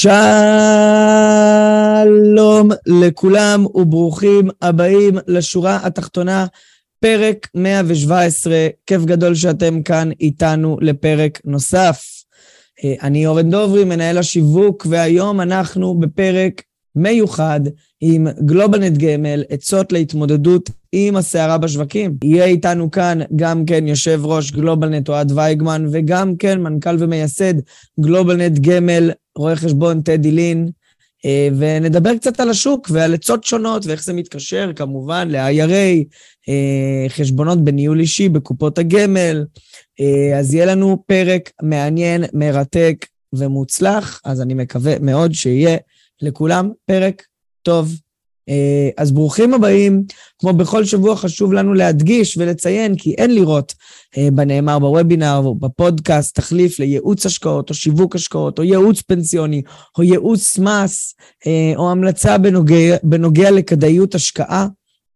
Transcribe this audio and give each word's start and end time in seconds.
שלום 0.00 0.18
לכולם 2.86 3.66
וברוכים 3.74 4.48
הבאים 4.62 5.18
לשורה 5.26 5.78
התחתונה, 5.82 6.46
פרק 7.00 7.48
117. 7.54 8.66
כיף 8.86 9.04
גדול 9.04 9.34
שאתם 9.34 9.82
כאן 9.82 10.10
איתנו 10.20 10.76
לפרק 10.80 11.40
נוסף. 11.44 12.04
אה, 12.84 12.94
אני 13.02 13.26
אורן 13.26 13.50
דוברי, 13.50 13.84
מנהל 13.84 14.18
השיווק, 14.18 14.86
והיום 14.90 15.40
אנחנו 15.40 15.94
בפרק 15.94 16.62
מיוחד 16.96 17.60
עם 18.00 18.26
גלובלנט 18.44 18.96
גמל, 18.96 19.44
עצות 19.48 19.92
להתמודדות 19.92 20.70
עם 20.92 21.16
הסערה 21.16 21.58
בשווקים. 21.58 22.16
יהיה 22.24 22.44
איתנו 22.44 22.90
כאן 22.90 23.18
גם 23.36 23.64
כן 23.64 23.88
יושב 23.88 24.20
ראש 24.24 24.52
גלובלנט 24.52 25.08
אוהד 25.08 25.32
וייגמן, 25.32 25.86
וגם 25.92 26.36
כן 26.36 26.60
מנכ"ל 26.60 26.96
ומייסד 26.98 27.54
גלובלנט 28.00 28.58
גמל, 28.58 29.10
רואה 29.38 29.56
חשבון 29.56 30.02
טדי 30.02 30.30
לין, 30.30 30.70
אה, 31.24 31.48
ונדבר 31.58 32.16
קצת 32.16 32.40
על 32.40 32.50
השוק 32.50 32.88
ועל 32.92 33.14
עצות 33.14 33.44
שונות 33.44 33.86
ואיך 33.86 34.04
זה 34.04 34.12
מתקשר 34.12 34.72
כמובן 34.76 35.28
ל-IRA, 35.30 36.04
אה, 36.48 37.08
חשבונות 37.08 37.64
בניהול 37.64 38.00
אישי 38.00 38.28
בקופות 38.28 38.78
הגמל. 38.78 39.44
אה, 40.00 40.38
אז 40.38 40.54
יהיה 40.54 40.66
לנו 40.66 41.02
פרק 41.06 41.50
מעניין, 41.62 42.24
מרתק 42.32 43.06
ומוצלח, 43.32 44.20
אז 44.24 44.40
אני 44.42 44.54
מקווה 44.54 44.98
מאוד 45.00 45.32
שיהיה 45.32 45.76
לכולם 46.22 46.70
פרק 46.86 47.22
טוב. 47.62 47.92
אה, 48.48 48.88
אז 48.96 49.12
ברוכים 49.12 49.54
הבאים. 49.54 50.02
כמו 50.38 50.52
בכל 50.52 50.84
שבוע 50.84 51.16
חשוב 51.16 51.52
לנו 51.52 51.74
להדגיש 51.74 52.38
ולציין 52.38 52.96
כי 52.96 53.14
אין 53.18 53.34
לראות 53.34 53.74
אה, 54.16 54.28
בנאמר 54.32 54.78
בוובינר 54.78 55.40
או 55.44 55.54
בפודקאסט 55.54 56.34
תחליף 56.34 56.78
לייעוץ 56.78 57.26
השקעות 57.26 57.70
או 57.70 57.74
שיווק 57.74 58.14
השקעות 58.14 58.58
או 58.58 58.64
ייעוץ 58.64 59.02
פנסיוני 59.02 59.62
או 59.98 60.02
ייעוץ 60.02 60.58
מס 60.58 61.14
אה, 61.46 61.72
או 61.76 61.90
המלצה 61.90 62.38
בנוגע, 62.38 62.96
בנוגע 63.02 63.50
לכדאיות 63.50 64.14
השקעה. 64.14 64.66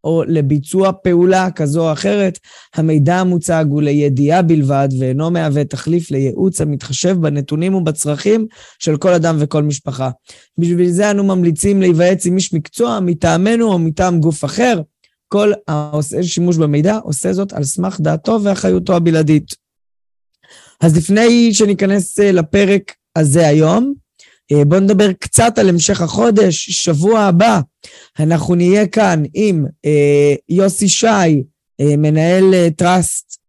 או 0.04 0.22
לביצוע 0.26 0.92
פעולה 0.92 1.50
כזו 1.50 1.88
או 1.88 1.92
אחרת, 1.92 2.38
המידע 2.74 3.16
המוצג 3.16 3.64
הוא 3.68 3.82
לידיעה 3.82 4.42
בלבד 4.42 4.88
ואינו 4.98 5.30
מהווה 5.30 5.64
תחליף 5.64 6.10
לייעוץ 6.10 6.60
המתחשב 6.60 7.16
בנתונים 7.20 7.74
ובצרכים 7.74 8.46
של 8.78 8.96
כל 8.96 9.12
אדם 9.12 9.36
וכל 9.38 9.62
משפחה. 9.62 10.10
בשביל 10.58 10.90
זה 10.90 11.10
אנו 11.10 11.24
ממליצים 11.24 11.80
להיוועץ 11.80 12.26
עם 12.26 12.36
איש 12.36 12.54
מקצוע 12.54 13.00
מטעמנו 13.00 13.72
או 13.72 13.78
מטעם 13.78 14.20
גוף 14.20 14.44
אחר. 14.44 14.80
כל 15.28 15.52
העושה 15.68 16.22
שימוש 16.22 16.56
במידע 16.56 16.98
עושה 17.02 17.32
זאת 17.32 17.52
על 17.52 17.64
סמך 17.64 18.00
דעתו 18.00 18.38
ואחריותו 18.42 18.96
הבלעדית. 18.96 19.54
אז 20.80 20.96
לפני 20.96 21.54
שניכנס 21.54 22.20
אה, 22.20 22.32
לפרק 22.32 22.92
הזה 23.16 23.48
היום, 23.48 23.94
בואו 24.66 24.80
נדבר 24.80 25.12
קצת 25.12 25.58
על 25.58 25.68
המשך 25.68 26.00
החודש. 26.00 26.70
שבוע 26.70 27.20
הבא 27.20 27.60
אנחנו 28.18 28.54
נהיה 28.54 28.86
כאן 28.86 29.22
עם 29.34 29.66
אה, 29.84 30.34
יוסי 30.48 30.88
שי, 30.88 31.06
אה, 31.80 31.96
מנהל 31.98 32.54
אה, 32.54 32.68
טראסט, 32.76 33.36
אה, 33.36 33.41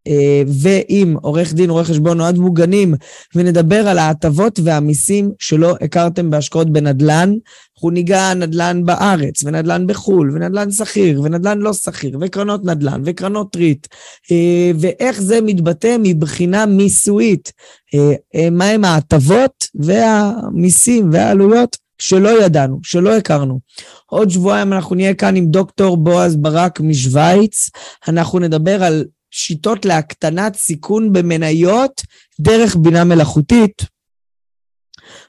ועם 0.46 1.16
עורך 1.22 1.54
דין, 1.54 1.70
רואה 1.70 1.84
חשבון 1.84 2.20
אוהד 2.20 2.38
מוגנים, 2.38 2.94
ונדבר 3.34 3.88
על 3.88 3.98
ההטבות 3.98 4.60
והמיסים 4.64 5.30
שלא 5.38 5.76
הכרתם 5.80 6.30
בהשקעות 6.30 6.72
בנדל"ן. 6.72 7.32
אנחנו 7.76 7.90
ניגע 7.90 8.34
נדל"ן 8.34 8.84
בארץ, 8.84 9.44
ונדל"ן 9.44 9.86
בחו"ל, 9.86 10.30
ונדל"ן 10.34 10.70
שכיר, 10.70 11.20
ונדל"ן 11.20 11.58
לא 11.58 11.72
שכיר, 11.72 12.18
וקרנות 12.20 12.64
נדל"ן, 12.64 13.02
וקרנות 13.04 13.56
ריט, 13.56 13.86
אה, 14.32 14.70
ואיך 14.78 15.22
זה 15.22 15.40
מתבטא 15.40 15.96
מבחינה 16.00 16.66
מיסויית. 16.66 17.52
אה, 17.94 18.50
מהם 18.50 18.84
ההטבות 18.84 19.64
והמיסים 19.74 21.10
והעלויות 21.12 21.76
שלא 21.98 22.44
ידענו, 22.44 22.78
שלא 22.82 23.16
הכרנו. 23.16 23.60
עוד 24.06 24.30
שבועיים 24.30 24.72
אנחנו 24.72 24.94
נהיה 24.94 25.14
כאן 25.14 25.36
עם 25.36 25.46
דוקטור 25.46 25.96
בועז 25.96 26.36
ברק 26.36 26.80
משוויץ. 26.80 27.70
אנחנו 28.08 28.38
נדבר 28.38 28.84
על 28.84 29.04
שיטות 29.36 29.84
להקטנת 29.84 30.56
סיכון 30.56 31.12
במניות 31.12 32.02
דרך 32.40 32.76
בינה 32.76 33.04
מלאכותית. 33.04 33.82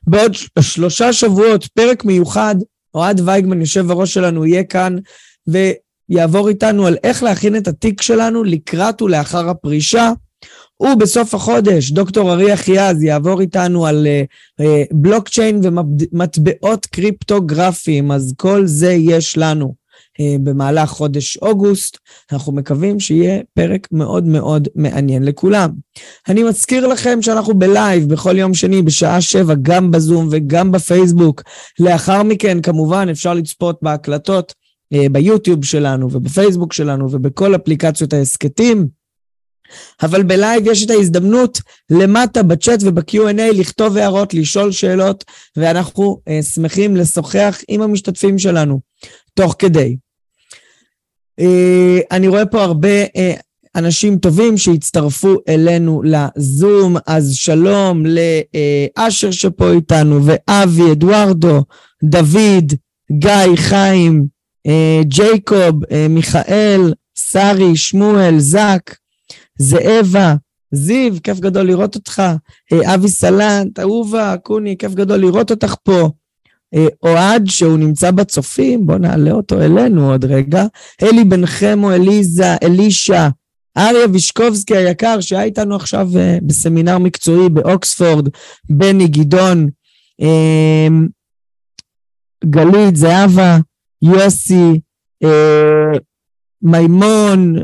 בעוד 0.07 0.33
שלושה 0.61 1.13
שבועות, 1.13 1.67
פרק 1.67 2.05
מיוחד, 2.05 2.55
אוהד 2.93 3.21
וייגמן, 3.25 3.59
יושב 3.59 3.91
הראש 3.91 4.13
שלנו, 4.13 4.45
יהיה 4.45 4.63
כאן 4.63 4.95
ויעבור 5.47 6.49
איתנו 6.49 6.87
על 6.87 6.97
איך 7.03 7.23
להכין 7.23 7.55
את 7.55 7.67
התיק 7.67 8.01
שלנו 8.01 8.43
לקראת 8.43 9.01
ולאחר 9.01 9.49
הפרישה. 9.49 10.11
ובסוף 10.79 11.33
החודש, 11.33 11.91
דוקטור 11.91 12.33
אריה 12.33 12.57
חיאז 12.57 13.03
יעבור 13.03 13.41
איתנו 13.41 13.85
על 13.85 14.07
uh, 14.07 14.61
uh, 14.61 14.65
בלוקצ'יין 14.91 15.61
ומטבעות 15.63 16.85
קריפטוגרפיים, 16.85 18.11
אז 18.11 18.33
כל 18.37 18.65
זה 18.65 18.91
יש 18.91 19.37
לנו 19.37 19.75
במהלך 20.43 20.89
חודש 20.89 21.37
אוגוסט. 21.37 21.97
אנחנו 22.31 22.53
מקווים 22.53 22.99
שיהיה 22.99 23.41
פרק 23.53 23.87
מאוד 23.91 24.25
מאוד 24.25 24.67
מעניין 24.75 25.23
לכולם. 25.23 25.69
אני 26.27 26.43
מזכיר 26.43 26.87
לכם 26.87 27.21
שאנחנו 27.21 27.53
בלייב 27.53 28.09
בכל 28.09 28.37
יום 28.37 28.53
שני 28.53 28.81
בשעה 28.81 29.21
שבע, 29.21 29.53
גם 29.61 29.91
בזום 29.91 30.27
וגם 30.31 30.71
בפייסבוק. 30.71 31.43
לאחר 31.79 32.23
מכן, 32.23 32.61
כמובן, 32.61 33.09
אפשר 33.09 33.33
לצפות 33.33 33.79
בהקלטות 33.81 34.53
אה, 34.93 35.09
ביוטיוב 35.11 35.65
שלנו 35.65 36.11
ובפייסבוק 36.11 36.73
שלנו 36.73 37.11
ובכל 37.11 37.55
אפליקציות 37.55 38.13
ההסכתים. 38.13 38.87
אבל 40.01 40.23
בלייב 40.23 40.67
יש 40.67 40.85
את 40.85 40.89
ההזדמנות 40.89 41.61
למטה 41.89 42.43
בצ'אט 42.43 42.79
וב-Q&A 42.83 43.53
לכתוב 43.53 43.97
הערות, 43.97 44.33
לשאול 44.33 44.71
שאלות, 44.71 45.23
ואנחנו 45.57 46.19
אה, 46.29 46.43
שמחים 46.43 46.95
לשוחח 46.95 47.61
עם 47.67 47.81
המשתתפים 47.81 48.37
שלנו 48.37 48.79
תוך 49.33 49.55
כדי. 49.59 49.95
Uh, 51.41 52.01
אני 52.11 52.27
רואה 52.27 52.45
פה 52.45 52.63
הרבה 52.63 53.03
uh, 53.03 53.09
אנשים 53.75 54.17
טובים 54.17 54.57
שהצטרפו 54.57 55.35
אלינו 55.49 56.01
לזום, 56.03 56.95
אז 57.07 57.33
שלום 57.33 58.03
לאשר 58.05 59.31
שפה 59.31 59.71
איתנו, 59.71 60.19
ואבי, 60.25 60.91
אדוארדו, 60.91 61.63
דוד, 62.03 62.73
גיא, 63.11 63.55
חיים, 63.55 64.25
uh, 64.67 65.03
ג'ייקוב, 65.03 65.75
מיכאל, 66.09 66.93
שרי, 67.31 67.75
שמואל, 67.75 68.39
זק, 68.39 68.95
זאבה, 69.59 70.35
זיו, 70.71 71.13
כיף 71.23 71.39
גדול 71.39 71.65
לראות 71.67 71.95
אותך. 71.95 72.21
אה, 72.73 72.95
אבי 72.95 73.07
סלנט, 73.07 73.79
אהובה, 73.79 74.35
קוני, 74.43 74.77
כיף 74.77 74.93
גדול 74.93 75.17
לראות 75.19 75.51
אותך 75.51 75.75
פה. 75.83 76.09
אה, 76.73 76.87
אוהד, 77.03 77.47
שהוא 77.47 77.77
נמצא 77.77 78.11
בצופים, 78.11 78.85
בואו 78.85 78.97
נעלה 78.97 79.31
אותו 79.31 79.61
אלינו 79.61 80.11
עוד 80.11 80.25
רגע. 80.25 80.65
אלי 81.03 81.23
בן 81.23 81.45
חמו, 81.45 81.91
אליזה, 81.91 82.55
אלישע, 82.63 83.27
אריה 83.77 84.07
וישקובסקי 84.13 84.77
היקר, 84.77 85.21
שהיה 85.21 85.43
איתנו 85.43 85.75
עכשיו 85.75 86.09
אה, 86.17 86.37
בסמינר 86.41 86.97
מקצועי 86.97 87.49
באוקספורד, 87.49 88.29
בני 88.69 89.07
גדעון, 89.07 89.69
גלית, 92.45 92.95
זהבה, 92.95 93.57
יוסי, 94.01 94.79
מימון, 96.61 97.55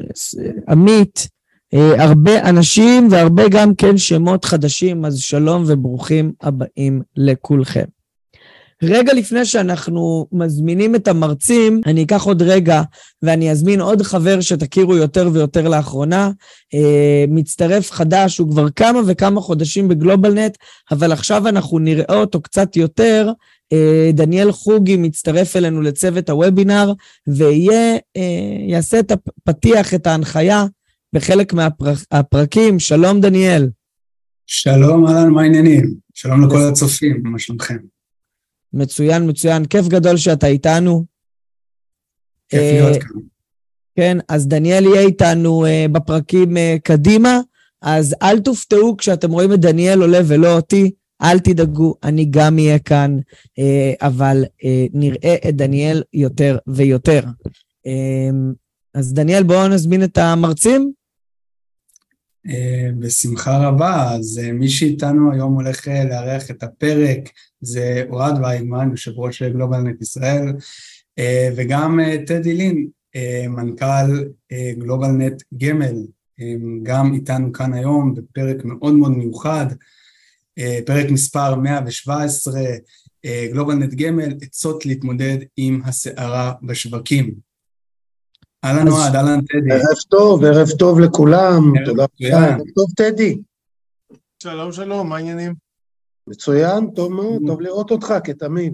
עמית, 0.70 1.28
אה, 1.74 2.04
הרבה 2.04 2.50
אנשים 2.50 3.08
והרבה 3.12 3.44
גם 3.50 3.76
כן 3.76 3.98
שמות 3.98 4.46
חדשים, 4.46 5.06
אז 5.06 5.20
שלום 5.20 5.64
וברוכים 5.68 6.32
הבאים 6.42 7.02
לכולכם. 7.16 7.86
רגע 8.84 9.14
לפני 9.14 9.46
שאנחנו 9.46 10.28
מזמינים 10.32 10.96
את 10.96 11.08
המרצים, 11.08 11.82
אני 11.86 12.04
אקח 12.04 12.24
עוד 12.24 12.42
רגע 12.42 12.82
ואני 13.22 13.52
אזמין 13.52 13.82
עוד 13.82 14.02
חבר 14.02 14.42
שתכירו 14.42 14.96
יותר 14.96 15.30
ויותר 15.34 15.68
לאחרונה. 15.68 16.32
אה, 16.74 17.26
מצטרף 17.28 17.92
חדש, 17.92 18.38
הוא 18.38 18.50
כבר 18.50 18.70
כמה 18.70 19.00
וכמה 19.08 19.42
חודשים 19.42 19.88
בגלובלנט, 19.88 20.58
אבל 20.92 21.12
עכשיו 21.12 21.48
אנחנו 21.48 21.80
נראה 21.80 22.16
אותו 22.16 22.42
קצת 22.42 22.76
יותר. 22.76 23.32
אה, 23.74 24.12
דניאל 24.14 24.52
חוגי 24.52 24.98
מצטרף 24.98 25.56
אלינו 25.56 25.82
לצוות 25.82 26.30
הוובינר, 26.30 26.94
ויעשה 27.28 29.00
את 29.00 29.12
הפתיח, 29.12 29.94
את 29.94 30.08
ההנחיה 30.08 30.66
בחלק 31.14 31.54
מהפרקים. 31.54 32.80
שלום, 32.80 33.22
דניאל. 33.22 33.70
שלום, 34.48 35.08
אהלן, 35.08 35.30
מה 35.30 35.42
העניינים? 35.42 35.94
שלום 36.14 36.46
לכל 36.46 36.62
הצופים, 36.62 37.22
מה 37.24 37.40
שלומכם? 37.40 37.78
מצוין, 38.74 39.30
מצוין. 39.30 39.66
כיף 39.66 39.88
גדול 39.88 40.18
שאתה 40.18 40.48
איתנו. 40.48 41.06
כיף 42.50 42.60
אה, 42.60 42.72
להיות 42.72 43.04
כאן. 43.04 43.22
כן, 43.96 44.18
אז 44.30 44.48
דניאל 44.48 44.86
יהיה 44.86 45.02
איתנו 45.02 45.66
אה, 45.66 45.86
בפרקים 45.92 46.58
אה, 46.58 46.76
קדימה, 46.84 47.40
אז 47.82 48.16
אל 48.22 48.40
תופתעו 48.40 48.98
כשאתם 48.98 49.32
רואים 49.32 49.54
את 49.54 49.60
דניאל 49.60 50.02
עולה 50.02 50.20
ולא 50.28 50.56
אותי, 50.56 50.92
אל 51.22 51.40
תדאגו, 51.40 51.96
אני 52.04 52.26
גם 52.30 52.58
אהיה 52.58 52.80
כאן, 52.80 53.18
אה, 53.60 53.94
אבל 54.02 54.46
אה, 54.64 54.86
נראה 54.94 55.36
את 55.50 55.56
דניאל 55.56 56.04
יותר 56.14 56.58
ויותר. 56.68 57.24
אה, 57.88 58.30
אז 58.94 59.14
דניאל, 59.14 59.44
בואו 59.44 59.68
נזמין 59.68 60.04
את 60.04 60.18
המרצים. 60.18 60.92
אה, 62.50 62.90
בשמחה 63.00 63.68
רבה, 63.68 64.12
אז 64.14 64.42
אה, 64.44 64.52
מי 64.52 64.70
שאיתנו 64.70 65.32
היום 65.32 65.54
הולך 65.54 65.88
אה, 65.88 66.04
לארח 66.04 66.52
את 66.52 66.64
הפרק 66.64 67.30
זה 67.62 68.04
אוהד 68.10 68.38
וייגמן, 68.44 68.90
יושב 68.92 69.12
ראש 69.16 69.44
גלובלנט 69.44 70.02
ישראל, 70.02 70.54
וגם 71.56 72.00
טדי 72.28 72.54
לין, 72.54 72.88
מנכ"ל 73.50 74.26
גלובלנט 74.78 75.42
גמל, 75.58 75.96
גם 76.84 77.14
איתנו 77.14 77.54
כאן 77.54 77.74
היום 77.74 78.14
בפרק 78.14 78.66
מאוד 78.66 78.94
מאוד 78.94 79.12
מיוחד, 79.12 79.66
פרק 80.86 81.12
מספר 81.12 81.56
117, 81.56 82.62
אה, 83.26 83.48
גלובלנט 83.52 83.94
גמל, 83.94 84.34
עצות 84.42 84.86
להתמודד 84.86 85.38
עם 85.58 85.82
הסערה 85.86 86.54
בשווקים. 86.64 87.51
אהלן 88.66 88.88
אוהד, 88.88 89.16
אהלן 89.16 89.42
טדי. 89.42 89.72
ערב 89.72 89.98
טוב, 90.10 90.44
ערב 90.44 90.70
טוב 90.80 91.00
לכולם, 91.00 91.74
תודה. 91.86 92.04
רבה. 92.04 92.46
ערב 92.46 92.60
טוב, 92.76 92.86
טדי. 92.98 93.38
שלום, 94.44 94.72
שלום, 94.72 95.10
מה 95.10 95.16
העניינים? 95.16 95.54
מצוין, 96.28 96.88
טוב 96.96 97.14
מאוד, 97.14 97.42
טוב 97.48 97.62
לראות 97.62 97.92
אותך, 97.92 98.14
כתמיד. 98.24 98.74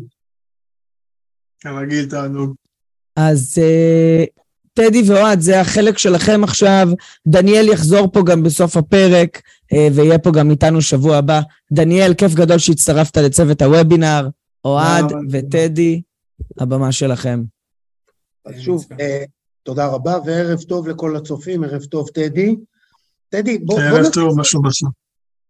כרגיל, 1.60 2.10
תענוג. 2.10 2.56
אז 3.16 3.58
אה, 3.62 4.24
טדי 4.74 5.02
ואוהד, 5.08 5.40
זה 5.40 5.62
החלק 5.62 5.98
שלכם 5.98 6.44
עכשיו. 6.44 6.88
דניאל 7.28 7.68
יחזור 7.68 8.12
פה 8.12 8.22
גם 8.26 8.44
בסוף 8.44 8.78
הפרק, 8.78 9.42
אה, 9.74 9.88
ויהיה 9.94 10.20
פה 10.20 10.32
גם 10.32 10.52
איתנו 10.52 10.82
שבוע 10.82 11.18
הבא. 11.18 11.42
דניאל, 11.72 12.14
כיף 12.14 12.34
גדול 12.34 12.58
שהצטרפת 12.58 13.18
לצוות 13.18 13.62
הוובינר. 13.62 14.30
אוהד. 14.66 15.06
וטדי, 15.32 16.02
הבמה 16.60 16.92
שלכם. 16.92 17.44
אז 18.46 18.60
שוב, 18.60 18.86
תודה 19.68 19.88
רבה, 19.88 20.18
וערב 20.26 20.62
טוב 20.62 20.88
לכל 20.88 21.16
הצופים, 21.16 21.64
ערב 21.64 21.84
טוב, 21.86 22.10
טדי. 22.10 22.56
טדי, 23.30 23.58
בוא, 23.58 23.76
בוא 23.76 23.84
ערב 23.84 24.06
נתחיל. 24.06 24.24
טוב, 24.24 24.40
משהו 24.40 24.62
בסוף. 24.62 24.90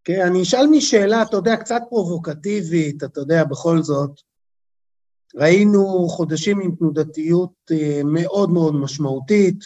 כן, 0.04 0.22
אני 0.22 0.42
אשאל 0.42 0.68
משאלה, 0.72 1.22
אתה 1.22 1.38
יודע, 1.38 1.56
קצת 1.56 1.82
פרובוקטיבית, 1.90 3.04
אתה 3.04 3.20
יודע, 3.20 3.44
בכל 3.44 3.84
זאת. 3.84 4.12
ראינו 5.36 6.08
חודשים 6.10 6.60
עם 6.60 6.76
תנודתיות 6.76 7.52
אה, 7.72 8.02
מאוד 8.06 8.52
מאוד 8.52 8.76
משמעותית, 8.76 9.64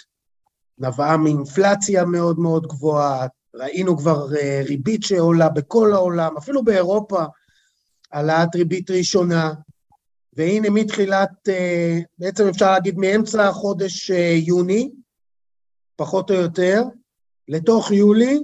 נבעה 0.78 1.18
מאינפלציה 1.18 2.06
מאוד 2.06 2.40
מאוד 2.40 2.68
גבוהה, 2.68 3.28
ראינו 3.56 3.98
כבר 3.98 4.36
אה, 4.36 4.62
ריבית 4.66 5.04
שעולה 5.04 5.50
בכל 5.50 5.94
העולם, 5.94 6.38
אפילו 6.38 6.64
באירופה, 6.64 7.24
העלאת 8.12 8.56
ריבית 8.56 8.92
ראשונה, 8.92 9.54
והנה 10.34 10.70
מתחילת, 10.70 11.50
אה, 11.50 12.00
בעצם 12.18 12.48
אפשר 12.48 12.72
להגיד 12.72 12.98
מאמצע 12.98 13.52
חודש 13.52 14.12
אה, 14.12 14.36
יוני, 14.46 14.92
פחות 15.96 16.32
או 16.32 16.36
יותר, 16.36 16.84
לתוך 17.48 17.92
יולי, 17.92 18.40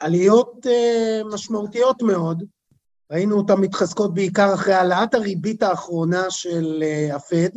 עליות 0.00 0.66
אה, 0.66 1.20
משמעותיות 1.32 2.02
מאוד. 2.02 2.42
ראינו 3.10 3.36
אותן 3.36 3.54
מתחזקות 3.54 4.14
בעיקר 4.14 4.54
אחרי 4.54 4.74
העלאת 4.74 5.14
הריבית 5.14 5.62
האחרונה 5.62 6.30
של 6.30 6.82
הפד 7.12 7.48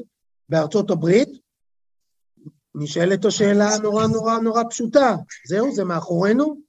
בארצות 0.49 0.91
הברית. 0.91 1.29
נשאלת 2.75 3.25
השאלה 3.25 3.77
נורא 3.83 4.07
נורא 4.07 4.39
נורא 4.39 4.63
פשוטה, 4.69 5.15
זהו, 5.47 5.71
זה 5.71 5.83
מאחורינו? 5.83 6.68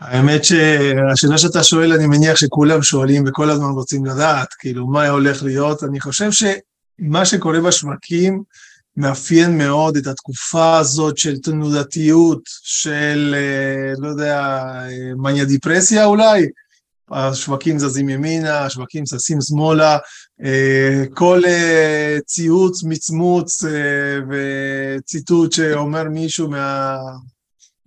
האמת 0.00 0.44
שהשאלה 0.44 1.38
שאתה 1.38 1.64
שואל, 1.64 1.92
אני 1.92 2.06
מניח 2.06 2.36
שכולם 2.36 2.82
שואלים 2.82 3.24
וכל 3.26 3.50
הזמן 3.50 3.68
רוצים 3.68 4.06
לדעת, 4.06 4.48
כאילו, 4.58 4.86
מה 4.86 5.08
הולך 5.08 5.42
להיות. 5.42 5.84
אני 5.84 6.00
חושב 6.00 6.30
שמה 6.32 7.24
שקורה 7.24 7.60
בשווקים 7.60 8.42
מאפיין 8.96 9.58
מאוד 9.58 9.96
את 9.96 10.06
התקופה 10.06 10.78
הזאת 10.78 11.18
של 11.18 11.38
תנודתיות, 11.38 12.40
של, 12.62 13.34
אה, 13.38 13.92
לא 13.98 14.08
יודע, 14.08 14.40
אה, 14.64 15.14
מניה 15.16 15.44
דיפרסיה 15.44 16.04
אולי. 16.04 16.46
השווקים 17.10 17.78
זזים 17.78 18.08
ימינה, 18.08 18.58
השווקים 18.58 19.06
זזים 19.06 19.38
שמאלה, 19.40 19.98
אה, 20.44 21.04
כל 21.14 21.42
ציוץ, 22.26 22.84
מצמוץ 22.84 23.64
וציטוט 24.30 25.52
שאומר 25.52 26.04
מישהו 26.04 26.50
מה... 26.50 26.96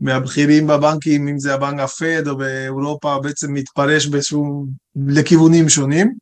מהבכירים 0.02 0.68
בבנקים, 0.68 1.28
אם 1.28 1.40
זה 1.40 1.54
הבנק 1.54 1.80
הפד 1.80 2.28
או 2.28 2.38
באירופה, 2.38 3.20
בעצם 3.24 3.54
מתפרש 3.54 4.08
באיזשהו, 4.08 4.66
לכיוונים 4.96 5.70
שונים. 5.70 6.14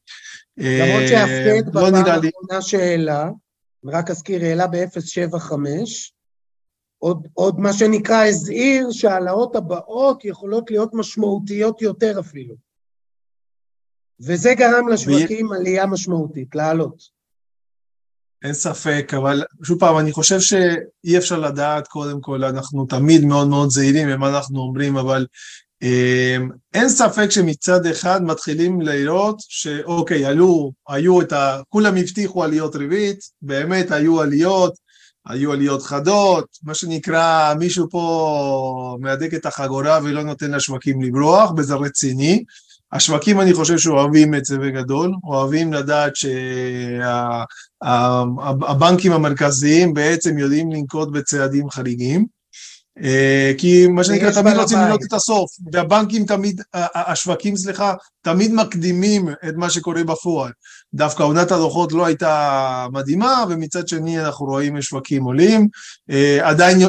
למרות 0.57 1.01
אה, 1.01 1.07
שהפד 1.07 1.75
לא 1.75 1.89
בפעם 1.89 1.95
האחרונה 1.95 2.61
שהעלה, 2.61 3.29
רק 3.85 4.09
אזכיר, 4.09 4.43
העלה 4.43 4.67
ב-0.75, 4.67 5.53
עוד, 6.97 7.27
עוד 7.33 7.59
מה 7.59 7.73
שנקרא 7.73 8.25
הזהיר 8.25 8.91
שההעלאות 8.91 9.55
הבאות 9.55 10.25
יכולות 10.25 10.71
להיות 10.71 10.89
משמעותיות 10.93 11.81
יותר 11.81 12.19
אפילו. 12.19 12.55
וזה 14.19 14.53
גרם 14.53 14.87
לשווקים 14.87 15.51
עלייה 15.51 15.85
משמעותית, 15.85 16.55
לעלות. 16.55 17.18
אין 18.43 18.53
ספק, 18.53 19.13
אבל 19.17 19.43
שוב 19.63 19.79
פעם, 19.79 19.97
אני 19.97 20.11
חושב 20.11 20.39
שאי 20.39 21.17
אפשר 21.17 21.39
לדעת, 21.39 21.87
קודם 21.87 22.21
כל, 22.21 22.43
אנחנו 22.43 22.85
תמיד 22.85 23.25
מאוד 23.25 23.47
מאוד 23.47 23.69
זהירים 23.69 24.09
במה 24.09 24.29
אנחנו 24.29 24.59
אומרים, 24.59 24.97
אבל 24.97 25.25
אה, 25.83 26.37
אין 26.73 26.89
ספק 26.89 27.31
שמצד 27.31 27.85
אחד 27.85 28.23
מתחילים 28.23 28.81
לראות 28.81 29.37
שאוקיי, 29.39 30.25
עלו, 30.25 30.71
היו 30.89 31.21
את 31.21 31.33
ה... 31.33 31.61
כולם 31.69 31.97
הבטיחו 31.97 32.43
עליות 32.43 32.75
ריבית, 32.75 33.19
באמת 33.41 33.91
היו 33.91 34.21
עליות, 34.21 34.73
היו 35.27 35.51
עליות 35.53 35.81
חדות, 35.81 36.45
מה 36.63 36.73
שנקרא, 36.73 37.53
מישהו 37.53 37.89
פה 37.89 38.97
מהדק 38.99 39.33
את 39.33 39.45
החגורה 39.45 39.99
ולא 40.03 40.23
נותן 40.23 40.51
לשווקים 40.51 41.01
לברוח, 41.01 41.51
וזה 41.57 41.75
רציני. 41.75 42.43
השווקים, 42.91 43.41
אני 43.41 43.53
חושב 43.53 43.77
שאוהבים 43.77 44.35
את 44.35 44.45
זה 44.45 44.57
בגדול, 44.57 45.11
אוהבים 45.23 45.73
לדעת 45.73 46.15
שהבנקים 47.83 49.11
המרכזיים 49.11 49.93
בעצם 49.93 50.37
יודעים 50.37 50.71
לנקוט 50.71 51.09
בצעדים 51.11 51.69
חריגים, 51.69 52.25
אה, 53.03 53.51
כי 53.57 53.87
מה 53.87 54.03
שנקרא, 54.03 54.31
תמיד 54.31 54.57
רוצים. 54.57 54.77
לראות 54.77 55.03
את 55.03 55.13
הסוף, 55.13 55.51
והבנקים 55.73 56.25
תמיד, 56.25 56.61
השווקים, 56.73 57.57
סליחה, 57.57 57.93
תמיד 58.21 58.53
מקדימים 58.53 59.29
את 59.29 59.55
מה 59.55 59.69
שקורה 59.69 60.03
בפועל. 60.03 60.51
דווקא 60.93 61.23
עונת 61.23 61.51
הדוחות 61.51 61.91
לא 61.91 62.05
הייתה 62.05 62.87
מדהימה, 62.91 63.43
ומצד 63.49 63.87
שני 63.87 64.19
אנחנו 64.19 64.45
רואים 64.45 64.81
שווקים 64.81 65.23
עולים, 65.23 65.67
אה, 66.09 66.49
עדיין 66.49 66.79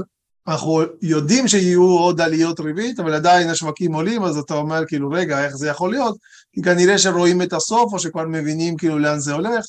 אנחנו 0.49 0.83
יודעים 1.03 1.49
שיהיו 1.49 1.83
עוד 1.83 2.21
עליות 2.21 2.61
ריבית, 2.61 3.01
אבל 3.01 3.15
עדיין 3.15 3.51
השווקים 3.51 3.95
עולים, 3.95 4.23
אז 4.23 4.39
אתה 4.39 4.55
אומר 4.55 4.87
כאילו, 4.87 5.11
רגע, 5.11 5.45
איך 5.45 5.57
זה 5.57 5.69
יכול 5.69 5.91
להיות? 5.91 6.17
כי 6.53 6.63
כנראה 6.63 6.99
שרואים 6.99 7.43
את 7.43 7.53
הסוף, 7.53 7.93
או 7.93 7.99
שכבר 7.99 8.25
מבינים 8.27 8.77
כאילו 8.77 8.99
לאן 8.99 9.19
זה 9.19 9.33
הולך. 9.33 9.65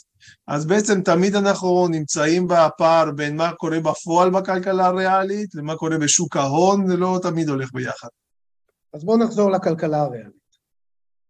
אז 0.48 0.66
בעצם 0.66 1.02
תמיד 1.02 1.36
אנחנו 1.36 1.88
נמצאים 1.88 2.48
בפער 2.48 3.12
בין 3.12 3.36
מה 3.36 3.52
קורה 3.54 3.80
בפועל 3.80 4.30
בכלכלה 4.30 4.86
הריאלית, 4.86 5.56
למה 5.56 5.76
קורה 5.76 5.98
בשוק 5.98 6.38
ההון, 6.38 6.88
זה 6.88 6.98
לא 6.98 7.20
תמיד 7.22 7.50
הולך 7.50 7.70
ביחד. 7.74 8.08
אז 8.94 9.04
בואו 9.04 9.18
נחזור 9.18 9.52
לכלכלה 9.52 10.02
הריאלית. 10.02 10.41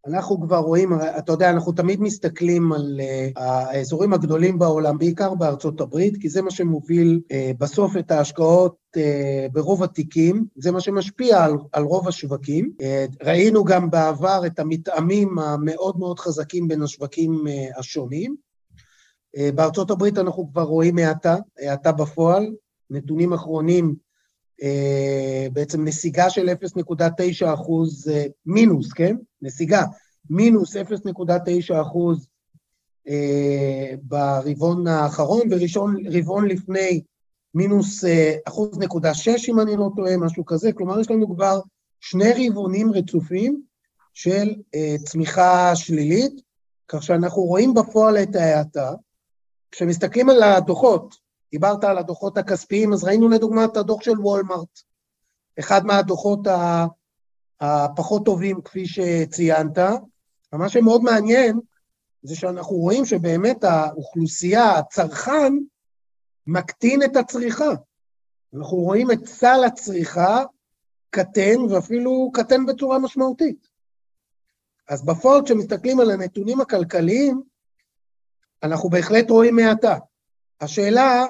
אנחנו 0.07 0.41
כבר 0.41 0.57
רואים, 0.57 0.93
אתה 1.17 1.31
יודע, 1.31 1.49
אנחנו 1.49 1.71
תמיד 1.71 2.01
מסתכלים 2.01 2.73
על 2.73 2.99
uh, 2.99 3.39
האזורים 3.39 4.13
הגדולים 4.13 4.59
בעולם, 4.59 4.97
בעיקר 4.97 5.33
בארצות 5.33 5.81
הברית, 5.81 6.17
כי 6.21 6.29
זה 6.29 6.41
מה 6.41 6.51
שמוביל 6.51 7.21
uh, 7.23 7.35
בסוף 7.57 7.97
את 7.97 8.11
ההשקעות 8.11 8.75
uh, 8.97 8.99
ברוב 9.51 9.83
התיקים, 9.83 10.45
זה 10.55 10.71
מה 10.71 10.81
שמשפיע 10.81 11.43
על, 11.43 11.53
על 11.73 11.83
רוב 11.83 12.07
השווקים. 12.07 12.71
Uh, 12.81 12.85
ראינו 13.23 13.63
גם 13.63 13.89
בעבר 13.89 14.41
את 14.45 14.59
המתאמים 14.59 15.39
המאוד 15.39 15.99
מאוד 15.99 16.19
חזקים 16.19 16.67
בין 16.67 16.81
השווקים 16.81 17.43
uh, 17.47 17.79
השונים. 17.79 18.35
Uh, 19.37 19.55
בארצות 19.55 19.91
הברית 19.91 20.17
אנחנו 20.17 20.49
כבר 20.51 20.63
רואים 20.63 20.97
האטה, 20.97 21.35
האטה 21.59 21.91
בפועל, 21.91 22.53
נתונים 22.89 23.33
אחרונים 23.33 23.95
בעצם 25.53 25.85
נסיגה 25.85 26.29
של 26.29 26.49
0.9 26.49 27.53
אחוז 27.53 28.07
uh, 28.07 28.31
מינוס, 28.45 28.93
כן? 28.93 29.15
נסיגה, 29.41 29.83
מינוס 30.29 30.75
0.9 30.75 31.81
אחוז 31.81 32.27
uh, 33.07 33.11
ברבעון 34.03 34.87
האחרון, 34.87 35.41
ורבעון 35.51 36.47
לפני 36.47 37.01
מינוס 37.55 38.03
אחוז 38.47 38.77
נקודה 38.77 39.13
שש, 39.13 39.49
אם 39.49 39.59
אני 39.59 39.77
לא 39.77 39.89
טועה, 39.95 40.17
משהו 40.17 40.45
כזה. 40.45 40.73
כלומר, 40.73 40.99
יש 40.99 41.11
לנו 41.11 41.35
כבר 41.35 41.59
שני 41.99 42.49
רבעונים 42.49 42.91
רצופים 42.91 43.61
של 44.13 44.53
צמיחה 45.03 45.75
שלילית, 45.75 46.41
כך 46.87 47.03
שאנחנו 47.03 47.41
רואים 47.41 47.73
בפועל 47.73 48.17
את 48.17 48.35
ההאטה. 48.35 48.91
כשמסתכלים 49.71 50.29
על 50.29 50.43
הדוחות, 50.43 51.15
דיברת 51.51 51.83
על 51.83 51.97
הדוחות 51.97 52.37
הכספיים, 52.37 52.93
אז 52.93 53.03
ראינו 53.03 53.29
לדוגמה 53.29 53.65
את 53.65 53.77
הדוח 53.77 54.01
של 54.01 54.19
וולמארט, 54.19 54.79
אחד 55.59 55.85
מהדוחות 55.85 56.39
הפחות 57.59 58.25
טובים 58.25 58.61
כפי 58.61 58.85
שציינת, 58.85 59.77
ומה 60.53 60.69
שמאוד 60.69 61.01
מעניין 61.01 61.59
זה 62.23 62.35
שאנחנו 62.35 62.75
רואים 62.75 63.05
שבאמת 63.05 63.63
האוכלוסייה, 63.63 64.77
הצרכן, 64.77 65.53
מקטין 66.47 67.03
את 67.03 67.15
הצריכה. 67.15 67.71
אנחנו 68.53 68.77
רואים 68.77 69.11
את 69.11 69.25
סל 69.25 69.63
הצריכה 69.67 70.43
קטן, 71.09 71.61
ואפילו 71.69 72.31
קטן 72.33 72.65
בצורה 72.65 72.99
משמעותית. 72.99 73.67
אז 74.89 75.05
בפועל, 75.05 75.41
כשמסתכלים 75.45 75.99
על 75.99 76.11
הנתונים 76.11 76.61
הכלכליים, 76.61 77.41
אנחנו 78.63 78.89
בהחלט 78.89 79.29
רואים 79.29 79.55
מעטה. 79.55 79.97
השאלה, 80.61 81.25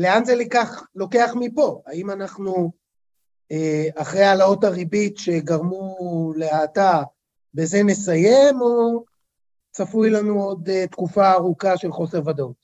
לאן 0.00 0.24
זה 0.24 0.34
לקח, 0.34 0.82
לוקח 0.94 1.30
מפה? 1.34 1.82
האם 1.86 2.10
אנחנו, 2.10 2.72
אה, 3.52 3.88
אחרי 3.94 4.24
העלאות 4.24 4.64
הריבית 4.64 5.18
שגרמו 5.18 6.32
להאטה, 6.36 7.02
בזה 7.54 7.82
נסיים, 7.82 8.60
או 8.60 9.04
צפוי 9.70 10.10
לנו 10.10 10.42
עוד 10.42 10.68
אה, 10.68 10.86
תקופה 10.86 11.32
ארוכה 11.32 11.76
של 11.76 11.92
חוסר 11.92 12.28
ודאות? 12.28 12.60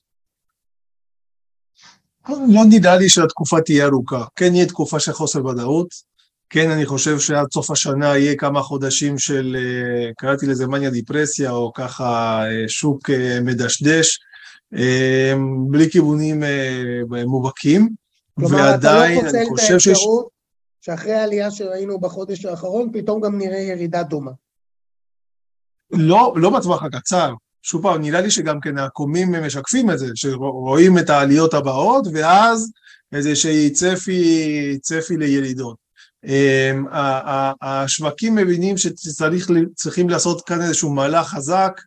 לא 2.29 2.63
נראה 2.69 2.97
לי 2.97 3.09
שהתקופה 3.09 3.61
תהיה 3.61 3.87
ארוכה. 3.87 4.25
כן 4.37 4.55
יהיה 4.55 4.67
תקופה 4.67 5.01
של 5.01 5.13
חוסר 5.13 5.47
ודאות, 5.47 5.89
כן 6.51 6.71
אני 6.71 6.87
חושב 6.87 7.19
שעד 7.19 7.47
סוף 7.53 7.71
השנה 7.71 8.19
יהיה 8.19 8.37
כמה 8.37 8.63
חודשים 8.63 9.19
של, 9.19 9.57
אה, 9.59 10.13
קראתי 10.19 10.47
לזה 10.47 10.67
מניה 10.67 10.91
דיפרסיה, 10.91 11.51
או 11.51 11.73
ככה 11.73 12.43
שוק 12.69 13.11
מדשדש, 13.43 14.19
בלי 15.71 15.91
כיוונים 15.91 16.43
מובהקים, 17.27 17.89
ועדיין 18.39 19.27
אני 19.27 19.47
חושב 19.47 19.79
שיש... 19.79 19.99
לא 20.07 20.29
שאחרי 20.81 21.13
העלייה 21.13 21.51
שראינו 21.51 22.01
בחודש 22.01 22.45
האחרון, 22.45 22.91
פתאום 22.93 23.21
גם 23.21 23.39
נראה 23.39 23.59
ירידה 23.59 24.03
דומה. 24.03 24.31
לא, 25.91 26.35
לא 26.37 26.51
בטווח 26.51 26.83
הקצר. 26.83 27.35
שוב 27.63 27.83
פעם, 27.83 28.01
נראה 28.01 28.21
לי 28.21 28.31
שגם 28.31 28.61
כן 28.61 28.79
העקומים 28.79 29.33
משקפים 29.33 29.91
את 29.91 29.99
זה, 29.99 30.07
שרואים 30.15 30.99
את 30.99 31.11
העליות 31.11 31.55
הבאות, 31.55 32.07
ואז 32.13 32.71
איזושהי 33.13 33.71
צפי, 33.71 34.79
צפי 34.83 35.17
לירידות. 35.17 35.77
אמ, 36.25 36.87
השווקים 37.63 38.35
מבינים 38.35 38.77
שצריכים 38.77 40.09
לעשות 40.09 40.43
כאן 40.47 40.63
איזשהו 40.63 40.91
מהלך 40.91 41.27
חזק, 41.29 41.81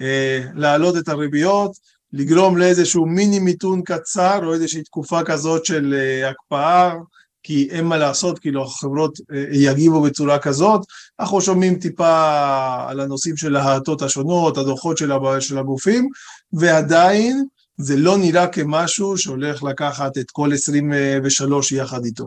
אה, 0.00 0.40
להעלות 0.54 0.96
את 0.96 1.08
הריביות, 1.08 1.72
לגרום 2.12 2.56
לאיזשהו 2.56 3.06
מיני 3.06 3.38
מיתון 3.38 3.82
קצר 3.82 4.46
או 4.46 4.54
איזושהי 4.54 4.82
תקופה 4.82 5.20
כזאת 5.24 5.64
של 5.64 5.94
אה, 5.94 6.30
הקפאה, 6.30 6.94
כי 7.42 7.68
אין 7.70 7.84
מה 7.84 7.96
לעשות, 7.96 8.38
כאילו 8.38 8.62
החברות 8.62 9.18
אה, 9.32 9.44
יגיבו 9.52 10.02
בצורה 10.02 10.38
כזאת. 10.38 10.80
אנחנו 11.20 11.40
שומעים 11.40 11.78
טיפה 11.78 12.86
על 12.88 13.00
הנושאים 13.00 13.36
של 13.36 13.56
ההאטות 13.56 14.02
השונות, 14.02 14.58
הדוחות 14.58 14.98
של 15.40 15.58
הגופים, 15.58 16.08
ועדיין 16.52 17.44
זה 17.76 17.96
לא 17.96 18.18
נראה 18.18 18.48
כמשהו 18.48 19.18
שהולך 19.18 19.62
לקחת 19.62 20.18
את 20.18 20.30
כל 20.30 20.52
23 20.52 21.72
יחד 21.72 22.04
איתו. 22.04 22.26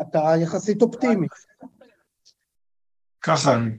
אתה 0.00 0.20
יחסית 0.42 0.82
אופטימי. 0.82 1.26
ככה 3.22 3.54
אני. 3.54 3.70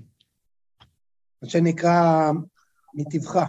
מה 1.42 1.50
שנקרא 1.50 2.32
מטבחה. 2.94 3.46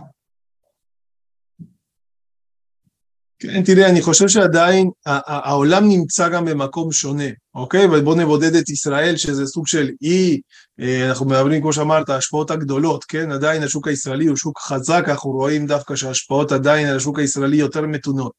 כן, 3.41 3.63
תראה, 3.65 3.89
אני 3.89 4.03
חושב 4.03 4.29
שעדיין 4.29 4.91
העולם 5.07 5.89
נמצא 5.89 6.29
גם 6.29 6.45
במקום 6.45 6.93
שונה, 6.93 7.29
אוקיי? 7.55 7.87
ובואו 7.87 8.15
נבודד 8.15 8.55
את 8.55 8.69
ישראל, 8.69 9.17
שזה 9.17 9.47
סוג 9.47 9.67
של 9.67 9.91
אי, 10.03 10.41
אה, 10.81 11.09
אנחנו 11.09 11.27
מדברים, 11.27 11.63
כמו 11.63 11.73
שאמרת, 11.73 12.09
ההשפעות 12.09 12.51
הגדולות, 12.51 13.05
כן? 13.05 13.31
עדיין 13.33 13.63
השוק 13.63 13.89
הישראלי 13.89 14.27
הוא 14.27 14.37
שוק 14.37 14.59
חזק, 14.59 15.05
אנחנו 15.09 15.31
רואים 15.31 15.67
דווקא 15.67 15.97
שההשפעות 15.97 16.53
עדיין 16.53 16.87
על 16.87 16.97
השוק 16.97 17.19
הישראלי 17.19 17.57
יותר 17.57 17.81
מתונות. 17.81 18.33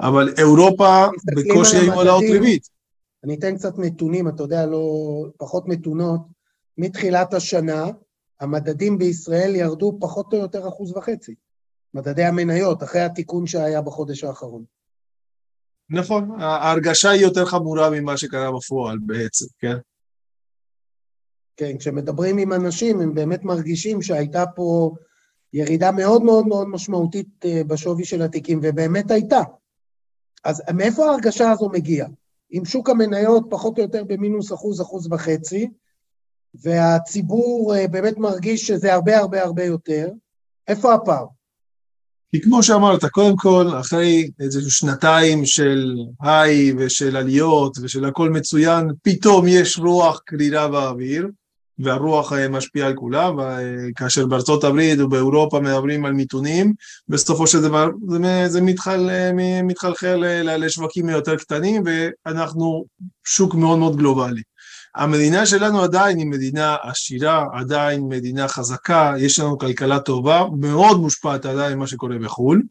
אבל 0.00 0.34
אירופה 0.38 1.06
בקושי 1.36 1.76
היו 1.76 1.92
העלאות 1.92 2.24
ריבית. 2.30 2.68
אני 3.24 3.34
אתן 3.34 3.56
קצת 3.56 3.78
נתונים, 3.78 4.28
אתה 4.28 4.42
יודע, 4.42 4.66
לא 4.66 4.84
פחות 5.38 5.68
מתונות. 5.68 6.20
מתחילת 6.78 7.34
השנה, 7.34 7.86
המדדים 8.40 8.98
בישראל 8.98 9.56
ירדו 9.56 9.96
פחות 10.00 10.32
או 10.32 10.38
יותר 10.38 10.68
אחוז 10.68 10.96
וחצי. 10.96 11.34
מדדי 11.94 12.24
המניות, 12.24 12.82
אחרי 12.82 13.00
התיקון 13.00 13.46
שהיה 13.46 13.80
בחודש 13.80 14.24
האחרון. 14.24 14.64
נכון, 15.90 16.40
ההרגשה 16.40 17.10
היא 17.10 17.22
יותר 17.22 17.44
חמורה 17.44 17.90
ממה 17.90 18.16
שקרה 18.16 18.52
בפועל 18.52 18.98
בעצם, 19.06 19.46
כן? 19.58 19.76
כן, 21.56 21.78
כשמדברים 21.78 22.38
עם 22.38 22.52
אנשים, 22.52 23.00
הם 23.00 23.14
באמת 23.14 23.44
מרגישים 23.44 24.02
שהייתה 24.02 24.44
פה 24.54 24.94
ירידה 25.52 25.92
מאוד 25.92 26.22
מאוד 26.22 26.46
מאוד 26.46 26.68
משמעותית 26.68 27.28
אה, 27.44 27.62
בשווי 27.66 28.04
של 28.04 28.22
התיקים, 28.22 28.60
ובאמת 28.62 29.10
הייתה. 29.10 29.40
אז 30.44 30.62
מאיפה 30.74 31.06
ההרגשה 31.06 31.50
הזו 31.50 31.68
מגיעה? 31.68 32.08
עם 32.50 32.64
שוק 32.64 32.90
המניות 32.90 33.46
פחות 33.50 33.78
או 33.78 33.82
יותר 33.82 34.04
במינוס 34.04 34.52
אחוז, 34.52 34.80
אחוז 34.80 35.12
וחצי, 35.12 35.70
והציבור 36.54 37.74
אה, 37.76 37.88
באמת 37.88 38.18
מרגיש 38.18 38.66
שזה 38.66 38.94
הרבה 38.94 39.18
הרבה 39.18 39.42
הרבה 39.42 39.64
יותר, 39.64 40.10
איפה 40.68 40.94
הפער? 40.94 41.26
כי 42.32 42.40
כמו 42.40 42.62
שאמרת, 42.62 43.04
קודם 43.04 43.36
כל, 43.36 43.66
אחרי 43.80 44.30
איזה 44.40 44.60
שנתיים 44.70 45.46
של 45.46 45.94
היי 46.20 46.72
ושל 46.78 47.16
עליות 47.16 47.78
ושל 47.82 48.04
הכל 48.04 48.30
מצוין, 48.30 48.90
פתאום 49.02 49.48
יש 49.48 49.78
רוח 49.78 50.20
קרירה 50.24 50.68
באוויר, 50.68 51.28
והרוח 51.78 52.32
אה, 52.32 52.48
משפיעה 52.48 52.88
על 52.88 52.94
כולם, 52.94 53.36
כאשר 53.96 54.26
בארצות 54.26 54.64
הברית 54.64 55.00
ובאירופה 55.00 55.60
מדברים 55.60 56.04
על 56.04 56.12
מיתונים, 56.12 56.72
בסופו 57.08 57.46
של 57.46 57.62
דבר 57.62 57.88
זה, 58.08 58.48
זה 58.48 58.60
מתחל, 58.60 59.10
אה, 59.10 59.62
מתחלחל 59.62 60.24
אה, 60.24 60.56
לשווקים 60.56 61.08
יותר 61.08 61.36
קטנים, 61.36 61.82
ואנחנו 61.86 62.84
שוק 63.24 63.54
מאוד 63.54 63.78
מאוד 63.78 63.96
גלובלי. 63.96 64.42
המדינה 64.94 65.46
שלנו 65.46 65.82
עדיין 65.82 66.18
היא 66.18 66.26
מדינה 66.26 66.76
עשירה, 66.82 67.46
עדיין 67.52 68.08
מדינה 68.08 68.48
חזקה, 68.48 69.14
יש 69.18 69.38
לנו 69.38 69.58
כלכלה 69.58 70.00
טובה, 70.00 70.44
מאוד 70.58 71.00
מושפעת 71.00 71.46
עדיין 71.46 71.76
ממה 71.76 71.86
שקורה 71.86 72.18
בחו"ל, 72.18 72.62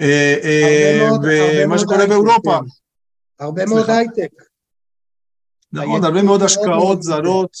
אה, 0.00 0.36
אה, 0.44 1.08
ומה 1.22 1.78
שקורה 1.78 2.06
באירופה. 2.06 2.58
הרבה 3.40 3.66
מאוד 3.66 3.90
הייטק. 3.90 4.30
נכון, 5.72 6.04
הרבה 6.04 6.22
מאוד 6.22 6.42
השקעות 6.42 7.02
זרות, 7.02 7.56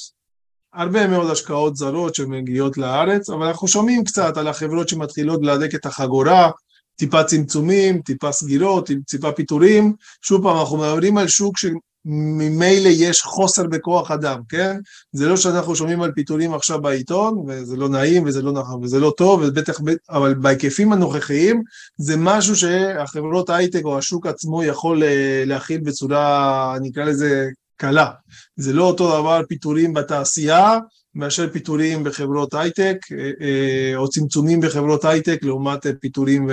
הרבה 0.72 1.06
מאוד 1.06 1.30
השקעות 1.30 1.76
זרות 1.76 2.14
שמגיעות 2.14 2.78
לארץ, 2.78 3.30
אבל 3.30 3.46
אנחנו 3.46 3.68
שומעים 3.68 4.04
קצת 4.04 4.36
על 4.36 4.48
החברות 4.48 4.88
שמתחילות 4.88 5.40
להדק 5.42 5.74
את 5.74 5.86
החגורה, 5.86 6.50
טיפה 6.96 7.24
צמצומים, 7.24 8.02
טיפה 8.02 8.32
סגירות, 8.32 8.90
טיפה 9.06 9.32
פיטורים. 9.32 9.94
שוב 10.22 10.42
פעם, 10.42 10.56
אנחנו 10.56 10.76
מדברים 10.76 11.18
על 11.18 11.28
שוק 11.28 11.58
ממילא 12.04 12.88
יש 12.88 13.22
חוסר 13.22 13.66
בכוח 13.66 14.10
אדם, 14.10 14.40
כן? 14.48 14.76
זה 15.12 15.28
לא 15.28 15.36
שאנחנו 15.36 15.76
שומעים 15.76 16.02
על 16.02 16.12
פיטורים 16.12 16.54
עכשיו 16.54 16.82
בעיתון, 16.82 17.44
וזה 17.48 17.76
לא 17.76 17.88
נעים 17.88 18.24
וזה 18.26 18.42
לא 18.42 18.52
נכון 18.52 18.84
וזה 18.84 19.00
לא 19.00 19.12
טוב, 19.16 19.40
ובטח, 19.44 19.80
אבל 20.10 20.34
בהיקפים 20.34 20.92
הנוכחיים 20.92 21.62
זה 21.98 22.14
משהו 22.16 22.56
שהחברות 22.56 23.50
הייטק 23.50 23.84
או 23.84 23.98
השוק 23.98 24.26
עצמו 24.26 24.64
יכול 24.64 25.02
אה, 25.02 25.42
להכיל 25.46 25.80
בצורה, 25.80 26.76
נקרא 26.80 27.04
לזה, 27.04 27.48
קלה. 27.76 28.10
זה 28.56 28.72
לא 28.72 28.84
אותו 28.84 29.20
דבר 29.20 29.42
פיטורים 29.48 29.94
בתעשייה, 29.94 30.78
מאשר 31.14 31.50
פיטורים 31.52 32.04
בחברות 32.04 32.54
הייטק, 32.54 32.96
אה, 33.12 33.30
אה, 33.40 33.96
או 33.96 34.08
צמצומים 34.08 34.60
בחברות 34.60 35.04
הייטק 35.04 35.38
לעומת 35.42 35.86
פיטורים 36.00 36.50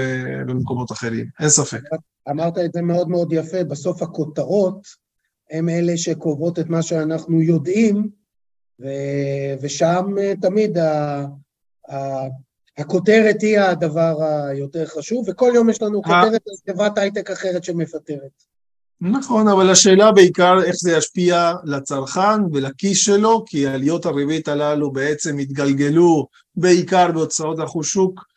במקומות 0.48 0.91
אחרים, 0.91 1.25
אין 1.39 1.50
ספק. 1.50 1.81
אמרת 2.29 2.58
את 2.58 2.74
זה 2.74 2.81
מאוד 2.81 3.10
מאוד 3.10 3.34
יפה, 3.34 3.63
בסוף 3.63 4.01
הכותרות 4.01 5.00
הם 5.51 5.70
אלה 5.70 5.98
שקובעות 5.98 6.60
את 6.60 6.70
מה 6.70 6.81
שאנחנו 6.81 7.41
יודעים, 7.41 8.10
ו- 8.81 9.53
ושם 9.62 10.15
אה, 10.20 10.34
תמיד 10.41 10.77
ה- 10.77 11.25
ה- 11.91 12.27
הכותרת 12.77 13.41
היא 13.41 13.60
הדבר 13.60 14.24
היותר 14.24 14.86
חשוב, 14.86 15.25
וכל 15.29 15.51
יום 15.55 15.70
יש 15.70 15.81
לנו 15.81 15.98
אה. 15.98 16.03
כותרת 16.03 16.41
על 16.48 16.74
חברת 16.74 16.98
הייטק 16.98 17.31
אחרת 17.31 17.63
שמפטרת. 17.63 18.51
נכון, 19.01 19.48
אבל 19.48 19.70
השאלה 19.70 20.12
בעיקר 20.12 20.63
איך 20.63 20.75
זה 20.75 20.91
ישפיע 20.91 21.53
לצרכן 21.63 22.43
ולכיס 22.53 22.98
שלו, 22.98 23.46
כי 23.46 23.67
עליות 23.67 24.05
הריבית 24.05 24.48
הללו 24.48 24.91
בעצם 24.91 25.38
התגלגלו 25.38 26.27
בעיקר 26.55 27.12
בהוצאות 27.12 27.63
אחוז 27.63 27.86
שוק. 27.86 28.31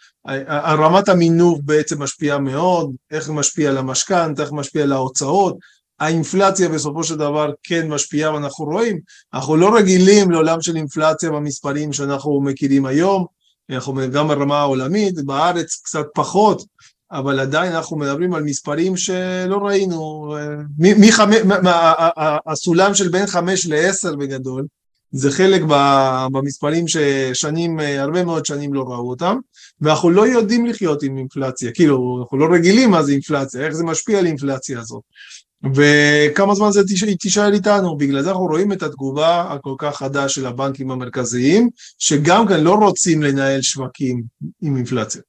רמת 0.69 1.09
המינוף 1.09 1.61
בעצם 1.63 2.03
משפיעה 2.03 2.39
מאוד, 2.39 2.95
איך 3.11 3.25
זה 3.25 3.33
משפיע 3.33 3.71
על 3.71 3.79
המשכנתה, 3.79 4.43
איך 4.43 4.53
משפיע 4.53 4.83
על 4.83 4.93
ההוצאות, 4.93 5.59
האינפלציה 6.01 6.69
בסופו 6.69 7.05
של 7.05 7.17
דבר 7.17 7.51
כן 7.63 7.89
משפיעה 7.89 8.35
ואנחנו 8.35 8.65
רואים, 8.65 8.99
אנחנו 9.35 9.57
לא 9.57 9.77
רגילים 9.77 10.31
לעולם 10.31 10.61
של 10.61 10.77
אינפלציה 10.77 11.31
במספרים 11.31 11.93
שאנחנו 11.93 12.41
מכירים 12.41 12.87
היום, 12.87 13.27
אנחנו 13.71 13.95
גם 14.13 14.29
ברמה 14.29 14.61
העולמית, 14.61 15.25
בארץ 15.25 15.81
קצת 15.85 16.07
פחות, 16.15 16.65
אבל 17.13 17.41
עדיין 17.41 17.73
אנחנו 17.73 17.97
מדברים 17.97 18.35
על 18.35 18.43
מספרים 18.43 18.97
שלא 18.97 19.57
ראינו, 19.57 20.35
הסולם 22.47 22.95
של 22.95 23.09
בין 23.09 23.27
חמש 23.27 23.67
לעשר 23.67 24.17
בגדול, 24.17 24.67
זה 25.13 25.31
חלק 25.31 25.63
במספרים 26.33 26.85
ששנים, 26.89 27.81
הרבה 27.81 28.25
מאוד 28.25 28.47
שנים 28.47 28.75
לא 28.75 28.83
ראו 28.83 29.11
אותם, 29.11 29.37
ואנחנו 29.81 30.11
לא 30.11 30.27
יודעים 30.27 30.67
לחיות 30.67 31.03
עם 31.03 31.19
אינפלציה, 31.19 31.73
כאילו, 31.73 32.19
אנחנו 32.23 32.39
לא 32.39 32.55
רגילים 32.55 32.91
מה 32.91 33.03
זה 33.03 33.13
אינפלציה, 33.13 33.67
איך 33.67 33.75
זה 33.75 33.85
משפיע 33.85 34.19
על 34.19 34.25
האינפלציה 34.25 34.81
הזאת. 34.81 35.03
וכמה 35.75 36.55
זמן 36.55 36.71
זה 36.71 36.81
תישאר 37.21 37.53
איתנו, 37.53 37.97
בגלל 37.97 38.23
זה 38.23 38.31
אנחנו 38.31 38.47
רואים 38.47 38.73
את 38.73 38.83
התגובה 38.83 39.53
הכל 39.53 39.75
כך 39.79 39.97
חדה 39.97 40.29
של 40.29 40.47
הבנקים 40.47 40.91
המרכזיים, 40.91 41.69
שגם 41.99 42.47
כאן 42.49 42.61
לא 42.61 42.75
רוצים 42.75 43.23
לנהל 43.23 43.63
שווקים 43.63 44.23
עם 44.63 44.77
אינפלציה. 44.77 45.23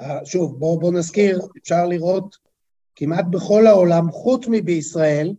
אה, 0.00 0.18
שוב, 0.24 0.58
בואו 0.58 0.80
בוא 0.80 0.92
נזכיר, 0.92 1.40
אפשר 1.62 1.86
לראות 1.86 2.36
כמעט 2.96 3.24
בכל 3.30 3.66
העולם, 3.66 4.10
חוץ 4.10 4.44
מבישראל, 4.48 5.34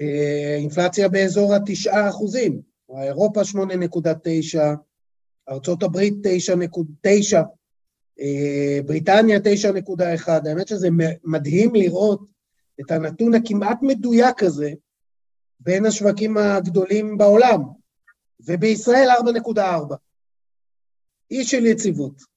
אה, 0.00 0.56
אינפלציה 0.58 1.08
באזור 1.08 1.54
התשעה 1.54 2.08
אחוזים, 2.08 2.60
אירופה 3.02 3.44
שמונה 3.44 3.76
נקודה 3.76 4.12
תשע, 4.24 4.74
ארה"ב 5.48 6.00
תשע 6.22 6.54
נקודה 6.54 6.90
תשע, 7.02 7.42
אה, 8.20 8.78
בריטניה 8.86 9.38
תשע 9.44 9.72
נקודה 9.72 10.14
אחד, 10.14 10.46
האמת 10.46 10.68
שזה 10.68 10.88
מדהים 11.24 11.74
לראות 11.74 12.32
את 12.80 12.90
הנתון 12.90 13.34
הכמעט 13.34 13.78
מדויק 13.82 14.42
הזה 14.42 14.70
בין 15.60 15.86
השווקים 15.86 16.36
הגדולים 16.36 17.18
בעולם, 17.18 17.60
ובישראל 18.46 19.08
4.4. 19.54 19.94
אי 21.30 21.44
של 21.44 21.66
יציבות. 21.66 22.32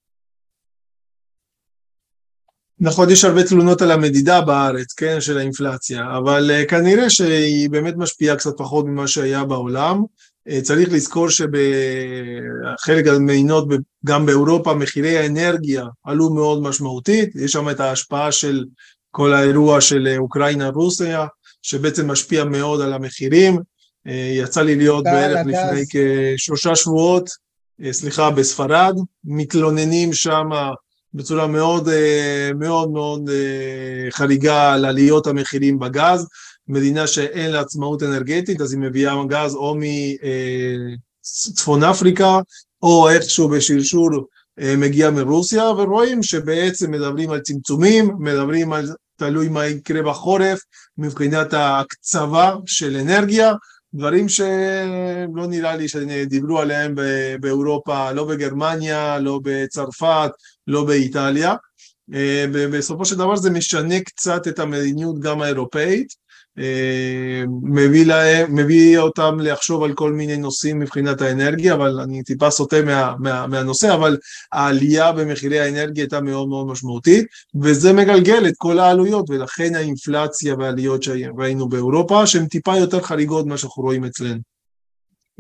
נכון, 2.79 3.09
יש 3.09 3.23
הרבה 3.23 3.43
תלונות 3.43 3.81
על 3.81 3.91
המדידה 3.91 4.41
בארץ, 4.41 4.93
כן, 4.93 5.21
של 5.21 5.37
האינפלציה, 5.37 6.17
אבל 6.17 6.51
uh, 6.51 6.69
כנראה 6.69 7.09
שהיא 7.09 7.69
באמת 7.69 7.93
משפיעה 7.97 8.35
קצת 8.35 8.57
פחות 8.57 8.85
ממה 8.85 9.07
שהיה 9.07 9.43
בעולם. 9.43 10.03
Uh, 10.49 10.61
צריך 10.61 10.89
לזכור 10.91 11.29
שבחלק 11.29 13.07
המדינות, 13.07 13.67
גם 14.05 14.25
באירופה, 14.25 14.73
מחירי 14.73 15.17
האנרגיה 15.17 15.85
עלו 16.03 16.33
מאוד 16.33 16.61
משמעותית, 16.61 17.35
יש 17.35 17.51
שם 17.51 17.69
את 17.69 17.79
ההשפעה 17.79 18.31
של 18.31 18.65
כל 19.15 19.33
האירוע 19.33 19.81
של 19.81 20.07
אה, 20.07 20.17
אוקראינה-רוסיה, 20.17 21.25
שבעצם 21.61 22.11
משפיע 22.11 22.43
מאוד 22.43 22.81
על 22.81 22.93
המחירים. 22.93 23.59
יצא 24.35 24.61
לי 24.61 24.75
להיות 24.75 25.03
בערך 25.03 25.37
הגז. 25.37 25.47
לפני 25.47 25.83
כשלושה 26.37 26.75
שבועות, 26.75 27.29
סליחה, 27.91 28.31
בספרד, 28.31 28.95
מתלוננים 29.23 30.13
שם 30.13 30.49
בצורה 31.15 31.47
מאוד 31.47 31.89
אה, 31.89 32.51
מאוד 32.59 32.91
מאוד 32.91 33.29
אה, 33.29 34.11
חריגה 34.11 34.73
על 34.73 34.85
עליות 34.85 35.27
המחירים 35.27 35.79
בגז, 35.79 36.27
מדינה 36.67 37.07
שאין 37.07 37.51
לה 37.51 37.59
עצמאות 37.59 38.03
אנרגטית, 38.03 38.61
אז 38.61 38.73
היא 38.73 38.81
מביאה 38.81 39.15
גז 39.27 39.55
או 39.55 39.75
מצפון 41.23 41.83
אה, 41.83 41.91
אפריקה, 41.91 42.39
או 42.81 43.09
איכשהו 43.09 43.49
בשרשור 43.49 44.09
מגיע 44.77 45.09
מרוסיה, 45.09 45.63
ורואים 45.63 46.23
שבעצם 46.23 46.91
מדברים 46.91 47.31
על 47.31 47.39
צמצומים, 47.39 48.11
מדברים 48.19 48.73
על 48.73 48.95
תלוי 49.15 49.49
מה 49.49 49.65
יקרה 49.65 50.01
בחורף 50.01 50.59
מבחינת 50.97 51.53
ההקצבה 51.53 52.55
של 52.65 52.97
אנרגיה, 52.97 53.53
דברים 53.93 54.29
שלא 54.29 55.47
נראה 55.47 55.75
לי 55.75 55.87
שדיברו 55.87 56.59
עליהם 56.59 56.95
באירופה, 57.39 58.11
לא 58.11 58.25
בגרמניה, 58.25 59.19
לא 59.19 59.39
בצרפת, 59.43 60.31
לא 60.67 60.85
באיטליה. 60.85 61.55
אה, 62.13 62.45
בסופו 62.51 63.05
של 63.05 63.15
דבר 63.15 63.35
זה 63.35 63.49
משנה 63.49 63.99
קצת 63.99 64.47
את 64.47 64.59
המדיניות 64.59 65.19
גם 65.19 65.41
האירופאית, 65.41 66.07
מביא, 67.61 68.05
להם, 68.05 68.55
מביא 68.55 68.99
אותם 68.99 69.37
לחשוב 69.39 69.83
על 69.83 69.93
כל 69.93 70.13
מיני 70.13 70.37
נושאים 70.37 70.79
מבחינת 70.79 71.21
האנרגיה, 71.21 71.73
אבל 71.73 71.99
אני 71.99 72.23
טיפה 72.23 72.49
סוטה 72.49 72.81
מה, 72.81 73.15
מה, 73.19 73.47
מהנושא, 73.47 73.93
אבל 73.93 74.17
העלייה 74.51 75.11
במחירי 75.11 75.59
האנרגיה 75.59 76.03
הייתה 76.03 76.21
מאוד 76.21 76.47
מאוד 76.47 76.67
משמעותית, 76.67 77.25
וזה 77.61 77.93
מגלגל 77.93 78.47
את 78.47 78.53
כל 78.57 78.79
העלויות, 78.79 79.29
ולכן 79.29 79.75
האינפלציה 79.75 80.55
והעליות 80.55 81.03
שראינו 81.03 81.69
באירופה, 81.69 82.27
שהן 82.27 82.45
טיפה 82.45 82.77
יותר 82.77 83.01
חריגות 83.01 83.45
ממה 83.45 83.57
שאנחנו 83.57 83.83
רואים 83.83 84.05
אצלנו. 84.05 84.39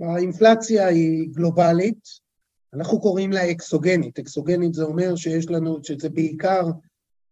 האינפלציה 0.01 0.87
היא 0.87 1.27
גלובלית, 1.31 2.25
אנחנו 2.73 2.99
קוראים 2.99 3.31
לה 3.31 3.51
אקסוגנית. 3.51 4.19
אקסוגנית 4.19 4.73
זה 4.73 4.83
אומר 4.83 5.15
שיש 5.15 5.49
לנו, 5.49 5.79
שזה 5.83 6.09
בעיקר 6.09 6.63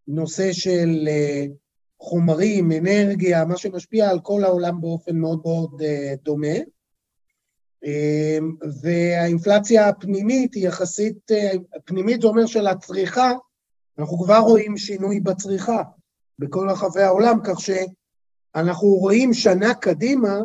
נושא 0.08 0.54
של 0.54 1.08
אה, 1.08 1.46
חומרים, 2.04 2.72
אנרגיה, 2.72 3.46
מה 3.46 3.58
שמשפיע 3.58 4.10
על 4.10 4.20
כל 4.20 4.44
העולם 4.44 4.82
באופן 4.82 5.16
מאוד 5.16 5.42
מאוד 5.46 5.82
אה, 5.82 6.14
דומה. 6.24 6.58
אמ, 7.84 8.56
והאינפלציה 8.82 9.90
הפנימית 9.90 10.54
היא 10.54 10.68
יחסית, 10.68 11.32
אה, 11.32 11.52
פנימית 11.86 12.22
זה 12.22 12.28
אומר 12.28 12.46
של 12.46 12.68
הצריכה, 12.68 13.32
אנחנו 14.00 14.18
כבר 14.18 14.38
רואים 14.38 14.78
שינוי 14.78 15.20
בצריכה 15.20 15.82
בכל 16.40 16.70
רחבי 16.70 17.02
העולם, 17.02 17.40
כך 17.44 17.60
שאנחנו 17.60 18.88
רואים 18.88 19.34
שנה 19.34 19.74
קדימה 19.74 20.40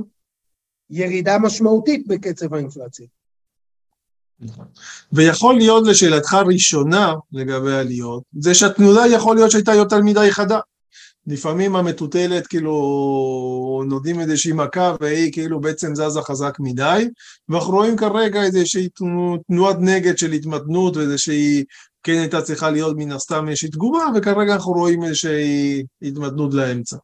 ירידה 0.91 1.39
משמעותית 1.39 2.07
בקצב 2.07 2.55
האינפלציה. 2.55 3.07
נכון. 4.41 4.65
ויכול 5.13 5.57
להיות 5.57 5.87
לשאלתך 5.87 6.37
ראשונה 6.47 7.15
לגבי 7.33 7.73
עליות, 7.73 8.23
זה 8.39 8.55
שהתנודה 8.55 9.01
יכול 9.15 9.37
להיות 9.37 9.51
שהייתה 9.51 9.75
יותר 9.75 9.99
מדי 10.03 10.31
חדה. 10.31 10.61
לפעמים 11.29 11.77
המטוטלת 11.77 12.47
כאילו 12.47 13.85
נותנים 13.89 14.21
איזושהי 14.21 14.53
מכה 14.53 14.95
והיא 15.01 15.33
כאילו 15.33 15.61
בעצם 15.61 15.95
זזה 15.95 16.21
חזק 16.23 16.57
מדי, 16.61 17.09
ואנחנו 17.49 17.73
רואים 17.73 17.97
כרגע 17.97 18.43
איזושהי 18.43 18.89
תנועת 19.47 19.77
נגד 19.81 20.19
של 20.19 20.33
התמתנות 20.33 20.97
ואיזושהי 20.97 21.65
כן 22.03 22.13
הייתה 22.13 22.43
צריכה 22.43 22.71
להיות 22.71 22.97
מן 22.97 23.13
הסתם 23.13 23.49
איזושהי 23.49 23.71
תגובה, 23.71 24.05
וכרגע 24.17 24.55
אנחנו 24.55 24.73
רואים 24.73 25.05
איזושהי 25.05 25.85
התמתנות 26.03 26.55
לאמצע. 26.55 26.97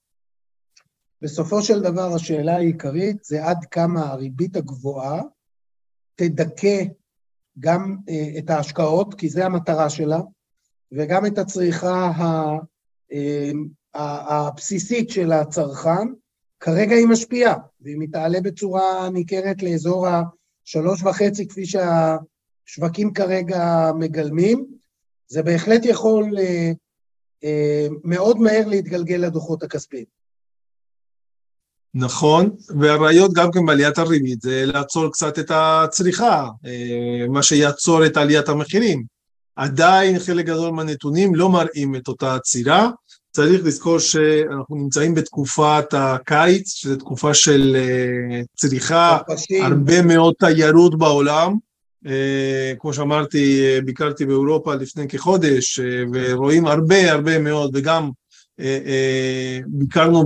בסופו 1.23 1.63
של 1.63 1.81
דבר 1.81 2.15
השאלה 2.15 2.57
העיקרית 2.57 3.25
זה 3.25 3.45
עד 3.45 3.65
כמה 3.71 4.01
הריבית 4.01 4.57
הגבוהה 4.57 5.23
תדכא 6.15 6.85
גם 7.59 7.97
uh, 8.11 8.39
את 8.39 8.51
ההשקעות, 8.51 9.15
כי 9.15 9.29
זה 9.29 9.47
המטרה 9.47 9.91
שלה, 9.91 10.21
וגם 10.93 11.27
את 11.27 11.39
הצריכה 11.39 12.07
ה, 12.07 12.57
uh, 13.13 13.57
הבסיסית 13.95 15.11
של 15.11 15.33
הצרכן, 15.33 16.09
כרגע 16.61 16.97
היא 16.97 17.07
משפיעה, 17.07 17.55
והיא 17.81 17.97
מתעלה 17.99 18.41
בצורה 18.41 19.09
ניכרת 19.11 19.63
לאזור 19.63 20.07
השלוש 20.09 21.03
וחצי, 21.03 21.49
כפי 21.49 21.63
שהשווקים 21.67 23.13
כרגע 23.13 23.91
מגלמים. 23.99 24.67
זה 25.29 25.43
בהחלט 25.43 25.81
יכול 25.85 26.31
uh, 26.37 26.75
uh, 27.45 27.95
מאוד 28.05 28.39
מהר 28.39 28.67
להתגלגל 28.67 29.17
לדוחות 29.17 29.63
הכספיים. 29.63 30.05
נכון, 31.95 32.51
והרעיון 32.81 33.29
גם 33.35 33.51
כן 33.53 33.67
בעליית 33.67 33.99
הריבית 33.99 34.41
זה 34.41 34.65
לעצור 34.67 35.13
קצת 35.13 35.39
את 35.39 35.51
הצריכה, 35.55 36.49
אה, 36.67 37.29
מה 37.29 37.43
שיעצור 37.43 38.07
את 38.07 38.17
עליית 38.17 38.49
המחירים. 38.49 39.05
עדיין 39.57 40.19
חלק 40.19 40.47
גדול 40.47 40.71
מהנתונים 40.71 41.35
לא 41.35 41.49
מראים 41.51 41.97
את 41.97 42.09
אותה 42.09 42.35
עצירה, 42.35 42.91
צריך 43.35 43.65
לזכור 43.65 43.99
שאנחנו 43.99 44.77
נמצאים 44.77 45.15
בתקופת 45.15 45.85
הקיץ, 45.93 46.75
שזו 46.75 46.97
תקופה 46.97 47.35
של 47.35 47.77
אה, 47.77 48.41
צריכה, 48.57 49.19
הרבה 49.63 50.03
מאוד 50.03 50.35
תיירות 50.39 50.99
בעולם. 50.99 51.57
אה, 52.07 52.73
כמו 52.79 52.93
שאמרתי, 52.95 53.63
ביקרתי 53.85 54.27
באירופה 54.27 54.75
לפני 54.75 55.09
כחודש, 55.09 55.81
ורואים 56.13 56.67
הרבה 56.67 57.13
הרבה 57.13 57.39
מאוד, 57.39 57.71
וגם 57.75 58.11
אה, 58.61 58.79
אה, 58.87 59.59
ביקרנו 59.67 60.25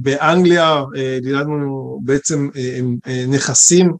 באנגליה, 0.00 0.82
דילגנו 1.22 1.98
אה, 1.98 2.04
בעצם 2.04 2.48
נכסים 3.28 3.92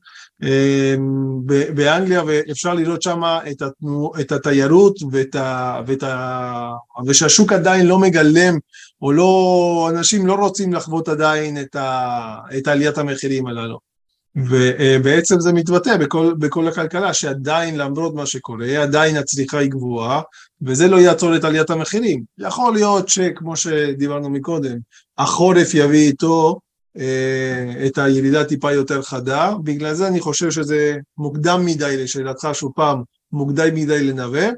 באנגליה 1.75 2.23
ואפשר 2.27 2.75
לראות 2.75 3.03
שם 3.03 3.23
את, 3.51 3.63
התנו, 3.63 4.13
את 4.21 4.33
התיירות 4.33 4.97
ואת 5.11 5.35
ה, 5.35 5.81
ואת 5.87 6.03
ה, 6.03 6.73
ושהשוק 7.07 7.53
עדיין 7.53 7.87
לא 7.87 7.99
מגלם 7.99 8.59
או 9.03 9.13
לא, 9.13 9.89
אנשים 9.91 10.27
לא 10.27 10.35
רוצים 10.35 10.73
לחוות 10.73 11.09
עדיין 11.09 11.61
את, 11.61 11.77
ה, 11.77 12.37
את 12.59 12.69
עליית 12.69 12.99
המחירים 12.99 13.47
הללו. 13.47 13.79
ובעצם 14.37 15.41
זה 15.41 15.53
מתבטא 15.53 15.97
בכל, 15.97 16.35
בכל 16.39 16.69
הכלכלה, 16.69 17.15
שעדיין 17.15 17.79
למרות 17.79 18.15
מה 18.15 18.27
שקורה, 18.27 18.83
עדיין 18.83 19.17
הצריכה 19.17 19.59
היא 19.59 19.71
גבוהה, 19.71 20.21
וזה 20.63 20.89
לא 20.89 20.97
יעצור 20.97 21.37
את 21.37 21.45
עליית 21.45 21.71
המחירים. 21.71 22.23
יכול 22.39 22.75
להיות 22.75 23.09
שכמו 23.09 23.57
שדיברנו 23.57 24.31
מקודם, 24.31 24.77
החורף 25.19 25.75
יביא 25.75 26.07
איתו 26.07 26.51
אה, 26.51 26.72
את 27.87 27.99
הירידה 27.99 28.45
טיפה 28.45 28.73
יותר 28.73 29.03
חדה, 29.03 29.55
בגלל 29.65 29.95
זה 29.95 30.09
אני 30.09 30.21
חושב 30.21 30.51
שזה 30.51 30.97
מוקדם 31.19 31.63
מדי, 31.65 31.97
לשאלתך 32.05 32.49
שוב 32.53 32.73
פעם, 32.77 33.03
מוקדם 33.33 33.75
מדי 33.75 34.05
לנבא, 34.05 34.51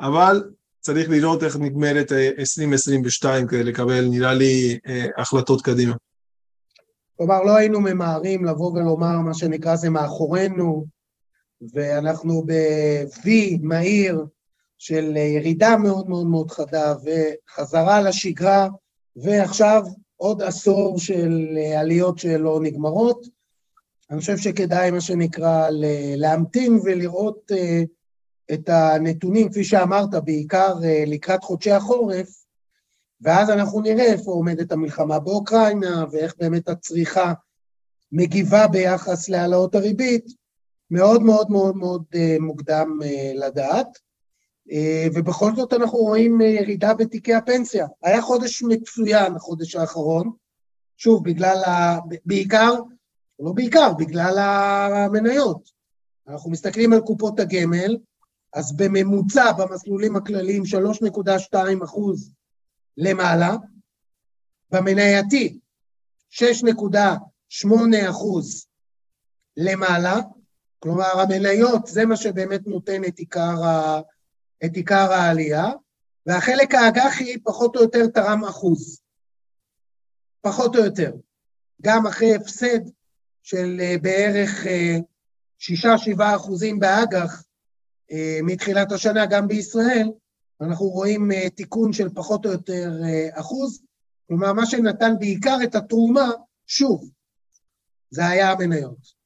אבל 0.00 0.42
צריך 0.80 1.10
לראות 1.10 1.42
איך 1.42 1.56
נגמרת 1.56 2.12
2022 2.12 3.46
כדי 3.46 3.64
לקבל, 3.64 4.04
נראה 4.10 4.34
לי, 4.34 4.78
אה, 4.88 5.06
החלטות 5.16 5.62
קדימה. 5.62 5.94
כלומר, 7.16 7.42
לא 7.42 7.56
היינו 7.56 7.80
ממהרים 7.80 8.44
לבוא 8.44 8.72
ולומר 8.72 9.18
מה 9.18 9.34
שנקרא 9.34 9.76
זה 9.76 9.90
מאחורינו, 9.90 10.86
ואנחנו 11.74 12.42
ב-V 12.46 13.28
מהיר 13.62 14.26
של 14.78 15.16
ירידה 15.16 15.76
מאוד 15.76 16.08
מאוד 16.08 16.26
מאוד 16.26 16.50
חדה 16.50 16.94
וחזרה 17.04 18.00
לשגרה, 18.02 18.68
ועכשיו 19.16 19.82
עוד 20.18 20.42
עשור 20.42 20.98
של 20.98 21.58
עליות 21.76 22.18
שלא 22.18 22.60
נגמרות. 22.62 23.26
אני 24.10 24.20
חושב 24.20 24.36
שכדאי, 24.36 24.90
מה 24.90 25.00
שנקרא, 25.00 25.68
להמתין 26.16 26.80
ולראות 26.84 27.52
אה, 27.52 27.82
את 28.52 28.68
הנתונים, 28.68 29.48
כפי 29.48 29.64
שאמרת, 29.64 30.14
בעיקר 30.24 30.74
אה, 30.84 31.04
לקראת 31.06 31.44
חודשי 31.44 31.70
החורף, 31.70 32.28
ואז 33.20 33.50
אנחנו 33.50 33.80
נראה 33.80 34.04
איפה 34.04 34.30
עומדת 34.30 34.72
המלחמה 34.72 35.18
באוקראינה, 35.18 36.04
ואיך 36.12 36.34
באמת 36.38 36.68
הצריכה 36.68 37.32
מגיבה 38.12 38.68
ביחס 38.68 39.28
להעלאות 39.28 39.74
הריבית, 39.74 40.26
מאוד 40.90 41.22
מאוד 41.22 41.50
מאוד 41.50 41.76
מאוד 41.76 42.04
אה, 42.14 42.36
מוקדם 42.40 42.98
אה, 43.04 43.32
לדעת. 43.34 44.07
אה, 44.70 45.06
ובכל 45.14 45.54
זאת 45.56 45.72
אנחנו 45.72 45.98
רואים 45.98 46.40
ירידה 46.40 46.94
בתיקי 46.94 47.34
הפנסיה. 47.34 47.86
היה 48.02 48.22
חודש 48.22 48.62
מצוין, 48.62 49.36
החודש 49.36 49.76
האחרון, 49.76 50.30
שוב, 50.96 51.24
בגלל 51.24 51.64
ה... 51.64 51.98
בעיקר, 52.24 52.74
לא 53.40 53.52
בעיקר, 53.52 53.92
בגלל 53.98 54.38
המניות. 54.38 55.70
אנחנו 56.28 56.50
מסתכלים 56.50 56.92
על 56.92 57.00
קופות 57.00 57.40
הגמל, 57.40 57.96
אז 58.54 58.76
בממוצע 58.76 59.52
במסלולים 59.52 60.16
הכלליים 60.16 60.62
3.2 60.62 61.84
אחוז 61.84 62.32
למעלה, 62.96 63.56
במנייתי 64.70 65.58
6.8 66.30 68.10
אחוז 68.10 68.66
למעלה, 69.56 70.16
כלומר 70.78 71.20
המניות 71.20 71.86
זה 71.86 72.06
מה 72.06 72.16
שבאמת 72.16 72.66
נותן 72.66 73.04
את 73.04 73.18
עיקר, 73.18 73.64
ה, 73.64 74.00
את 74.64 74.74
עיקר 74.74 75.12
העלייה, 75.12 75.66
והחלק 76.26 76.74
האג"חי 76.74 77.38
פחות 77.38 77.76
או 77.76 77.82
יותר 77.82 78.06
תרם 78.06 78.44
אחוז, 78.44 79.00
פחות 80.40 80.76
או 80.76 80.84
יותר. 80.84 81.12
גם 81.82 82.06
אחרי 82.06 82.34
הפסד 82.34 82.80
של 83.42 83.80
אה, 83.80 83.94
בערך 84.02 84.66
6-7 85.60 86.20
אה, 86.20 86.36
אחוזים 86.36 86.78
באג"ח 86.78 87.42
אה, 88.12 88.38
מתחילת 88.42 88.92
השנה, 88.92 89.26
גם 89.26 89.48
בישראל, 89.48 90.08
אנחנו 90.60 90.86
רואים 90.86 91.30
תיקון 91.54 91.92
של 91.92 92.08
פחות 92.14 92.46
או 92.46 92.50
יותר 92.50 92.90
אחוז, 93.32 93.82
כלומר, 94.28 94.52
מה 94.52 94.66
שנתן 94.66 95.12
בעיקר 95.18 95.56
את 95.64 95.74
התרומה, 95.74 96.30
שוב, 96.66 97.10
זה 98.10 98.26
היה 98.26 98.52
המניות. 98.52 99.18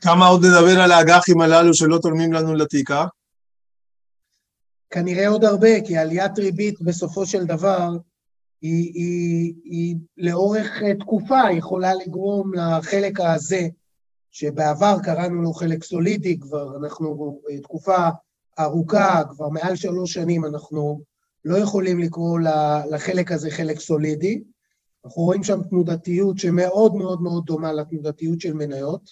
כמה 0.00 0.26
עוד 0.26 0.44
נדבר 0.44 0.80
על 0.80 0.92
האג"חים 0.92 1.40
הללו 1.40 1.74
שלא 1.74 1.98
תורמים 2.02 2.32
לנו 2.32 2.54
לתיקה? 2.54 3.06
כנראה 4.90 5.28
עוד 5.28 5.44
הרבה, 5.44 5.80
כי 5.80 5.96
עליית 5.96 6.38
ריבית 6.38 6.82
בסופו 6.82 7.26
של 7.26 7.44
דבר 7.44 7.90
היא, 8.62 8.92
היא, 8.94 9.54
היא 9.64 9.96
לאורך 10.16 10.82
אה, 10.82 10.94
תקופה 10.94 11.40
יכולה 11.52 11.94
לגרום 11.94 12.54
לחלק 12.54 13.20
הזה, 13.20 13.68
שבעבר 14.30 14.96
קראנו 15.02 15.42
לו 15.42 15.52
חלק 15.52 15.84
סולידי, 15.84 16.38
כבר 16.38 16.76
אנחנו 16.76 17.40
תקופה 17.62 18.08
ארוכה, 18.58 19.22
כבר 19.30 19.48
מעל 19.48 19.76
שלוש 19.76 20.12
שנים, 20.12 20.44
אנחנו 20.44 21.00
לא 21.44 21.56
יכולים 21.56 21.98
לקרוא 21.98 22.38
לחלק 22.90 23.32
הזה 23.32 23.50
חלק 23.50 23.80
סולידי. 23.80 24.42
אנחנו 25.04 25.22
רואים 25.22 25.42
שם 25.44 25.62
תנודתיות 25.62 26.38
שמאוד 26.38 26.94
מאוד 26.94 27.22
מאוד 27.22 27.44
דומה 27.46 27.72
לתנודתיות 27.72 28.40
של 28.40 28.52
מניות. 28.52 29.10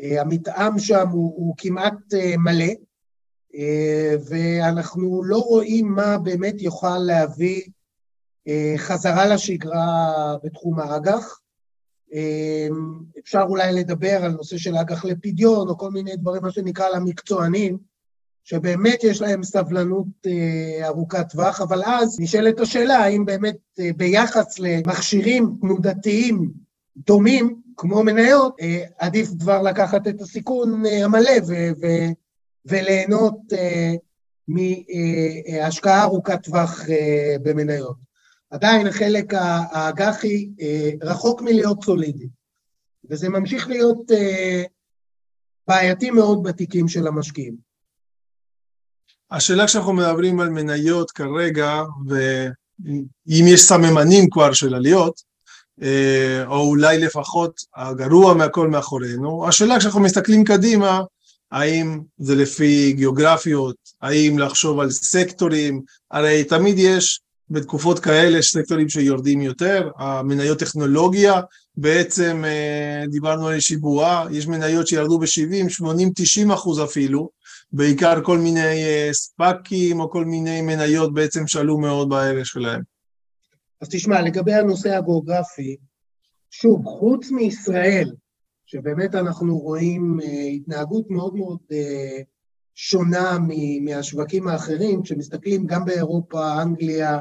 אה, 0.00 0.20
המתאם 0.20 0.78
שם 0.78 1.08
הוא, 1.08 1.32
הוא 1.36 1.54
כמעט 1.58 2.14
אה, 2.14 2.34
מלא, 2.36 2.64
אה, 2.64 2.74
ואנחנו 4.28 5.22
לא 5.24 5.38
רואים 5.38 5.88
מה 5.88 6.18
באמת 6.18 6.62
יוכל 6.62 6.98
להביא 6.98 7.62
חזרה 8.76 9.26
לשגרה 9.26 10.36
בתחום 10.44 10.78
האג"ח. 10.78 11.40
אפשר 13.18 13.42
אולי 13.48 13.72
לדבר 13.72 14.24
על 14.24 14.32
נושא 14.32 14.58
של 14.58 14.76
אג"ח 14.76 15.04
לפדיון, 15.04 15.68
או 15.68 15.78
כל 15.78 15.90
מיני 15.90 16.16
דברים, 16.16 16.42
מה 16.42 16.50
שנקרא 16.50 16.88
למקצוענים, 16.88 17.78
שבאמת 18.44 19.04
יש 19.04 19.20
להם 19.20 19.42
סבלנות 19.42 20.06
אה, 20.26 20.86
ארוכת 20.86 21.28
טווח, 21.30 21.60
אבל 21.60 21.82
אז 21.84 22.20
נשאלת 22.20 22.60
השאלה 22.60 22.96
האם 22.96 23.24
באמת 23.24 23.56
אה, 23.80 23.90
ביחס 23.96 24.58
למכשירים 24.58 25.56
תנודתיים 25.60 26.50
דומים, 26.96 27.60
כמו 27.76 28.02
מניות, 28.02 28.56
אה, 28.60 28.84
עדיף 28.98 29.28
כבר 29.40 29.62
לקחת 29.62 30.08
את 30.08 30.20
הסיכון 30.20 30.86
אה, 30.86 31.04
המלא 31.04 31.32
ו- 31.48 31.82
וליהנות 32.66 33.38
אה, 33.52 33.92
מהשקעה 34.48 36.02
ארוכת 36.02 36.42
טווח 36.42 36.80
אה, 36.90 37.36
במניות. 37.42 38.10
עדיין 38.50 38.86
החלק 38.86 39.34
האג"חי 39.34 40.50
אה, 40.60 40.90
רחוק 41.02 41.42
מלהיות 41.42 41.84
סולידי, 41.84 42.28
וזה 43.10 43.28
ממשיך 43.28 43.68
להיות 43.68 44.10
אה, 44.10 44.62
בעייתי 45.68 46.10
מאוד 46.10 46.42
בתיקים 46.42 46.88
של 46.88 47.06
המשקיעים. 47.06 47.70
השאלה 49.30 49.66
כשאנחנו 49.66 49.92
מדברים 49.92 50.40
על 50.40 50.48
מניות 50.48 51.10
כרגע, 51.10 51.82
ואם 52.08 53.44
יש 53.46 53.62
סממנים 53.62 54.30
כבר 54.30 54.52
של 54.52 54.74
עליות, 54.74 55.20
אה, 55.82 56.44
או 56.46 56.68
אולי 56.68 56.98
לפחות 56.98 57.60
הגרוע 57.76 58.34
מהכל 58.34 58.68
מאחורינו, 58.68 59.48
השאלה 59.48 59.78
כשאנחנו 59.78 60.00
מסתכלים 60.00 60.44
קדימה, 60.44 61.00
האם 61.52 62.00
זה 62.18 62.34
לפי 62.34 62.92
גיאוגרפיות, 62.92 63.76
האם 64.02 64.38
לחשוב 64.38 64.80
על 64.80 64.90
סקטורים, 64.90 65.82
הרי 66.10 66.44
תמיד 66.44 66.74
יש 66.78 67.20
בתקופות 67.50 67.98
כאלה 67.98 68.42
סקטורים 68.42 68.88
שיורדים 68.88 69.42
יותר, 69.42 69.90
המניות 69.98 70.58
טכנולוגיה, 70.58 71.40
בעצם 71.76 72.44
אה, 72.44 73.04
דיברנו 73.10 73.46
על 73.46 73.54
איזושהי 73.54 73.76
בועה, 73.76 74.26
יש 74.30 74.46
מניות 74.46 74.86
שירדו 74.86 75.18
ב-70, 75.18 75.68
80, 75.68 76.12
90 76.14 76.50
אחוז 76.50 76.80
אפילו, 76.80 77.30
בעיקר 77.72 78.24
כל 78.24 78.38
מיני 78.38 78.84
אה, 78.84 79.08
ספאקים 79.12 80.00
או 80.00 80.10
כל 80.10 80.24
מיני 80.24 80.60
מניות 80.60 81.14
בעצם 81.14 81.46
שעלו 81.46 81.78
מאוד 81.78 82.08
בערך 82.08 82.46
שלהם. 82.46 82.80
אז 83.80 83.88
תשמע, 83.90 84.22
לגבי 84.22 84.54
הנושא 84.54 84.96
הגיאוגרפי, 84.96 85.76
שוב, 86.50 86.84
חוץ 86.84 87.30
מישראל, 87.30 88.10
שבאמת 88.70 89.14
אנחנו 89.14 89.58
רואים 89.58 90.18
uh, 90.20 90.24
התנהגות 90.26 91.10
מאוד 91.10 91.36
מאוד 91.36 91.58
uh, 91.72 92.22
שונה 92.74 93.38
מהשווקים 93.84 94.48
האחרים, 94.48 95.02
כשמסתכלים 95.02 95.66
גם 95.66 95.84
באירופה, 95.84 96.62
אנגליה, 96.62 97.20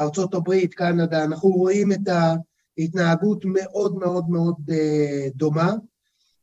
ארצות 0.00 0.34
הברית, 0.34 0.74
קנדה, 0.74 1.24
אנחנו 1.24 1.48
רואים 1.48 1.92
את 1.92 2.08
ההתנהגות 2.78 3.44
מאוד 3.44 3.94
מאוד 3.98 4.30
מאוד 4.30 4.54
uh, 4.70 5.36
דומה. 5.36 5.72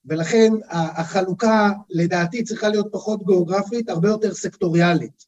ולכן 0.05 0.51
החלוקה 0.69 1.71
לדעתי 1.89 2.43
צריכה 2.43 2.69
להיות 2.69 2.87
פחות 2.91 3.25
גיאוגרפית, 3.25 3.89
הרבה 3.89 4.07
יותר 4.07 4.33
סקטוריאלית. 4.33 5.25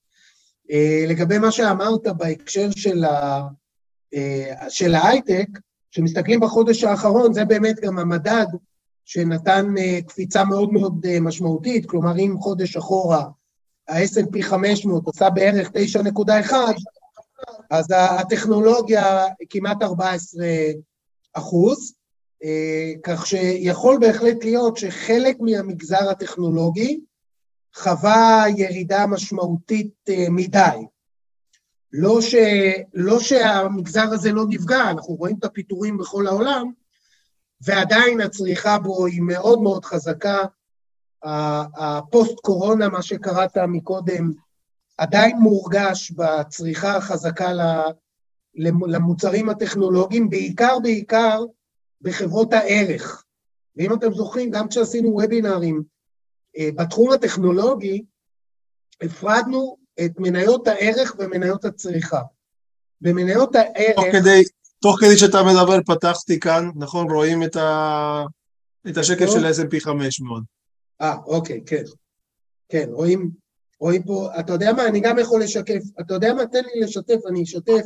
אה, 0.71 1.05
לגבי 1.07 1.37
מה 1.37 1.51
שאמרת 1.51 2.07
בהקשר 2.17 2.69
של, 2.71 3.03
ה, 3.03 3.47
אה, 4.13 4.69
של 4.69 4.95
ההייטק, 4.95 5.47
כשמסתכלים 5.91 6.39
בחודש 6.39 6.83
האחרון, 6.83 7.33
זה 7.33 7.45
באמת 7.45 7.79
גם 7.79 7.99
המדד 7.99 8.45
שנתן 9.05 9.73
אה, 9.77 9.99
קפיצה 10.07 10.43
מאוד 10.43 10.73
מאוד 10.73 11.19
משמעותית, 11.21 11.85
כלומר 11.85 12.17
אם 12.17 12.35
חודש 12.39 12.77
אחורה 12.77 13.25
ה-S&P 13.89 14.41
500 14.41 15.05
עושה 15.05 15.29
בערך 15.29 15.71
9.1, 16.49 16.53
אז 17.71 17.85
הטכנולוגיה 17.91 19.25
כמעט 19.49 19.83
14 19.83 20.45
אחוז, 21.33 21.93
אה, 22.43 22.91
כך 23.03 23.27
שיכול 23.27 23.97
בהחלט 24.01 24.43
להיות 24.43 24.77
שחלק 24.77 25.37
מהמגזר 25.39 26.09
הטכנולוגי 26.09 26.99
חווה 27.75 28.45
ירידה 28.57 29.07
משמעותית 29.07 29.93
אה, 30.09 30.25
מדי. 30.29 30.77
לא, 31.93 32.21
ש, 32.21 32.35
לא 32.93 33.19
שהמגזר 33.19 34.07
הזה 34.11 34.31
לא 34.31 34.45
נפגע, 34.49 34.89
אנחנו 34.89 35.13
רואים 35.13 35.35
את 35.39 35.43
הפיטורים 35.43 35.97
בכל 35.97 36.27
העולם, 36.27 36.71
ועדיין 37.65 38.21
הצריכה 38.21 38.79
בו 38.79 39.05
היא 39.05 39.21
מאוד 39.21 39.61
מאוד 39.61 39.85
חזקה. 39.85 40.37
הפוסט-קורונה, 41.75 42.89
מה 42.89 43.01
שקראת 43.01 43.57
מקודם, 43.57 44.31
עדיין 44.97 45.37
מורגש 45.37 46.11
בצריכה 46.11 46.95
החזקה 46.95 47.51
למוצרים 48.87 49.49
הטכנולוגיים, 49.49 50.29
בעיקר 50.29 50.79
בעיקר 50.79 51.43
בחברות 52.01 52.53
הערך. 52.53 53.23
ואם 53.75 53.93
אתם 53.93 54.13
זוכרים, 54.13 54.51
גם 54.51 54.67
כשעשינו 54.67 55.09
וובינארים 55.09 55.83
אה, 56.57 56.69
בתחום 56.75 57.11
הטכנולוגי, 57.11 58.03
הפרדנו 59.01 59.77
את 60.05 60.11
מניות 60.17 60.67
הערך 60.67 61.15
ומניות 61.19 61.65
הצריכה. 61.65 62.21
במניות 63.01 63.55
הערך... 63.55 63.95
תוך 63.95 64.05
כדי, 64.11 64.43
תוך 64.83 64.99
כדי 64.99 65.17
שאתה 65.17 65.37
מדבר 65.43 65.79
פתחתי 65.85 66.39
כאן, 66.39 66.69
נכון? 66.75 67.11
רואים 67.11 67.43
את, 67.43 67.55
ה... 67.55 68.23
את 68.89 68.97
השקף 68.97 69.25
של 69.29 69.45
ה-S&P 69.45 69.79
500. 69.79 70.43
אה, 71.01 71.15
אוקיי, 71.25 71.63
כן. 71.65 71.83
כן, 72.69 72.87
רואים, 72.91 73.29
רואים 73.79 74.03
פה, 74.03 74.29
אתה 74.39 74.53
יודע 74.53 74.73
מה, 74.73 74.87
אני 74.87 74.99
גם 74.99 75.19
יכול 75.19 75.43
לשקף, 75.43 75.81
אתה 75.99 76.13
יודע 76.13 76.33
מה, 76.33 76.45
תן 76.45 76.61
לי 76.63 76.81
לשתף, 76.81 77.17
אני 77.29 77.43
אשתף. 77.43 77.81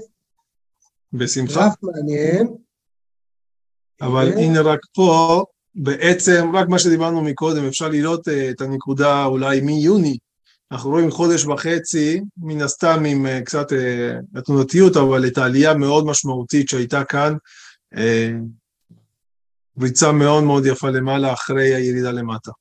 בשמחה. 1.13 1.59
גרף 1.59 1.75
מעניין. 1.83 2.47
אבל 4.01 4.31
כן. 4.31 4.37
הנה 4.37 4.61
רק 4.61 4.79
פה, 4.95 5.43
בעצם, 5.75 6.51
רק 6.53 6.67
מה 6.67 6.79
שדיברנו 6.79 7.21
מקודם, 7.21 7.65
אפשר 7.67 7.89
לראות 7.89 8.27
אה, 8.27 8.49
את 8.49 8.61
הנקודה 8.61 9.25
אולי 9.25 9.61
מיוני. 9.61 10.17
אנחנו 10.71 10.89
רואים 10.89 11.11
חודש 11.11 11.45
וחצי, 11.45 12.21
מן 12.37 12.61
הסתם 12.61 13.03
עם 13.05 13.25
אה, 13.25 13.41
קצת 13.41 13.73
אה, 13.73 14.19
התנודתיות, 14.35 14.97
אבל 14.97 15.27
את 15.27 15.37
העלייה 15.37 15.73
מאוד 15.73 16.05
משמעותית 16.05 16.69
שהייתה 16.69 17.03
כאן. 17.03 17.33
אה, 17.95 18.31
ריצה 19.81 20.11
מאוד 20.11 20.43
מאוד 20.43 20.65
יפה 20.65 20.89
למעלה 20.89 21.33
אחרי 21.33 21.75
הירידה 21.75 22.11
למטה. 22.11 22.51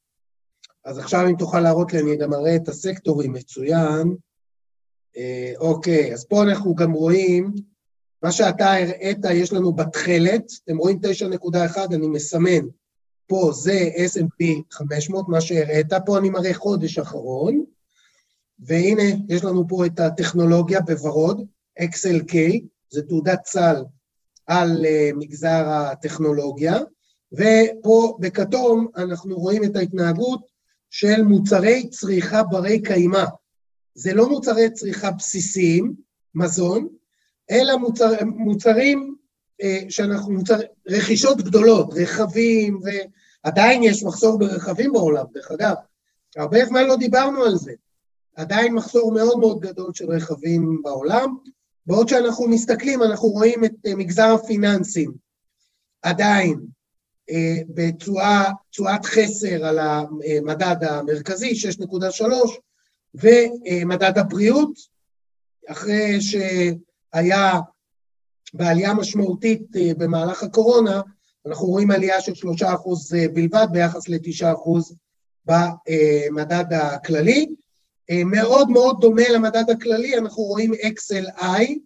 אז 0.85 0.99
עכשיו 0.99 1.27
אם 1.29 1.37
תוכל 1.39 1.61
להראות 1.61 1.93
לי, 1.93 2.01
אני 2.01 2.17
גם 2.17 2.35
אראה 2.35 2.57
את 2.57 2.69
הסקטורים 2.69 3.33
מצוין. 3.33 4.17
אה, 5.17 5.53
אוקיי, 5.59 6.13
אז 6.13 6.25
פה 6.25 6.43
אנחנו 6.43 6.75
גם 6.75 6.93
רואים, 6.93 7.53
מה 8.23 8.33
שאתה 8.33 8.73
הראית, 8.73 9.19
יש 9.31 9.53
לנו 9.53 9.73
בתכלת, 9.73 10.43
אתם 10.65 10.77
רואים 10.77 10.99
9.1, 11.75 11.95
אני 11.95 12.07
מסמן. 12.07 12.67
פה 13.27 13.51
זה 13.53 13.91
S&P 13.97 14.45
500, 14.73 15.29
מה 15.29 15.41
שהראית, 15.41 15.87
פה 16.07 16.19
אני 16.19 16.31
מראה 16.31 16.55
חודש 16.55 16.99
אחרון, 16.99 17.65
והנה, 18.59 19.03
יש 19.29 19.45
לנו 19.45 19.69
פה 19.69 19.87
את 19.87 20.01
הטכנולוגיה 20.01 20.81
בוורוד, 20.81 21.47
XLK, 21.81 22.35
זה 22.91 23.03
תעודת 23.03 23.47
סל 23.47 23.77
על 24.47 24.85
uh, 24.85 25.17
מגזר 25.17 25.65
הטכנולוגיה, 25.67 26.79
ופה 27.33 28.17
בכתום 28.21 28.89
אנחנו 28.97 29.37
רואים 29.37 29.65
את 29.65 29.77
ההתנהגות 29.77 30.41
של 30.91 31.23
מוצרי 31.23 31.89
צריכה 31.89 32.43
ברי 32.43 32.83
קיימא. 32.83 33.25
זה 33.95 34.15
לא 34.15 34.29
מוצרי 34.29 34.71
צריכה 34.71 35.11
בסיסיים, 35.11 35.95
מזון, 36.35 36.89
אלא 37.51 37.77
מוצר, 37.77 38.13
מוצרים 38.25 39.17
אה, 39.63 39.81
שאנחנו, 39.89 40.33
מוצר, 40.33 40.59
רכישות 40.89 41.43
גדולות, 41.43 41.95
רכבים, 41.95 42.81
ועדיין 43.45 43.83
יש 43.83 44.05
מחסור 44.05 44.39
ברכבים 44.39 44.93
בעולם, 44.93 45.25
דרך 45.33 45.51
אגב. 45.51 45.75
הרבה 46.37 46.65
זמן 46.65 46.85
לא 46.85 46.97
דיברנו 46.97 47.43
על 47.43 47.57
זה. 47.57 47.73
עדיין 48.37 48.75
מחסור 48.75 49.13
מאוד 49.13 49.39
מאוד 49.39 49.61
גדול 49.61 49.91
של 49.95 50.11
רכבים 50.11 50.81
בעולם. 50.83 51.37
בעוד 51.87 52.09
שאנחנו 52.09 52.49
מסתכלים, 52.49 53.03
אנחנו 53.03 53.29
רואים 53.29 53.65
את 53.65 53.73
אה, 53.87 53.95
מגזר 53.95 54.35
הפיננסים 54.35 55.13
עדיין 56.03 56.61
אה, 57.31 57.57
בתשואת 57.69 59.05
חסר 59.05 59.65
על 59.65 59.79
המדד 59.79 60.77
המרכזי, 60.85 61.51
6.3, 61.51 62.25
ומדד 63.15 64.19
הבריאות, 64.19 64.79
אחרי 65.69 66.19
שהיה 66.21 67.61
בעלייה 68.55 68.95
משמעותית 68.95 69.77
אה, 69.77 69.95
במהלך 69.99 70.43
הקורונה, 70.43 71.01
אנחנו 71.47 71.67
רואים 71.67 71.91
עלייה 71.91 72.21
של 72.21 72.33
3% 72.33 72.67
בלבד 73.33 73.67
ביחס 73.73 74.09
ל-9% 74.09 74.95
במדד 75.45 76.73
הכללי. 76.73 77.47
אה, 78.11 78.25
מאוד 78.25 78.71
מאוד 78.71 78.97
דומה 79.01 79.23
למדד 79.35 79.71
הכללי, 79.71 80.19
אנחנו 80.19 80.43
רואים 80.43 80.73
XLI. 80.73 81.79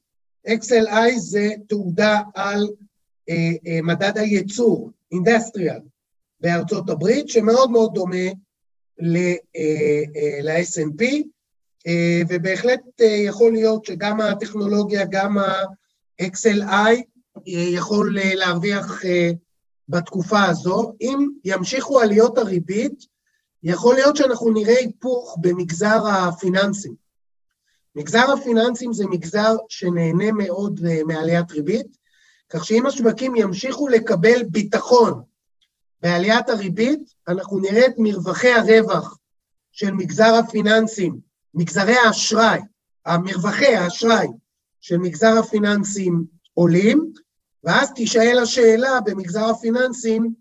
XLI 0.49 1.17
זה 1.17 1.49
תעודה 1.69 2.21
על 2.35 2.69
מדד 3.83 4.19
הייצור, 4.19 4.91
אינדסטריאל, 5.13 5.81
בארצות 6.41 6.91
הברית, 6.91 7.29
שמאוד 7.29 7.71
מאוד 7.71 7.95
דומה 7.95 8.27
ל-S&P, 8.99 11.05
ובהחלט 12.29 12.81
יכול 13.01 13.53
להיות 13.53 13.85
שגם 13.85 14.21
הטכנולוגיה, 14.21 15.05
גם 15.11 15.39
ה-XLI 15.39 17.03
יכול 17.47 18.17
להרוויח 18.35 19.03
בתקופה 19.89 20.45
הזו. 20.45 20.93
אם 21.01 21.29
ימשיכו 21.45 22.01
עליות 22.01 22.39
הריבית, 22.39 23.07
יכול 23.63 23.95
להיות 23.95 24.17
שאנחנו 24.17 24.51
נראה 24.51 24.79
היפוך 24.79 25.37
במגזר 25.41 26.07
הפיננסים. 26.07 26.95
מגזר 27.97 28.33
הפיננסים 28.33 28.93
זה 28.93 29.07
מגזר 29.07 29.57
שנהנה 29.69 30.33
מאוד 30.33 30.81
מעליית 31.07 31.51
ריבית, 31.51 31.97
כך 32.49 32.65
שאם 32.65 32.87
השווקים 32.87 33.37
ימשיכו 33.37 33.89
לקבל 33.89 34.43
ביטחון 34.43 35.23
בעליית 36.03 36.49
הריבית, 36.49 37.15
אנחנו 37.29 37.59
נראה 37.59 37.87
את 37.87 37.95
מרווחי 37.99 38.53
הרווח 38.53 39.19
של 39.73 39.91
מגזר 39.91 40.35
הפיננסים, 40.35 41.19
מגזרי 41.55 41.97
האשראי, 41.97 42.61
המרווחי 43.07 43.75
האשראי 43.77 44.29
של 44.81 44.99
מגזר 44.99 45.39
הפיננסים 45.39 46.25
עולים, 46.55 47.13
ואז 47.65 47.93
תישאל 47.93 48.39
השאלה 48.43 49.01
במגזר 49.05 49.45
הפיננסים, 49.45 50.35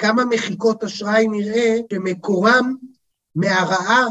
כמה 0.00 0.24
מחיקות 0.24 0.84
אשראי 0.84 1.28
נראה 1.28 1.76
שמקורם 1.92 2.74
מהרעה 3.34 4.06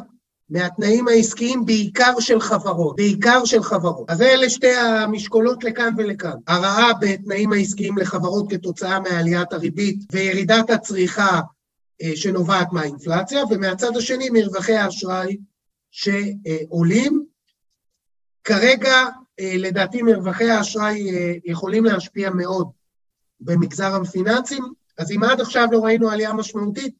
מהתנאים 0.49 1.07
העסקיים 1.07 1.65
בעיקר 1.65 2.19
של 2.19 2.39
חברות, 2.39 2.95
בעיקר 2.95 3.45
של 3.45 3.63
חברות. 3.63 4.09
אז 4.09 4.21
אלה 4.21 4.49
שתי 4.49 4.75
המשקולות 4.75 5.63
לכאן 5.63 5.93
ולכאן. 5.97 6.37
הרעה 6.47 6.91
בתנאים 7.01 7.53
העסקיים 7.53 7.97
לחברות 7.97 8.51
כתוצאה 8.51 8.99
מעליית 8.99 9.53
הריבית 9.53 9.99
וירידת 10.11 10.69
הצריכה 10.69 11.39
אה, 12.01 12.11
שנובעת 12.15 12.67
מהאינפלציה, 12.71 13.43
ומהצד 13.49 13.97
השני 13.97 14.29
מרווחי 14.29 14.75
האשראי 14.75 15.37
שעולים. 15.91 17.25
כרגע, 18.43 19.05
אה, 19.39 19.53
לדעתי, 19.57 20.01
מרווחי 20.01 20.49
האשראי 20.49 21.11
אה, 21.11 21.33
יכולים 21.45 21.85
להשפיע 21.85 22.29
מאוד 22.29 22.69
במגזר 23.41 24.01
הפיננסים, 24.01 24.78
אז 24.99 25.11
אם 25.11 25.23
עד 25.23 25.41
עכשיו 25.41 25.67
לא 25.71 25.79
ראינו 25.79 26.09
עלייה 26.09 26.33
משמעותית, 26.33 26.95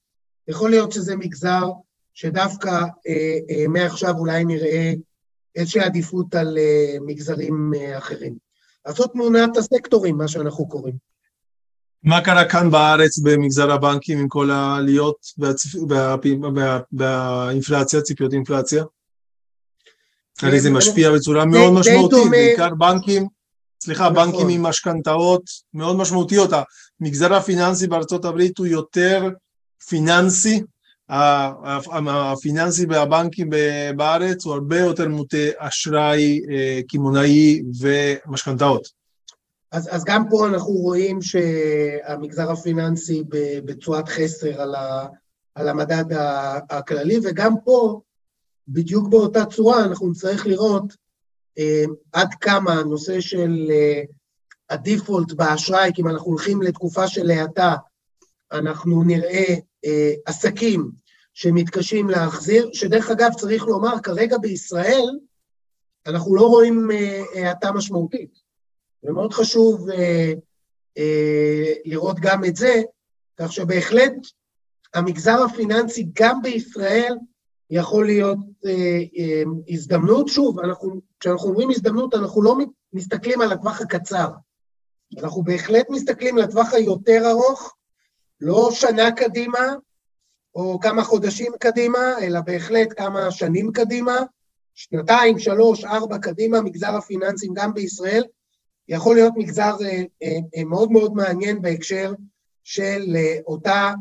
יכול 0.48 0.70
להיות 0.70 0.92
שזה 0.92 1.16
מגזר 1.16 1.70
שדווקא 2.14 2.70
אה, 3.08 3.38
אה, 3.50 3.68
מעכשיו 3.68 4.18
אולי 4.18 4.46
נראה 4.46 4.94
איזושהי 5.56 5.82
עדיפות 5.82 6.36
על 6.36 6.58
אה, 6.58 6.98
מגזרים 7.02 7.72
אה, 7.76 7.98
אחרים. 7.98 8.36
אז 8.86 8.96
זאת 8.96 9.12
תמונת 9.12 9.58
הסקטורים, 9.58 10.18
מה 10.18 10.28
שאנחנו 10.28 10.68
קוראים. 10.68 10.96
מה 12.04 12.22
קרה 12.22 12.50
כאן 12.50 12.72
בארץ 12.72 13.20
במגזר 13.20 13.72
הבנקים 13.72 14.20
עם 14.20 14.28
כל 14.28 14.52
העליות 14.52 15.18
באינפלציה, 16.92 18.02
ציפיות 18.02 18.34
אינפלציה? 18.34 18.84
הרי 20.42 20.60
זה 20.60 20.72
משפיע 20.72 21.12
בצורה 21.12 21.46
מאוד 21.46 21.74
משמעותית, 21.74 22.32
בעיקר 22.32 22.70
בנקים, 22.76 23.28
סליחה, 23.84 24.10
נכון. 24.10 24.16
בנקים 24.16 24.50
עם 24.50 24.64
משכנתאות 24.64 25.44
מאוד 25.74 25.96
משמעותיות. 25.96 26.50
המגזר 27.02 27.34
הפיננסי 27.34 27.88
בארצות 27.88 28.26
הברית 28.26 28.58
הוא 28.58 28.68
יותר 28.68 29.30
פיננסי, 29.88 30.64
הפיננסי 31.10 32.86
והבנקים 32.90 33.50
בארץ 33.96 34.46
הוא 34.46 34.54
הרבה 34.54 34.80
יותר 34.80 35.08
מוטה 35.08 35.38
אשראי 35.58 36.42
אה, 36.52 36.80
קמעונאי 36.88 37.62
ומשכנתאות. 37.80 38.88
אז, 39.72 39.90
אז 39.92 40.04
גם 40.06 40.24
פה 40.30 40.48
אנחנו 40.48 40.74
רואים 40.74 41.22
שהמגזר 41.22 42.52
הפיננסי 42.52 43.24
בתשואת 43.66 44.10
חסר 44.10 44.62
על, 44.62 44.76
ה, 44.76 45.08
על 45.56 45.70
המדד 45.70 46.06
הכללי, 46.70 47.20
וגם 47.24 47.54
פה, 47.64 48.02
בדיוק 48.68 49.08
באותה 49.08 49.46
צורה, 49.46 49.86
אנחנו 49.86 50.10
נצטרך 50.10 50.48
לראות 50.48 50.94
אה, 51.60 51.84
עד 52.14 52.34
כמה 52.42 52.74
הנושא 52.74 53.22
של 53.22 53.68
אה, 53.72 54.02
הדיפולט 54.70 55.32
באשראי, 55.32 55.92
כי 55.94 56.02
אם 56.02 56.08
אנחנו 56.08 56.28
הולכים 56.28 56.62
לתקופה 56.62 57.08
של 57.08 57.32
האטה, 57.32 57.76
אנחנו 58.52 59.04
נראה 59.04 59.46
אה, 59.86 60.14
עסקים 60.26 60.92
שמתקשים 61.34 62.10
להחזיר, 62.10 62.70
שדרך 62.74 63.10
אגב, 63.10 63.34
צריך 63.34 63.64
לומר, 63.64 64.00
כרגע 64.04 64.38
בישראל, 64.38 65.10
אנחנו 66.08 66.36
לא 66.36 66.48
רואים 66.48 66.92
אה, 66.92 67.24
האטה 67.36 67.72
משמעותית. 67.72 68.40
ומאוד 69.04 69.34
חשוב 69.34 69.90
אה, 69.90 70.34
אה, 70.98 71.74
לראות 71.86 72.20
גם 72.20 72.46
את 72.46 72.56
זה, 72.56 72.82
כך 73.38 73.54
שבהחלט 73.54 74.14
המגזר 74.94 75.44
הפיננסי 75.44 76.08
גם 76.14 76.42
בישראל 76.42 77.14
יכול 77.70 78.06
להיות 78.06 78.38
אה, 78.66 79.00
אה, 79.18 79.44
הזדמנות. 79.70 80.28
שוב, 80.28 80.60
אנחנו, 80.60 81.02
כשאנחנו 81.20 81.50
אומרים 81.50 81.70
הזדמנות, 81.70 82.16
אנחנו 82.16 82.42
לא 82.42 82.58
מסתכלים 82.94 83.42
על 83.42 83.52
הטווח 83.52 83.82
הקצר. 83.82 84.30
אנחנו 85.18 85.44
בהחלט 85.44 85.86
מסתכלים 85.90 86.38
לטווח 86.38 86.74
היותר 86.74 87.30
ארוך, 87.30 87.76
לא 88.42 88.70
שנה 88.72 89.12
קדימה, 89.12 89.76
או 90.56 90.80
כמה 90.80 91.04
חודשים 91.04 91.52
קדימה, 91.60 92.14
אלא 92.22 92.40
בהחלט 92.40 92.88
כמה 92.98 93.32
שנים 93.32 93.72
קדימה, 93.72 94.18
שנתיים, 94.76 95.40
שלוש, 95.40 95.86
ארבע 95.86 96.18
קדימה, 96.18 96.62
מגזר 96.62 96.96
הפיננסים 96.96 97.54
גם 97.54 97.74
בישראל, 97.74 98.24
יכול 98.88 99.16
להיות 99.16 99.34
מגזר 99.38 99.76
אה, 99.82 100.04
אה, 100.56 100.64
מאוד 100.64 100.92
מאוד 100.92 101.14
מעניין 101.14 101.62
בהקשר 101.62 102.14
של 102.64 103.16
אה, 103.16 103.38
אותה, 103.46 103.94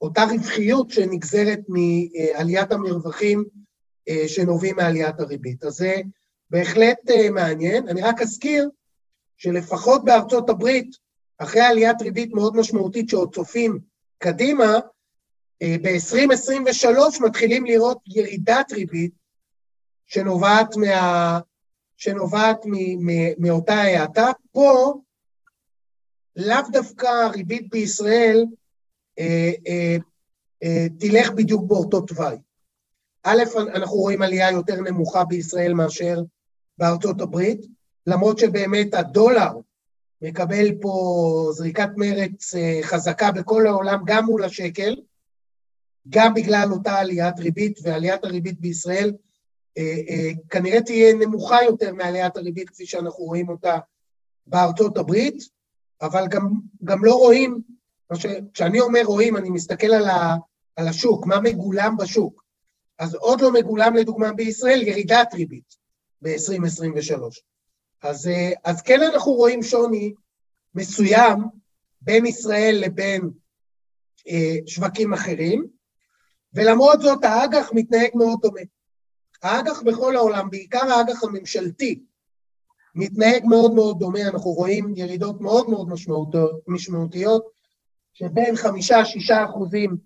אותה 0.00 0.24
רווחיות 0.24 0.90
שנגזרת 0.90 1.60
מעליית 1.68 2.72
המרווחים 2.72 3.44
שנובעים 4.26 4.76
מעליית 4.76 5.20
הריבית. 5.20 5.64
אז 5.64 5.72
זה 5.72 5.96
בהחלט 6.50 6.98
מעניין. 7.32 7.88
אני 7.88 8.02
רק 8.02 8.22
אזכיר 8.22 8.68
שלפחות 9.42 10.04
בארצות 10.04 10.50
הברית, 10.50 10.96
אחרי 11.38 11.60
עליית 11.60 12.02
ריבית 12.02 12.32
מאוד 12.32 12.56
משמעותית 12.56 13.08
שעוד 13.08 13.34
צופים 13.34 13.78
קדימה, 14.18 14.78
ב-2023 15.62 17.24
מתחילים 17.26 17.64
לראות 17.64 17.98
ירידת 18.06 18.72
ריבית 18.72 19.12
שנובעת, 20.06 20.76
מה, 20.76 21.40
שנובעת 21.96 22.66
מ, 22.66 22.72
מ, 23.06 23.10
מאותה 23.38 23.74
האטה. 23.74 24.30
פה 24.52 24.94
לאו 26.36 26.70
דווקא 26.72 27.06
הריבית 27.06 27.70
בישראל 27.70 28.44
אה, 29.18 29.50
אה, 29.66 29.96
אה, 30.62 30.86
תלך 30.98 31.30
בדיוק 31.30 31.64
באותו 31.66 32.00
תוואי. 32.00 32.36
א', 33.22 33.42
אנחנו 33.74 33.96
רואים 33.96 34.22
עלייה 34.22 34.50
יותר 34.50 34.80
נמוכה 34.80 35.24
בישראל 35.24 35.74
מאשר 35.74 36.16
בארצות 36.78 37.20
הברית, 37.20 37.60
למרות 38.06 38.38
שבאמת 38.38 38.94
הדולר 38.94 39.50
מקבל 40.22 40.66
פה 40.80 40.92
זריקת 41.52 41.88
מרץ 41.96 42.54
אה, 42.54 42.80
חזקה 42.82 43.32
בכל 43.32 43.66
העולם, 43.66 44.02
גם 44.06 44.24
מול 44.24 44.44
השקל, 44.44 44.96
גם 46.08 46.34
בגלל 46.34 46.68
אותה 46.72 46.98
עליית 46.98 47.38
ריבית, 47.38 47.78
ועליית 47.82 48.24
הריבית 48.24 48.60
בישראל 48.60 49.12
אה, 49.78 49.96
אה, 50.08 50.30
כנראה 50.50 50.82
תהיה 50.82 51.14
נמוכה 51.14 51.62
יותר 51.64 51.94
מעליית 51.94 52.36
הריבית 52.36 52.70
כפי 52.70 52.86
שאנחנו 52.86 53.24
רואים 53.24 53.48
אותה 53.48 53.78
בארצות 54.46 54.98
הברית, 54.98 55.48
אבל 56.02 56.26
גם, 56.28 56.50
גם 56.84 57.04
לא 57.04 57.14
רואים, 57.14 57.62
כשאני 58.54 58.80
אומר 58.80 59.02
רואים, 59.04 59.36
אני 59.36 59.50
מסתכל 59.50 59.86
על, 59.86 60.08
ה, 60.08 60.36
על 60.76 60.88
השוק, 60.88 61.26
מה 61.26 61.40
מגולם 61.40 61.96
בשוק. 61.96 62.42
אז 62.98 63.14
עוד 63.14 63.40
לא 63.40 63.52
מגולם 63.52 63.96
לדוגמה 63.96 64.32
בישראל 64.32 64.82
ירידת 64.82 65.34
ריבית 65.34 65.76
ב-2023. 66.22 67.51
אז, 68.02 68.28
אה, 68.28 68.50
אז 68.64 68.82
כן 68.82 69.02
אנחנו 69.02 69.32
רואים 69.32 69.62
שוני 69.62 70.14
מסוים 70.74 71.38
בין 72.00 72.26
ישראל 72.26 72.78
לבין 72.84 73.30
אה, 74.28 74.56
שווקים 74.66 75.12
אחרים, 75.12 75.66
ולמרות 76.54 77.00
זאת 77.00 77.24
האג"ח 77.24 77.70
מתנהג 77.72 78.10
מאוד 78.14 78.38
דומה. 78.42 78.60
האג"ח 79.42 79.82
בכל 79.82 80.16
העולם, 80.16 80.50
בעיקר 80.50 80.92
האג"ח 80.92 81.24
הממשלתי, 81.24 82.02
מתנהג 82.94 83.44
מאוד 83.44 83.74
מאוד 83.74 83.98
דומה, 83.98 84.28
אנחנו 84.28 84.50
רואים 84.50 84.92
ירידות 84.96 85.40
מאוד 85.40 85.70
מאוד 85.70 85.88
משמעותיות, 86.66 87.50
שבין 88.12 88.56
חמישה-שישה 88.56 89.44
אחוזים 89.44 89.96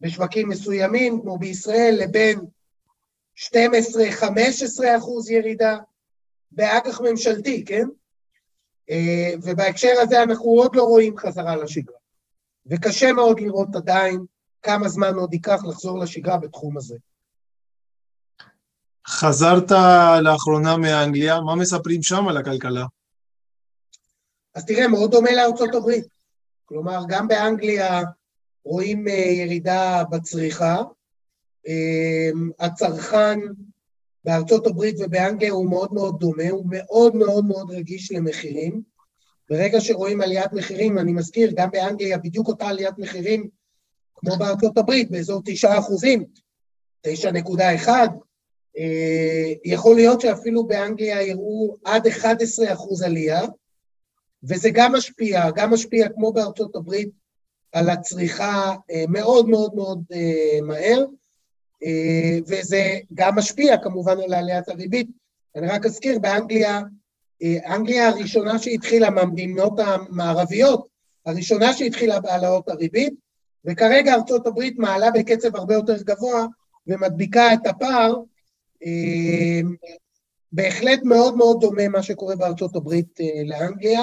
בשווקים 0.00 0.48
מסוימים, 0.48 1.20
כמו 1.20 1.38
בישראל, 1.38 1.98
לבין 2.02 2.40
12-15 3.36 3.44
אחוז 4.98 5.30
ירידה 5.30 5.78
באג"ח 6.52 7.00
ממשלתי, 7.00 7.64
כן? 7.64 7.86
אה, 8.90 9.32
ובהקשר 9.42 9.92
הזה 10.02 10.22
אנחנו 10.22 10.44
עוד 10.44 10.76
לא 10.76 10.82
רואים 10.82 11.16
חזרה 11.16 11.56
לשגרה. 11.56 11.96
וקשה 12.66 13.12
מאוד 13.12 13.40
לראות 13.40 13.76
עדיין 13.76 14.24
כמה 14.62 14.88
זמן 14.88 15.14
עוד 15.14 15.34
ייקח 15.34 15.64
לחזור 15.68 15.98
לשגרה 15.98 16.36
בתחום 16.36 16.76
הזה. 16.76 16.96
חזרת 19.06 19.70
לאחרונה 20.22 20.76
מאנגליה, 20.76 21.40
מה 21.40 21.54
מספרים 21.54 22.02
שם 22.02 22.28
על 22.28 22.36
הכלכלה? 22.36 22.84
אז 24.54 24.64
תראה, 24.66 24.88
מאוד 24.88 25.10
דומה 25.10 25.32
לארצות 25.32 25.74
הברית. 25.74 26.06
כלומר, 26.64 27.00
גם 27.08 27.28
באנגליה 27.28 28.02
רואים 28.64 29.08
אה, 29.08 29.12
ירידה 29.12 30.02
בצריכה. 30.10 30.76
אה, 31.68 32.30
הצרכן 32.58 33.38
בארצות 34.24 34.66
הברית 34.66 34.96
ובאנגליה 34.98 35.52
הוא 35.52 35.70
מאוד 35.70 35.92
מאוד 35.92 36.20
דומה, 36.20 36.50
הוא 36.50 36.66
מאוד 36.68 37.16
מאוד 37.16 37.44
מאוד 37.44 37.70
רגיש 37.70 38.12
למחירים. 38.12 38.82
ברגע 39.50 39.80
שרואים 39.80 40.20
עליית 40.20 40.52
מחירים, 40.52 40.98
אני 40.98 41.12
מזכיר, 41.12 41.52
גם 41.56 41.70
באנגליה 41.70 42.18
בדיוק 42.18 42.48
אותה 42.48 42.66
עליית 42.66 42.98
מחירים 42.98 43.48
כמו 44.14 44.36
בארצות 44.36 44.78
הברית, 44.78 45.10
באזור 45.10 45.42
9 45.44 45.78
אחוזים, 45.78 46.24
9.1, 47.06 47.88
אה, 48.78 49.52
יכול 49.64 49.96
להיות 49.96 50.20
שאפילו 50.20 50.66
באנגליה 50.66 51.22
יראו 51.22 51.76
עד 51.84 52.06
11 52.06 52.72
אחוז 52.72 53.02
עלייה, 53.02 53.42
וזה 54.42 54.70
גם 54.72 54.92
משפיע, 54.92 55.50
גם 55.50 55.72
משפיע 55.72 56.08
כמו 56.08 56.32
בארצות 56.32 56.76
הברית 56.76 57.10
על 57.72 57.90
הצריכה 57.90 58.74
אה, 58.90 59.04
מאוד 59.08 59.48
מאוד 59.48 59.74
מאוד 59.74 60.02
אה, 60.12 60.60
מהר, 60.62 61.04
וזה 62.48 62.98
גם 63.14 63.34
משפיע 63.36 63.76
כמובן 63.76 64.20
על 64.20 64.34
עליית 64.34 64.68
הריבית. 64.68 65.08
אני 65.56 65.66
רק 65.66 65.86
אזכיר, 65.86 66.18
באנגליה, 66.18 66.80
אנגליה 67.66 68.08
הראשונה 68.08 68.58
שהתחילה 68.58 69.10
מהמדינות 69.10 69.72
המערביות, 69.78 70.86
הראשונה 71.26 71.72
שהתחילה 71.72 72.20
בהעלאות 72.20 72.68
הריבית, 72.68 73.14
וכרגע 73.64 74.14
ארצות 74.14 74.46
הברית 74.46 74.78
מעלה 74.78 75.10
בקצב 75.10 75.56
הרבה 75.56 75.74
יותר 75.74 76.02
גבוה 76.02 76.46
ומדביקה 76.86 77.54
את 77.54 77.66
הפער 77.66 78.14
אמ, 78.84 79.74
בהחלט 80.52 81.02
מאוד 81.02 81.36
מאוד 81.36 81.60
דומה 81.60 81.88
מה 81.88 82.02
שקורה 82.02 82.36
בארצות 82.36 82.76
הברית 82.76 83.20
אה, 83.20 83.42
לאנגליה, 83.44 84.02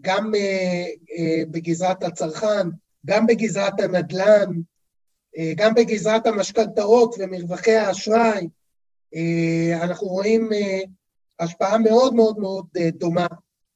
גם 0.00 0.34
אה, 0.34 0.84
אה, 1.18 1.42
בגזרת 1.50 2.02
הצרכן, 2.02 2.68
גם 3.06 3.26
בגזרת 3.26 3.80
הנדל"ן, 3.80 4.50
גם 5.56 5.74
בגזרת 5.74 6.26
המשכנתאות 6.26 7.14
ומרווחי 7.18 7.74
האשראי, 7.76 8.48
אנחנו 9.82 10.06
רואים 10.06 10.48
השפעה 11.38 11.78
מאוד 11.78 12.14
מאוד 12.14 12.38
מאוד 12.38 12.66
דומה 12.88 13.26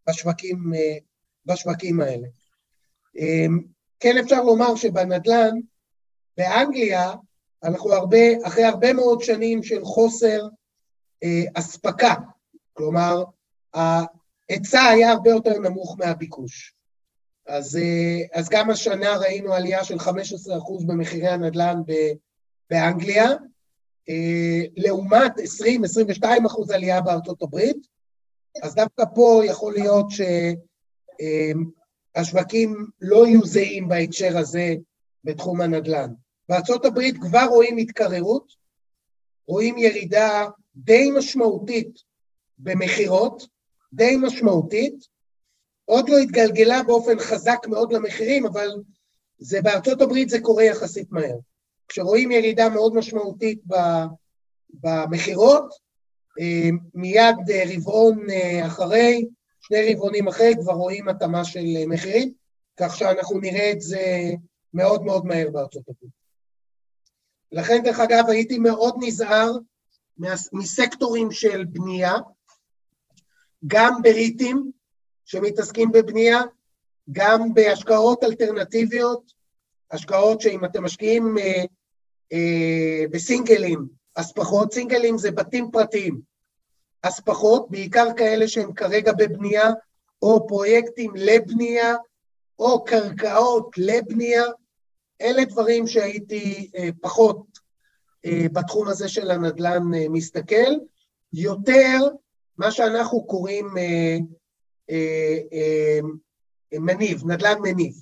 בשווקים, 0.09 0.73
בשווקים 1.47 2.01
האלה. 2.01 2.29
כן 4.01 4.19
אפשר 4.19 4.43
לומר 4.43 4.77
שבנדל"ן, 4.77 5.59
באנגליה, 6.37 7.13
אנחנו 7.65 7.93
הרבה, 7.93 8.47
אחרי 8.47 8.65
הרבה 8.65 8.93
מאוד 8.93 9.21
שנים 9.21 9.63
של 9.63 9.85
חוסר 9.85 10.49
אה, 11.23 11.43
אספקה, 11.55 12.15
כלומר, 12.73 13.25
ההיצע 13.75 14.83
היה 14.83 15.11
הרבה 15.11 15.31
יותר 15.31 15.59
נמוך 15.59 15.97
מהביקוש. 15.99 16.75
אז, 17.51 17.77
אה, 17.77 18.41
אז 18.41 18.49
גם 18.49 18.71
השנה 18.71 19.17
ראינו 19.17 19.55
עלייה 19.55 19.85
של 19.85 19.99
15% 19.99 20.85
במחירי 20.87 21.29
הנדל"ן 21.29 21.81
באנגליה, 22.71 23.29
אה, 24.09 24.61
לעומת 24.77 25.33
20-22% 25.39 26.71
עלייה 26.75 27.01
בארצות 27.01 27.43
הברית, 27.43 27.87
אז 28.63 28.75
דווקא 28.75 29.05
פה 29.15 29.43
יכול 29.45 29.73
להיות 29.73 30.07
שהשווקים 32.17 32.71
אה, 32.71 32.85
לא 33.01 33.27
יהיו 33.27 33.47
זהים 33.47 33.89
בהקשר 33.89 34.39
הזה 34.39 34.75
בתחום 35.25 35.61
הנדל"ן. 35.61 36.13
בארה"ב 36.49 37.01
כבר 37.21 37.47
רואים 37.49 37.77
התקררות, 37.77 38.53
רואים 39.47 39.79
ירידה 39.79 40.49
די 40.77 41.11
משמעותית 41.19 41.99
במכירות, 42.59 43.47
די 43.93 44.17
משמעותית, 44.17 45.07
עוד 45.91 46.09
לא 46.09 46.19
התגלגלה 46.19 46.83
באופן 46.83 47.19
חזק 47.19 47.59
מאוד 47.69 47.93
למחירים, 47.93 48.47
אבל 48.47 48.69
זה 49.39 49.63
בארצות 49.63 50.03
הברית 50.03 50.29
זה 50.29 50.41
קורה 50.41 50.65
יחסית 50.65 51.13
מהר. 51.13 51.37
כשרואים 51.89 52.33
ירידה 52.33 52.69
מאוד 52.69 52.95
משמעותית 52.95 53.61
במכירות, 54.75 55.65
אה, 56.41 56.69
מיד 56.95 57.37
אה, 57.51 57.65
רבעון 57.77 58.31
אה, 58.31 58.67
אחרי, 58.67 59.27
שני 59.61 59.95
רבעונים 59.95 60.29
אחרי, 60.29 60.55
כבר 60.61 60.73
רואים 60.73 61.09
התאמה 61.09 61.45
של 61.45 61.65
מחירים, 61.89 62.33
כך 62.77 62.97
שאנחנו 62.97 63.41
נראה 63.41 63.73
את 63.73 63.81
זה 63.81 64.31
מאוד 64.75 65.03
מאוד 65.05 65.27
מהר 65.27 65.51
בארצות 65.53 65.83
הברית. 65.89 66.13
לכן, 67.53 67.83
דרך 67.85 68.01
אגב, 68.01 68.25
הייתי 68.29 68.59
מאוד 68.59 68.95
נזהר 69.01 69.53
מסקטורים 70.53 71.31
של 71.31 71.65
בנייה, 71.65 72.15
גם 73.67 74.03
בריטים 74.03 74.71
שמתעסקים 75.31 75.93
בבנייה, 75.93 76.41
גם 77.13 77.55
בהשקעות 77.55 78.25
אלטרנטיביות, 78.25 79.33
השקעות 79.91 80.41
שאם 80.41 80.65
אתם 80.65 80.85
משקיעים 80.85 81.39
אה, 81.39 81.65
אה, 82.33 83.05
בסינגלים, 83.11 83.87
אז 84.17 84.33
פחות, 84.33 84.73
סינגלים 84.73 85.19
זה 85.19 85.31
בתים 85.31 85.71
פרטיים. 85.71 86.21
אז 87.03 87.21
פחות, 87.21 87.71
בעיקר 87.71 88.07
כאלה 88.17 88.49
שהם 88.49 88.73
כרגע 88.73 89.13
בבנייה, 89.13 89.71
או 90.23 90.47
פרויקטים 90.47 91.13
לבנייה, 91.17 91.95
או 92.59 92.85
קרקעות 92.85 93.71
לבנייה, 93.79 94.45
אלה 95.21 95.45
דברים 95.45 95.87
שהייתי 95.87 96.71
אה, 96.77 96.89
פחות 97.01 97.43
אה, 98.27 98.47
בתחום 98.53 98.89
הזה 98.89 99.09
של 99.09 99.31
הנדל"ן 99.31 99.95
אה, 99.95 100.07
מסתכל. 100.09 100.73
יותר 101.33 101.99
מה 102.59 102.71
שאנחנו 102.71 103.25
קוראים 103.25 103.79
אה, 103.79 104.17
מניב, 106.73 107.27
נדל"ן 107.27 107.59
מניב. 107.63 107.95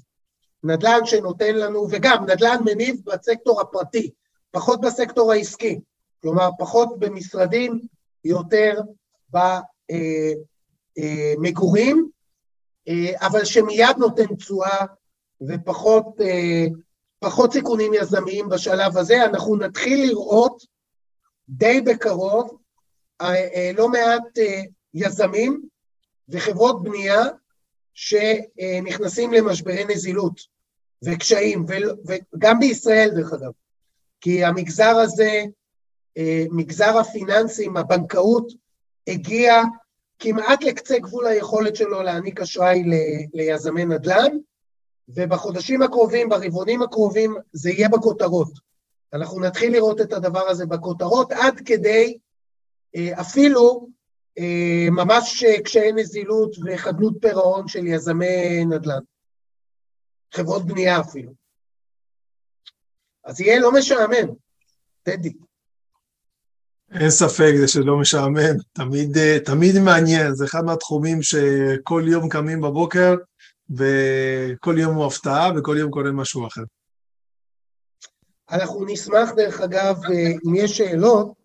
נדל"ן 0.65 1.01
שנותן 1.05 1.55
לנו, 1.55 1.87
וגם 1.91 2.25
נדל"ן 2.25 2.59
מניב 2.65 3.01
בסקטור 3.05 3.61
הפרטי, 3.61 4.11
פחות 4.51 4.81
בסקטור 4.81 5.33
העסקי. 5.33 5.81
כלומר, 6.23 6.51
פחות 6.59 6.99
במשרדים, 6.99 7.81
יותר 8.25 8.81
במגורים, 10.99 12.11
אבל 13.15 13.45
שמיד 13.45 13.97
נותן 13.99 14.35
תשואה 14.37 14.87
ופחות 15.49 16.07
פחות 17.19 17.53
סיכונים 17.53 17.95
יזמיים 17.95 18.49
בשלב 18.49 18.97
הזה. 18.99 19.25
אנחנו 19.25 19.57
נתחיל 19.57 20.09
לראות 20.09 20.63
די 21.49 21.81
בקרוב 21.81 22.59
לא 23.75 23.89
מעט 23.89 24.23
יזמים 24.95 25.63
וחברות 26.29 26.83
בנייה 26.83 27.25
שנכנסים 27.95 29.33
למשברי 29.33 29.85
נזילות 29.85 30.41
וקשיים, 31.05 31.67
וגם 32.35 32.61
בישראל 32.61 33.11
דרך 33.15 33.33
אגב, 33.33 33.53
כי 34.21 34.45
המגזר 34.45 34.97
הזה, 34.97 35.43
מגזר 36.51 36.99
הפיננסים, 36.99 37.77
הבנקאות, 37.77 38.53
הגיע 39.07 39.63
כמעט 40.19 40.65
לקצה 40.65 40.99
גבול 40.99 41.27
היכולת 41.27 41.77
שלו 41.77 42.03
להעניק 42.03 42.41
אשראי 42.41 42.85
ליזמי 43.35 43.85
נדל"ן, 43.85 44.37
ובחודשים 45.09 45.83
הקרובים, 45.83 46.29
ברבעונים 46.29 46.83
הקרובים, 46.83 47.37
זה 47.53 47.71
יהיה 47.71 47.89
בכותרות. 47.89 48.53
אנחנו 49.13 49.41
נתחיל 49.41 49.73
לראות 49.73 50.01
את 50.01 50.13
הדבר 50.13 50.49
הזה 50.49 50.67
בכותרות, 50.67 51.33
עד 51.33 51.61
כדי 51.65 52.19
אפילו 52.97 53.89
ממש 54.91 55.45
קשיי 55.65 55.93
נזילות 55.93 56.57
וחדלות 56.67 57.15
פירעון 57.21 57.69
של 57.69 57.87
יזמי 57.87 58.65
נדל"ן. 58.65 59.01
חברות 60.35 60.67
בנייה 60.67 61.01
אפילו. 61.01 61.33
אז 63.25 63.41
יהיה 63.41 63.61
לא 63.61 63.73
משעמם, 63.73 64.35
טדי. 65.03 65.33
אין 66.93 67.11
ספק, 67.11 67.53
זה 67.61 67.69
שלא 67.69 68.01
משעמם, 68.01 68.57
תמיד, 68.73 69.17
תמיד 69.45 69.79
מעניין, 69.85 70.35
זה 70.35 70.45
אחד 70.45 70.65
מהתחומים 70.65 71.23
שכל 71.23 72.03
יום 72.07 72.29
קמים 72.29 72.61
בבוקר, 72.61 73.15
וכל 73.71 74.75
יום 74.79 74.95
הוא 74.95 75.07
הפתעה, 75.07 75.51
וכל 75.57 75.77
יום 75.79 75.91
קורה 75.91 76.13
משהו 76.13 76.47
אחר. 76.47 76.63
אנחנו 78.51 78.85
נשמח, 78.85 79.31
דרך 79.37 79.61
אגב, 79.61 79.97
אם 80.47 80.55
יש 80.55 80.79
שאלות. 80.79 81.38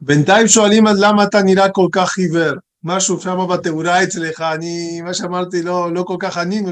בינתיים 0.00 0.48
שואלים 0.48 0.86
אז 0.86 1.00
למה 1.00 1.24
אתה 1.24 1.42
נראה 1.42 1.68
כל 1.68 1.88
כך 1.92 2.18
עיוור. 2.18 2.54
משהו 2.84 3.20
שם 3.20 3.38
בתאורה 3.50 4.02
אצלך, 4.02 4.40
אני, 4.40 5.00
מה 5.00 5.14
שאמרתי, 5.14 5.62
לא, 5.62 5.94
לא 5.94 6.02
כל 6.02 6.16
כך 6.18 6.38
ענינו 6.38 6.70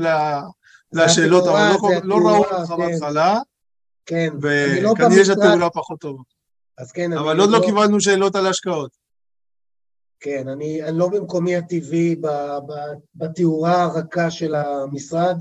לשאלות, 0.92 1.46
אבל 1.46 1.70
לא, 1.70 2.00
לא 2.03 2.14
ראו 2.14 2.44
אותך 2.44 2.68
כן. 2.68 2.76
בהתחלה, 2.76 3.38
כן, 4.07 4.28
וכנראה 4.38 5.18
לא 5.18 5.24
שהתאורה 5.24 5.70
פחות 5.70 6.00
טובה. 6.00 6.22
אז 6.78 6.92
כן, 6.92 7.12
אבל 7.12 7.40
עוד 7.40 7.50
לא... 7.50 7.59
לא 7.59 7.64
קיבלנו 7.64 8.00
שאלות 8.00 8.36
על 8.36 8.46
השקעות. 8.46 8.90
כן, 10.20 10.48
אני, 10.48 10.82
אני 10.82 10.98
לא 10.98 11.09
במקומי 11.09 11.57
הטבעי 11.57 12.16
בתאורה 13.14 13.82
הרכה 13.82 14.30
של 14.30 14.55
המשרד, 14.55 15.36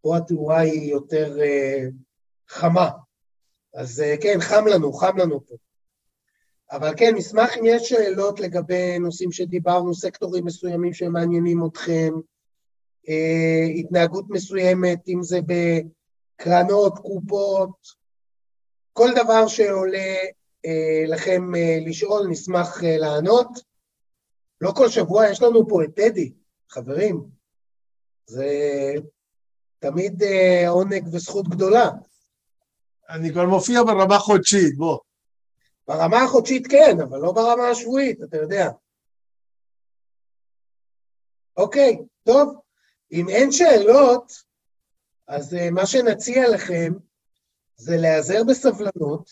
פה 0.00 0.16
התאורה 0.16 0.58
היא 0.58 0.90
יותר 0.90 1.36
uh, 1.38 1.92
חמה. 2.48 2.90
אז 3.74 4.00
uh, 4.00 4.22
כן, 4.22 4.40
חם 4.40 4.66
לנו, 4.66 4.92
חם 4.92 5.16
לנו 5.16 5.46
פה. 5.46 5.54
אבל 6.72 6.94
כן, 6.96 7.14
נשמח 7.16 7.56
אם 7.58 7.62
יש 7.66 7.88
שאלות 7.88 8.40
לגבי 8.40 8.98
נושאים 8.98 9.32
שדיברנו, 9.32 9.94
סקטורים 9.94 10.44
מסוימים 10.44 10.92
שמעניינים 10.92 11.66
אתכם, 11.66 12.12
uh, 13.06 13.80
התנהגות 13.80 14.24
מסוימת, 14.28 15.08
אם 15.08 15.22
זה 15.22 15.40
בקרנות, 15.46 16.98
קופות, 16.98 17.76
כל 18.92 19.08
דבר 19.16 19.46
שעולה 19.46 20.16
uh, 20.66 21.08
לכם 21.08 21.42
uh, 21.54 21.88
לשאול, 21.88 22.26
נשמח 22.28 22.80
uh, 22.80 22.86
לענות. 22.86 23.48
לא 24.60 24.72
כל 24.76 24.88
שבוע 24.88 25.26
יש 25.28 25.42
לנו 25.42 25.68
פה 25.68 25.84
את 25.84 25.90
טדי, 25.96 26.32
חברים. 26.70 27.24
זה 28.26 28.46
תמיד 29.78 30.22
אה, 30.22 30.68
עונג 30.68 31.06
וזכות 31.12 31.48
גדולה. 31.48 31.90
אני 33.08 33.32
כבר 33.32 33.46
מופיע 33.46 33.82
ברמה 33.82 34.18
חודשית, 34.18 34.76
בוא. 34.76 34.98
ברמה 35.92 36.22
החודשית 36.22 36.66
כן, 36.66 36.96
אבל 37.02 37.18
לא 37.18 37.32
ברמה 37.32 37.68
השבועית, 37.68 38.22
אתה 38.22 38.36
יודע. 38.36 38.68
אוקיי, 41.56 41.98
טוב. 42.24 42.60
אם 43.12 43.28
אין 43.28 43.52
שאלות, 43.52 44.32
אז 45.28 45.54
uh, 45.54 45.70
מה 45.70 45.86
שנציע 45.86 46.48
לכם 46.48 46.92
זה 47.76 47.96
להיעזר 47.96 48.44
בסבלנות. 48.44 49.30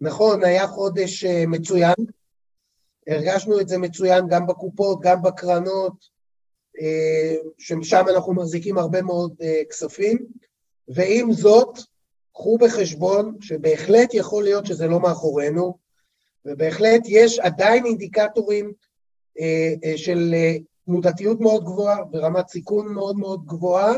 נכון, 0.00 0.44
היה 0.44 0.66
חודש 0.66 1.24
uh, 1.24 1.28
מצוין, 1.46 1.94
הרגשנו 3.06 3.60
את 3.60 3.68
זה 3.68 3.78
מצוין 3.78 4.24
גם 4.28 4.46
בקופות, 4.46 5.00
גם 5.00 5.22
בקרנות, 5.22 6.20
אה, 6.80 7.36
שמשם 7.58 8.04
אנחנו 8.08 8.34
מחזיקים 8.34 8.78
הרבה 8.78 9.02
מאוד 9.02 9.34
אה, 9.42 9.62
כספים, 9.70 10.26
ועם 10.88 11.32
זאת, 11.32 11.78
קחו 12.32 12.58
בחשבון 12.58 13.36
שבהחלט 13.40 14.14
יכול 14.14 14.44
להיות 14.44 14.66
שזה 14.66 14.86
לא 14.86 15.00
מאחורינו, 15.00 15.78
ובהחלט 16.44 17.02
יש 17.06 17.38
עדיין 17.38 17.86
אינדיקטורים 17.86 18.72
אה, 19.40 19.96
של 19.96 20.34
תנודתיות 20.84 21.40
מאוד 21.40 21.64
גבוהה 21.64 21.96
ורמת 22.12 22.48
סיכון 22.48 22.94
מאוד 22.94 23.16
מאוד 23.16 23.46
גבוהה, 23.46 23.94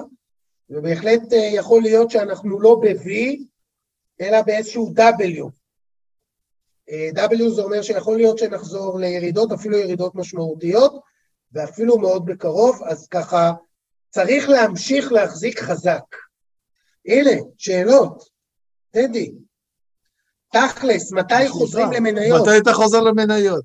ובהחלט 0.71 1.23
יכול 1.33 1.83
להיות 1.83 2.11
שאנחנו 2.11 2.61
לא 2.61 2.81
ב-V, 2.83 3.11
אלא 4.21 4.43
באיזשהו 4.43 4.93
W. 4.97 5.51
W 7.15 7.49
זה 7.49 7.63
אומר 7.63 7.83
שיכול 7.83 8.17
להיות 8.17 8.39
שנחזור 8.39 8.99
לירידות, 8.99 9.53
אפילו 9.53 9.79
ירידות 9.79 10.15
משמעותיות, 10.15 11.01
ואפילו 11.53 11.99
מאוד 11.99 12.27
בקרוב, 12.27 12.83
אז 12.85 13.09
ככה 13.09 13.53
צריך 14.11 14.49
להמשיך 14.49 15.13
להחזיק 15.13 15.61
חזק. 15.61 16.05
הנה, 17.07 17.31
שאלות. 17.59 18.29
טדי, 18.91 19.33
תכלס, 20.53 21.13
מתי 21.13 21.49
חוזרים 21.49 21.93
למניות? 21.93 22.41
מתי 22.43 22.59
אתה 22.59 22.73
חוזר 22.73 23.01
למניות? 23.01 23.65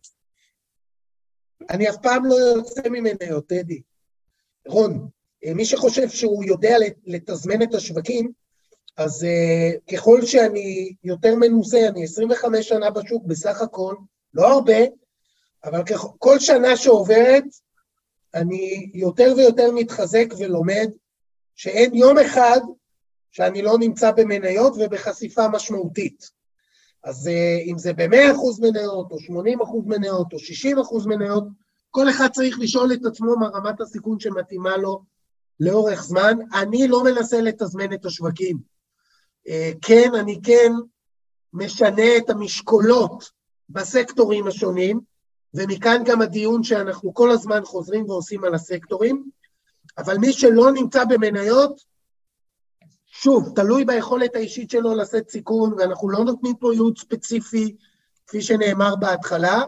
אני 1.70 1.90
אף 1.90 1.96
פעם 2.02 2.26
לא 2.26 2.36
יוצא 2.36 2.82
ממניות, 2.90 3.48
טדי. 3.48 3.82
רון, 4.68 5.10
מי 5.56 5.66
שחושב 5.66 6.10
שהוא 6.10 6.44
יודע 6.44 6.76
לתזמן 7.06 7.62
את 7.62 7.74
השווקים, 7.74 8.32
אז 8.98 9.24
uh, 9.24 9.96
ככל 9.96 10.26
שאני 10.26 10.94
יותר 11.04 11.36
מנוסה, 11.36 11.88
אני 11.88 12.04
25 12.04 12.68
שנה 12.68 12.90
בשוק 12.90 13.24
בסך 13.26 13.62
הכל, 13.62 13.96
לא 14.34 14.48
הרבה, 14.48 14.78
אבל 15.64 15.82
כל 16.18 16.40
שנה 16.40 16.78
שעוברת, 16.78 17.44
אני 18.34 18.92
יותר 18.94 19.34
ויותר 19.38 19.72
מתחזק 19.72 20.26
ולומד 20.38 20.90
שאין 21.56 21.96
יום 21.96 22.18
אחד 22.18 22.60
שאני 23.38 23.62
לא 23.62 23.78
נמצא 23.80 24.12
במניות 24.12 24.74
ובחשיפה 24.80 25.48
משמעותית. 25.48 26.32
אז 27.04 27.28
uh, 27.28 27.70
אם 27.70 27.78
זה 27.78 27.94
ב-100% 27.94 28.62
מניות, 28.62 29.12
או 29.12 29.18
80% 29.18 29.22
מניות, 29.86 30.34
או 30.34 30.38
60% 30.38 31.08
מניות, 31.08 31.44
כל 31.92 32.10
אחד 32.10 32.28
צריך 32.28 32.60
לשאול 32.60 32.94
את 32.94 33.06
עצמו 33.06 33.36
מה 33.36 33.48
רמת 33.48 33.82
הסיכון 33.82 34.20
שמתאימה 34.20 34.78
לו 34.78 35.04
לאורך 35.60 36.04
זמן. 36.04 36.38
אני 36.54 36.88
לא 36.88 37.04
מנסה 37.04 37.42
לתזמן 37.42 37.94
את 37.94 38.06
השווקים. 38.06 38.58
אה, 39.48 39.72
כן, 39.82 40.10
אני 40.20 40.40
כן 40.44 40.72
משנה 41.54 42.18
את 42.18 42.30
המשקולות 42.30 43.24
בסקטורים 43.70 44.48
השונים, 44.48 45.00
ומכאן 45.54 46.02
גם 46.06 46.22
הדיון 46.22 46.64
שאנחנו 46.64 47.14
כל 47.14 47.32
הזמן 47.32 47.66
חוזרים 47.66 48.10
ועושים 48.10 48.44
על 48.44 48.56
הסקטורים, 48.56 49.30
אבל 49.98 50.18
מי 50.18 50.34
שלא 50.34 50.72
נמצא 50.72 51.06
במניות, 51.06 51.97
שוב, 53.22 53.51
תלוי 53.55 53.86
ביכולת 53.86 54.36
האישית 54.36 54.70
שלו 54.70 54.95
לשאת 54.95 55.30
סיכון, 55.30 55.74
ואנחנו 55.74 56.09
לא 56.09 56.20
נותנים 56.24 56.55
פה 56.55 56.74
ייעוץ 56.74 57.01
ספציפי, 57.01 57.76
כפי 58.28 58.41
שנאמר 58.41 58.95
בהתחלה, 58.95 59.63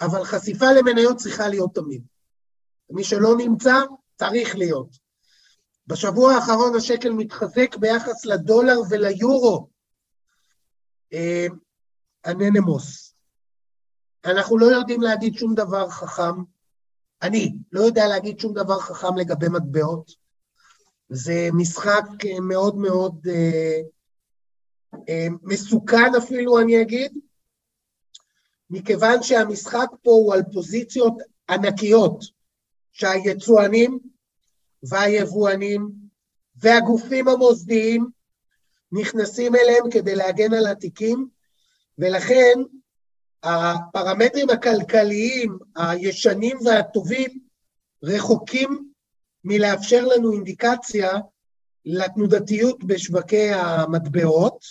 אבל 0.00 0.24
חשיפה 0.24 0.72
למניות 0.72 1.16
צריכה 1.16 1.48
להיות 1.48 1.74
תמיד. 1.74 2.02
מי 2.90 3.04
שלא 3.04 3.36
נמצא, 3.36 3.74
צריך 4.16 4.56
להיות. 4.56 4.96
בשבוע 5.86 6.32
האחרון 6.32 6.76
השקל 6.76 7.10
מתחזק 7.10 7.76
ביחס 7.76 8.24
לדולר 8.24 8.80
וליורו. 8.90 9.68
אננמוס. 12.26 13.14
אה, 14.24 14.30
אנחנו 14.30 14.58
לא 14.58 14.66
יודעים 14.66 15.00
להגיד 15.00 15.34
שום 15.34 15.54
דבר 15.54 15.90
חכם. 15.90 16.42
אני 17.22 17.56
לא 17.72 17.80
יודע 17.80 18.08
להגיד 18.08 18.40
שום 18.40 18.54
דבר 18.54 18.80
חכם 18.80 19.16
לגבי 19.16 19.48
מטבעות. 19.48 20.12
זה 21.08 21.48
משחק 21.52 22.04
אה, 22.26 22.40
מאוד 22.40 22.76
מאוד 22.76 23.26
אה, 23.30 23.80
אה, 25.08 25.26
מסוכן 25.42 26.14
אפילו, 26.18 26.58
אני 26.60 26.82
אגיד, 26.82 27.18
מכיוון 28.70 29.22
שהמשחק 29.22 29.88
פה 30.02 30.10
הוא 30.10 30.34
על 30.34 30.42
פוזיציות 30.52 31.14
ענקיות 31.48 32.24
שהיצואנים 32.92 33.98
והיבואנים 34.82 35.90
והגופים 36.56 37.28
המוסדיים 37.28 38.06
נכנסים 38.92 39.54
אליהם 39.54 39.90
כדי 39.90 40.14
להגן 40.14 40.54
על 40.54 40.66
התיקים, 40.66 41.28
ולכן 41.98 42.54
הפרמטרים 43.42 44.50
הכלכליים 44.50 45.58
הישנים 45.76 46.56
והטובים 46.64 47.38
רחוקים 48.02 48.92
מלאפשר 49.44 50.04
לנו 50.04 50.32
אינדיקציה 50.32 51.10
לתנודתיות 51.84 52.84
בשווקי 52.84 53.50
המטבעות. 53.52 54.64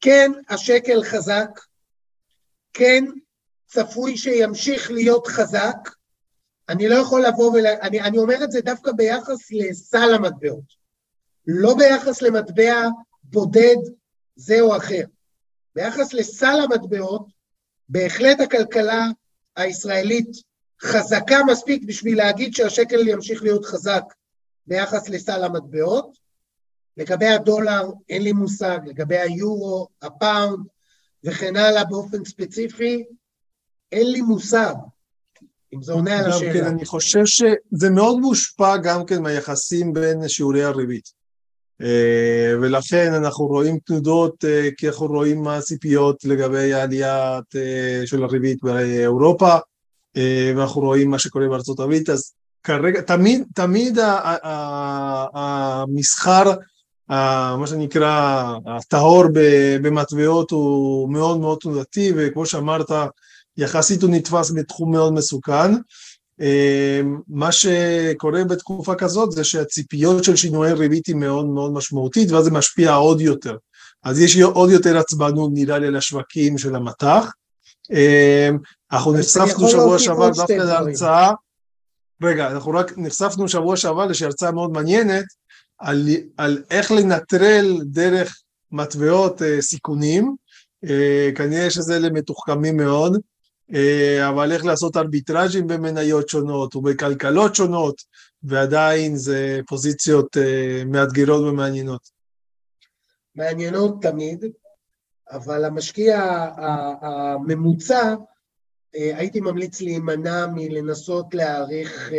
כן, 0.00 0.32
השקל 0.48 1.02
חזק, 1.04 1.60
כן, 2.72 3.04
צפוי 3.66 4.16
שימשיך 4.16 4.90
להיות 4.90 5.26
חזק. 5.26 5.76
אני 6.68 6.88
לא 6.88 6.94
יכול 6.94 7.26
לבוא 7.26 7.52
ול... 7.52 7.66
אני, 7.66 8.00
אני 8.00 8.18
אומר 8.18 8.44
את 8.44 8.52
זה 8.52 8.60
דווקא 8.60 8.92
ביחס 8.92 9.52
לסל 9.52 10.14
המטבעות, 10.14 10.64
לא 11.46 11.74
ביחס 11.74 12.22
למטבע 12.22 12.88
בודד 13.24 13.76
זה 14.36 14.60
או 14.60 14.76
אחר. 14.76 15.04
ביחס 15.74 16.12
לסל 16.12 16.60
המטבעות, 16.64 17.26
בהחלט 17.88 18.40
הכלכלה 18.40 19.06
הישראלית 19.56 20.51
חזקה 20.82 21.44
מספיק 21.46 21.82
בשביל 21.86 22.18
להגיד 22.18 22.54
שהשקל 22.54 23.08
ימשיך 23.08 23.42
להיות 23.42 23.64
חזק 23.64 24.04
ביחס 24.66 25.08
לסל 25.08 25.44
המטבעות. 25.44 26.22
לגבי 26.96 27.26
הדולר 27.26 27.90
אין 28.08 28.22
לי 28.22 28.32
מושג, 28.32 28.78
לגבי 28.86 29.18
היורו, 29.18 29.88
הפאונד 30.02 30.66
וכן 31.24 31.56
הלאה 31.56 31.84
באופן 31.84 32.24
ספציפי, 32.24 33.04
אין 33.92 34.12
לי 34.12 34.20
מושג. 34.20 34.74
אם 35.74 35.82
זה 35.82 35.92
עונה 35.92 36.18
על 36.18 36.30
השאלה. 36.30 36.52
כן, 36.52 36.64
אני 36.64 36.84
חושב 36.84 37.26
שזה 37.26 37.90
מאוד 37.90 38.20
מושפע 38.20 38.76
גם 38.76 39.06
כן 39.06 39.22
מהיחסים 39.22 39.92
בין 39.92 40.28
שיעורי 40.28 40.64
הריבית. 40.64 41.12
אה, 41.82 42.52
ולכן 42.62 43.12
אנחנו 43.14 43.46
רואים 43.46 43.78
תנודות, 43.78 44.44
אה, 44.44 44.68
כי 44.76 44.88
אנחנו 44.88 45.06
רואים 45.06 45.42
מה 45.42 45.56
הציפיות 45.56 46.24
לגבי 46.24 46.72
העלייה 46.72 47.40
אה, 47.56 48.02
של 48.06 48.24
הריבית 48.24 48.62
באירופה, 48.62 49.56
ואנחנו 50.56 50.80
רואים 50.80 51.10
מה 51.10 51.18
שקורה 51.18 51.48
בארצות 51.48 51.80
הברית, 51.80 52.10
אז 52.10 52.32
כרגע, 52.62 53.00
תמיד, 53.00 53.44
תמיד 53.54 53.98
המסחר, 55.34 56.52
מה 57.58 57.66
שנקרא, 57.66 58.44
הטהור 58.66 59.24
במטבעות 59.82 60.50
הוא 60.50 61.12
מאוד 61.12 61.40
מאוד 61.40 61.58
תנודתי, 61.60 62.12
וכמו 62.16 62.46
שאמרת, 62.46 62.90
יחסית 63.56 64.02
הוא 64.02 64.10
נתפס 64.10 64.50
בתחום 64.50 64.92
מאוד 64.92 65.12
מסוכן. 65.12 65.72
אמ, 66.40 67.20
מה 67.28 67.52
שקורה 67.52 68.44
בתקופה 68.44 68.94
כזאת 68.94 69.32
זה 69.32 69.44
שהציפיות 69.44 70.24
של 70.24 70.36
שינויי 70.36 70.72
ריבית 70.72 71.06
היא 71.06 71.16
מאוד 71.16 71.46
מאוד 71.46 71.72
משמעותית 71.72 72.30
ואז 72.30 72.44
זה 72.44 72.50
משפיע 72.50 72.94
עוד 72.94 73.20
יותר. 73.20 73.56
אז 74.04 74.20
יש 74.20 74.40
עוד 74.40 74.70
יותר 74.70 74.98
עצבנות 74.98 75.50
נראה 75.54 75.78
לי 75.78 75.90
לשווקים 75.90 76.58
של 76.58 76.74
המטח. 76.74 77.32
אנחנו 78.92 79.12
נחשפנו 79.12 79.68
שבוע 79.68 79.98
שעבר 79.98 80.28
דווקא 80.28 80.52
להרצאה, 80.52 81.32
רגע, 82.22 82.50
אנחנו 82.50 82.72
רק 82.72 82.98
נחשפנו 82.98 83.48
שבוע 83.48 83.76
שעבר 83.76 84.04
לאיזושהי 84.04 84.26
הרצאה 84.26 84.52
מאוד 84.52 84.70
מעניינת 84.70 85.24
על, 85.78 86.08
על 86.36 86.62
איך 86.70 86.92
לנטרל 86.92 87.80
דרך 87.84 88.42
מטבעות 88.72 89.42
אה, 89.42 89.62
סיכונים, 89.62 90.36
אה, 90.84 91.30
כנראה 91.34 91.70
שזה 91.70 91.98
למתוחכמים 91.98 92.76
מאוד. 92.76 93.16
אה, 93.74 94.28
אבל 94.28 94.52
איך 94.52 94.64
לעשות 94.64 94.96
ארביטראז'ים 94.96 95.66
במניות 95.66 96.28
שונות 96.28 96.76
ובכלכלות 96.76 97.54
שונות, 97.54 98.02
ועדיין 98.42 99.16
זה 99.16 99.60
פוזיציות 99.66 100.36
אה, 100.36 100.82
מאתגרות 100.86 101.40
ומעניינות. 101.40 102.00
מעניינות 103.34 104.02
תמיד, 104.02 104.44
אבל 105.30 105.64
המשקיע 105.64 106.46
הממוצע, 107.00 108.14
הייתי 108.94 109.40
ממליץ 109.40 109.80
להימנע 109.80 110.46
מלנסות 110.54 111.34
להעריך 111.34 112.12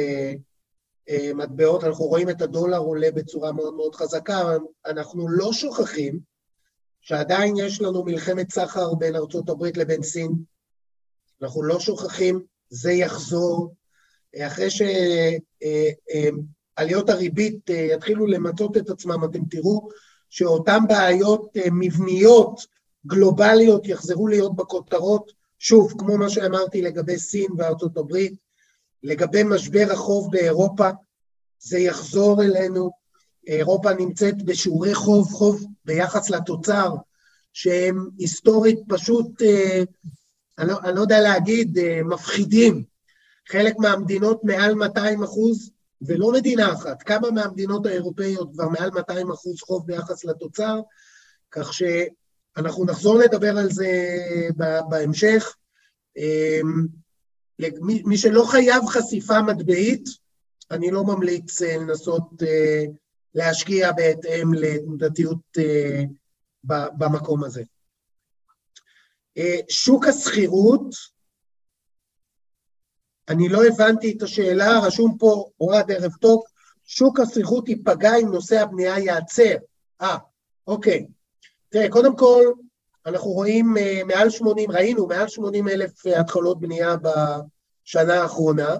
מטבעות, 1.35 1.83
אנחנו 1.83 2.05
רואים 2.05 2.29
את 2.29 2.41
הדולר 2.41 2.77
עולה 2.77 3.11
בצורה 3.11 3.51
מאוד 3.51 3.73
מאוד 3.73 3.95
חזקה, 3.95 4.41
אנחנו 4.85 5.29
לא 5.29 5.53
שוכחים 5.53 6.19
שעדיין 7.01 7.53
יש 7.57 7.81
לנו 7.81 8.03
מלחמת 8.03 8.51
סחר 8.51 8.93
בין 8.93 9.15
ארצות 9.15 9.49
הברית 9.49 9.77
לבין 9.77 10.03
סין, 10.03 10.31
אנחנו 11.41 11.63
לא 11.63 11.79
שוכחים, 11.79 12.43
זה 12.69 12.91
יחזור. 12.91 13.73
אחרי 14.37 14.67
שעליות 16.77 17.09
הריבית 17.09 17.69
אה, 17.69 17.75
יתחילו 17.75 18.27
למצות 18.27 18.77
את 18.77 18.89
עצמם, 18.89 19.23
אתם 19.23 19.45
תראו 19.45 19.87
שאותן 20.29 20.79
בעיות 20.87 21.57
אה, 21.57 21.67
מבניות, 21.71 22.61
גלובליות, 23.07 23.87
יחזרו 23.87 24.27
להיות 24.27 24.55
בכותרות. 24.55 25.42
שוב, 25.63 25.93
כמו 25.99 26.17
מה 26.17 26.29
שאמרתי 26.29 26.81
לגבי 26.81 27.19
סין 27.19 27.47
וארצות 27.57 27.97
הברית, 27.97 28.33
לגבי 29.03 29.43
משבר 29.43 29.87
החוב 29.91 30.31
באירופה, 30.31 30.89
זה 31.59 31.79
יחזור 31.79 32.43
אלינו. 32.43 32.91
אירופה 33.47 33.93
נמצאת 33.93 34.43
בשיעורי 34.43 34.95
חוב, 34.95 35.31
חוב 35.31 35.65
ביחס 35.85 36.29
לתוצר, 36.29 36.89
שהם 37.53 38.09
היסטורית 38.17 38.79
פשוט 38.87 39.41
אה, 39.41 39.83
אני 40.57 40.67
לא, 40.67 40.79
אני 40.83 40.95
לא 40.95 41.01
יודע 41.01 41.21
להגיד, 41.21 41.77
אה, 41.77 42.03
מפחידים. 42.03 42.83
חלק 43.49 43.75
מהמדינות 43.79 44.43
מעל 44.43 44.73
200 44.73 45.23
אחוז, 45.23 45.71
ולא 46.01 46.31
מדינה 46.31 46.73
אחת, 46.73 47.03
כמה 47.03 47.31
מהמדינות 47.31 47.85
האירופאיות 47.85 48.49
כבר 48.53 48.69
מעל 48.69 48.89
200 48.91 49.31
אחוז 49.31 49.61
חוב 49.61 49.87
ביחס 49.87 50.25
לתוצר, 50.25 50.81
כך 51.51 51.73
שאנחנו 52.57 52.85
נחזור 52.85 53.17
לדבר 53.17 53.57
על 53.57 53.69
זה 53.69 54.17
בהמשך. 54.89 55.55
אמ, 56.17 56.87
מי 57.81 58.17
שלא 58.17 58.43
חייב 58.51 58.85
חשיפה 58.85 59.41
מטבעית, 59.41 60.03
אני 60.71 60.91
לא 60.91 61.03
ממליץ 61.03 61.61
אה, 61.61 61.77
לנסות 61.77 62.43
אה, 62.43 62.83
להשקיע 63.35 63.91
בהתאם 63.91 64.53
לתנודתיות 64.53 65.57
במקום 66.97 67.43
הזה. 67.43 67.63
אה, 69.37 69.57
שוק 69.69 70.05
השכירות, 70.07 70.95
אני 73.29 73.49
לא 73.49 73.65
הבנתי 73.65 74.13
את 74.17 74.21
השאלה, 74.21 74.79
רשום 74.79 75.17
פה, 75.19 75.49
אורד 75.59 75.91
ערב 75.91 76.11
טוב, 76.21 76.43
שוק 76.85 77.19
השכירות 77.19 77.69
ייפגע 77.69 78.15
אם 78.21 78.27
נושא 78.31 78.61
הבנייה 78.61 78.99
ייעצר. 78.99 79.55
אה, 80.01 80.17
אוקיי. 80.67 81.07
תראה, 81.73 81.89
קודם 81.89 82.15
כל, 82.15 82.43
אנחנו 83.05 83.29
רואים 83.29 83.73
uh, 83.77 84.03
מעל 84.05 84.29
80, 84.29 84.71
ראינו 84.71 85.07
מעל 85.07 85.27
80 85.27 85.67
אלף 85.67 86.05
התחלות 86.05 86.59
בנייה 86.59 86.95
בשנה 86.95 88.21
האחרונה. 88.21 88.75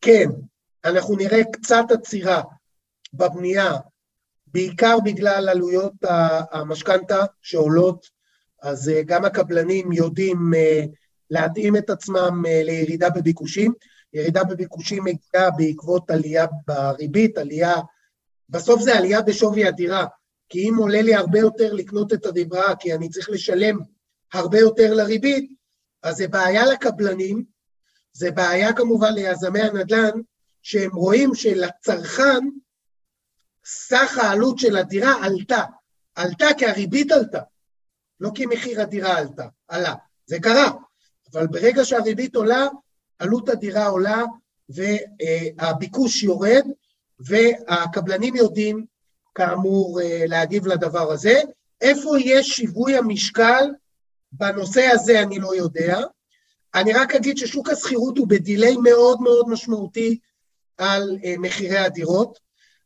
כן, 0.00 0.26
אנחנו 0.84 1.16
נראה 1.16 1.40
קצת 1.52 1.84
עצירה 1.90 2.42
בבנייה, 3.12 3.72
בעיקר 4.46 4.96
בגלל 5.04 5.48
עלויות 5.48 5.92
המשכנתה 6.52 7.24
שעולות 7.42 8.18
אז 8.62 8.88
אה, 8.88 9.02
גם 9.06 9.24
הקבלנים 9.24 9.92
יודעים 9.92 10.54
אה, 10.56 10.84
להתאים 11.30 11.76
את 11.76 11.90
עצמם 11.90 12.42
אה, 12.46 12.62
לירידה 12.64 13.10
בביקושים. 13.10 13.72
ירידה 14.12 14.44
בביקושים 14.44 15.04
מגיעה 15.04 15.50
בעקבות 15.56 16.10
עלייה 16.10 16.46
בריבית, 16.66 17.38
עלייה, 17.38 17.74
בסוף 18.48 18.82
זה 18.82 18.98
עלייה 18.98 19.22
בשווי 19.22 19.66
הדירה, 19.66 20.06
כי 20.48 20.68
אם 20.68 20.74
עולה 20.78 21.02
לי 21.02 21.14
הרבה 21.14 21.38
יותר 21.38 21.72
לקנות 21.72 22.12
את 22.12 22.26
הדירה, 22.26 22.76
כי 22.76 22.94
אני 22.94 23.08
צריך 23.08 23.30
לשלם 23.30 23.78
הרבה 24.32 24.58
יותר 24.58 24.94
לריבית, 24.94 25.50
אז 26.02 26.16
זה 26.16 26.28
בעיה 26.28 26.66
לקבלנים, 26.66 27.44
זה 28.12 28.30
בעיה 28.30 28.72
כמובן 28.72 29.12
ליזמי 29.12 29.60
הנדל"ן, 29.60 30.20
שהם 30.62 30.90
רואים 30.94 31.34
שלצרכן 31.34 32.48
סך 33.64 34.18
העלות 34.22 34.58
של 34.58 34.76
הדירה 34.76 35.24
עלתה. 35.24 35.64
עלתה 36.14 36.46
כי 36.58 36.66
הריבית 36.66 37.12
עלתה. 37.12 37.40
לא 38.20 38.30
כי 38.34 38.46
מחיר 38.46 38.80
הדירה 38.80 39.18
עלתה, 39.18 39.46
עלה. 39.68 39.94
זה 40.26 40.40
קרה, 40.40 40.70
אבל 41.32 41.46
ברגע 41.46 41.84
שהריבית 41.84 42.36
עולה, 42.36 42.66
עלות 43.18 43.48
הדירה 43.48 43.86
עולה 43.86 44.22
והביקוש 44.68 46.22
יורד, 46.22 46.64
והקבלנים 47.20 48.36
יודעים, 48.36 48.86
כאמור, 49.34 50.00
אה, 50.00 50.24
להגיב 50.26 50.66
לדבר 50.66 51.12
הזה. 51.12 51.40
איפה 51.80 52.10
יש 52.20 52.48
שיווי 52.48 52.96
המשקל 52.96 53.64
בנושא 54.32 54.86
הזה 54.92 55.22
אני 55.22 55.38
לא 55.38 55.54
יודע. 55.54 56.00
אני 56.74 56.92
רק 56.92 57.14
אגיד 57.14 57.38
ששוק 57.38 57.68
השכירות 57.68 58.18
הוא 58.18 58.28
בדיליי 58.28 58.76
מאוד 58.76 59.20
מאוד 59.20 59.48
משמעותי 59.48 60.18
על 60.78 61.18
uh, 61.22 61.38
מחירי 61.38 61.78
הדירות. 61.78 62.38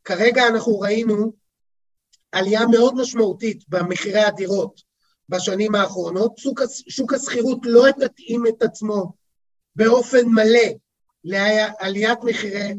כרגע 0.03 0.47
אנחנו 0.47 0.79
ראינו 0.79 1.33
עלייה 2.31 2.67
מאוד 2.67 2.95
משמעותית 2.95 3.69
במחירי 3.69 4.21
הדירות 4.21 4.81
בשנים 5.29 5.75
האחרונות. 5.75 6.37
שוק, 6.87 7.13
השכירות 7.13 7.59
לא 7.63 7.87
התאים 7.87 8.43
את 8.47 8.63
עצמו 8.63 9.13
באופן 9.75 10.25
מלא 10.25 10.69
לעליית 11.23 12.19
מחירי 12.23 12.73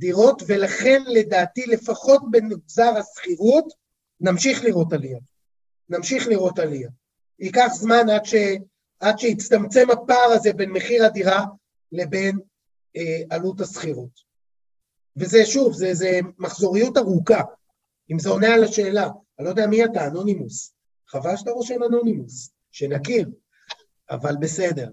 הדירות, 0.00 0.42
ולכן 0.46 1.02
לדעתי 1.06 1.66
לפחות 1.66 2.22
במגזר 2.30 2.92
השכירות 2.98 3.64
נמשיך 4.20 4.64
לראות 4.64 4.92
עלייה. 4.92 5.18
נמשיך 5.88 6.26
לראות 6.26 6.58
עלייה. 6.58 6.90
ייקח 7.38 7.68
זמן 7.74 8.10
עד, 8.10 8.24
ש, 8.24 8.34
עד 9.00 9.18
שיצטמצם 9.18 9.90
הפער 9.90 10.32
הזה 10.32 10.52
בין 10.52 10.70
מחיר 10.70 11.04
הדירה 11.04 11.44
לבין 11.92 12.38
אה, 12.96 13.22
עלות 13.30 13.60
השכירות. 13.60 14.30
וזה 15.16 15.46
שוב, 15.46 15.72
זה, 15.72 15.94
זה 15.94 16.20
מחזוריות 16.38 16.96
ארוכה, 16.96 17.42
אם 18.10 18.18
זה 18.18 18.28
עונה 18.28 18.54
על 18.54 18.64
השאלה. 18.64 19.08
אני 19.38 19.44
לא 19.44 19.50
יודע 19.50 19.66
מי 19.66 19.84
אתה, 19.84 20.06
אנונימוס. 20.06 20.74
חבל 21.08 21.36
שאתה 21.36 21.50
רושם 21.50 21.82
אנונימוס, 21.82 22.50
שנכיר, 22.70 23.30
אבל 24.10 24.36
בסדר. 24.40 24.90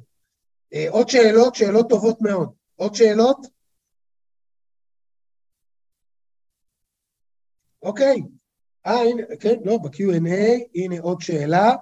אה, 0.73 0.85
עוד 0.89 1.09
שאלות? 1.09 1.55
שאלות 1.55 1.89
טובות 1.89 2.21
מאוד. 2.21 2.49
עוד 2.75 2.95
שאלות? 2.95 3.56
אוקיי. 7.87 8.21
אה, 8.85 9.01
הנה, 9.01 9.23
כן, 9.39 9.55
לא, 9.65 9.77
ב-Q&A, 9.77 10.63
הנה 10.75 10.99
עוד 11.01 11.21
שאלה. 11.21 11.75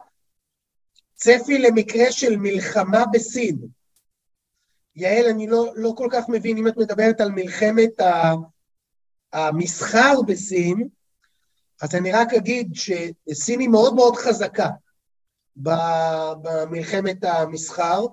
צפי 1.16 1.58
למקרה 1.58 2.12
של 2.12 2.38
מלחמה 2.38 3.04
בסין. 3.14 3.58
יעל, 4.96 5.26
אני 5.28 5.48
לא, 5.48 5.74
לא 5.76 5.94
כל 5.98 6.08
כך 6.12 6.30
מבין, 6.30 6.58
אם 6.58 6.68
את 6.68 6.78
מדברת 6.78 7.22
על 7.22 7.32
מלחמת 7.32 7.92
המסחר 9.34 10.22
בסין, 10.28 10.88
אז 11.82 11.96
אני 11.96 12.12
רק 12.12 12.34
אגיד 12.34 12.72
שסין 12.74 13.60
היא 13.60 13.70
מאוד 13.70 13.96
מאוד 13.96 14.16
חזקה 14.16 14.70
במלחמת 15.56 17.24
המסחר. 17.24 18.06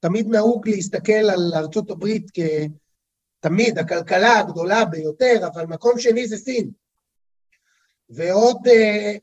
תמיד 0.00 0.26
נהוג 0.28 0.68
להסתכל 0.68 1.12
על 1.12 1.52
ארצות 1.56 1.90
הברית 1.90 2.26
כתמיד 3.40 3.78
הכלכלה 3.78 4.38
הגדולה 4.38 4.84
ביותר, 4.84 5.48
אבל 5.52 5.66
מקום 5.66 5.98
שני 5.98 6.28
זה 6.28 6.36
סין. 6.36 6.83
ועוד 8.10 8.56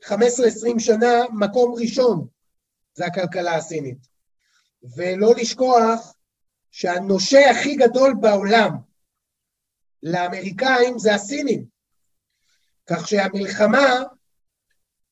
15-20 0.04 0.10
אה, 0.14 0.80
שנה, 0.80 1.24
מקום 1.32 1.74
ראשון 1.74 2.26
זה 2.94 3.06
הכלכלה 3.06 3.54
הסינית. 3.54 4.06
ולא 4.96 5.34
לשכוח 5.36 6.14
שהנושה 6.70 7.50
הכי 7.50 7.76
גדול 7.76 8.14
בעולם 8.20 8.76
לאמריקאים 10.02 10.98
זה 10.98 11.14
הסינים. 11.14 11.64
כך 12.86 13.08
שהמלחמה 13.08 14.02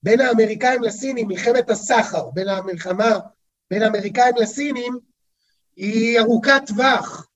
בין 0.03 0.21
האמריקאים 0.21 0.83
לסינים, 0.83 1.29
מלחמת 1.29 1.71
הסחר 1.71 2.31
בין 2.31 2.49
המלחמה 2.49 3.19
בין 3.71 3.83
האמריקאים 3.83 4.35
לסינים, 4.37 4.99
היא 5.77 6.21
ארוכת 6.21 6.63
טווח, 6.67 7.29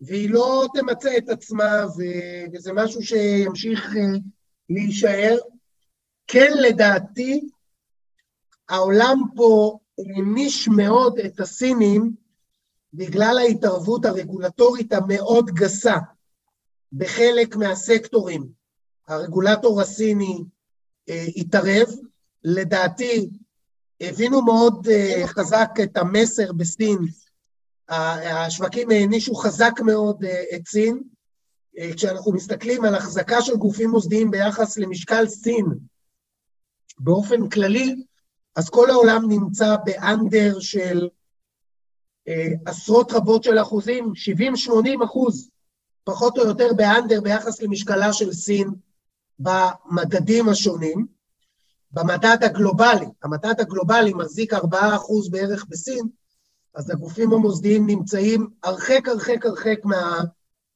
והיא 0.00 0.30
לא 0.30 0.66
תמצה 0.74 1.16
את 1.16 1.28
עצמה, 1.28 1.84
וזה 2.52 2.72
משהו 2.72 3.02
שימשיך 3.02 3.96
אה, 3.96 4.18
להישאר. 4.70 5.36
כן, 6.28 6.52
לדעתי, 6.60 7.48
העולם 8.68 9.18
פה 9.36 9.78
העניש 9.98 10.68
מאוד 10.68 11.18
את 11.18 11.40
הסינים 11.40 12.14
בגלל 12.94 13.38
ההתערבות 13.38 14.04
הרגולטורית 14.04 14.92
המאוד 14.92 15.50
גסה 15.50 15.96
בחלק 16.92 17.56
מהסקטורים. 17.56 18.48
הרגולטור 19.08 19.80
הסיני 19.80 20.44
אה, 21.08 21.24
התערב, 21.36 21.88
לדעתי 22.44 23.30
הבינו 24.00 24.42
מאוד 24.42 24.88
אה, 24.90 25.22
חזק 25.26 25.70
את 25.82 25.96
המסר 25.96 26.52
בסין, 26.52 26.98
השווקים 27.88 28.90
הענישו 28.90 29.34
חזק 29.34 29.80
מאוד 29.80 30.24
אה, 30.24 30.42
את 30.56 30.68
סין. 30.68 31.02
אה, 31.78 31.90
כשאנחנו 31.96 32.32
מסתכלים 32.32 32.84
על 32.84 32.94
החזקה 32.94 33.42
של 33.42 33.56
גופים 33.56 33.90
מוסדיים 33.90 34.30
ביחס 34.30 34.78
למשקל 34.78 35.26
סין, 35.28 35.66
באופן 37.00 37.48
כללי, 37.48 38.04
אז 38.56 38.70
כל 38.70 38.90
העולם 38.90 39.28
נמצא 39.28 39.76
באנדר 39.84 40.60
של 40.60 41.08
אה, 42.28 42.48
עשרות 42.66 43.12
רבות 43.12 43.44
של 43.44 43.58
אחוזים, 43.58 44.12
70-80 45.00 45.04
אחוז, 45.04 45.50
פחות 46.04 46.38
או 46.38 46.46
יותר 46.46 46.72
באנדר 46.72 47.20
ביחס 47.20 47.62
למשקלה 47.62 48.12
של 48.12 48.32
סין 48.32 48.70
במדדים 49.38 50.48
השונים. 50.48 51.18
במדד 51.92 52.36
הגלובלי, 52.44 53.06
המדד 53.22 53.60
הגלובלי 53.60 54.12
מחזיק 54.12 54.54
4 54.54 54.96
אחוז 54.96 55.30
בערך 55.30 55.66
בסין, 55.68 56.08
אז 56.74 56.90
הגופים 56.90 57.32
המוסדיים 57.32 57.86
נמצאים 57.86 58.48
הרחק 58.62 59.08
הרחק 59.08 59.46
הרחק 59.46 59.78
מה, 59.84 60.20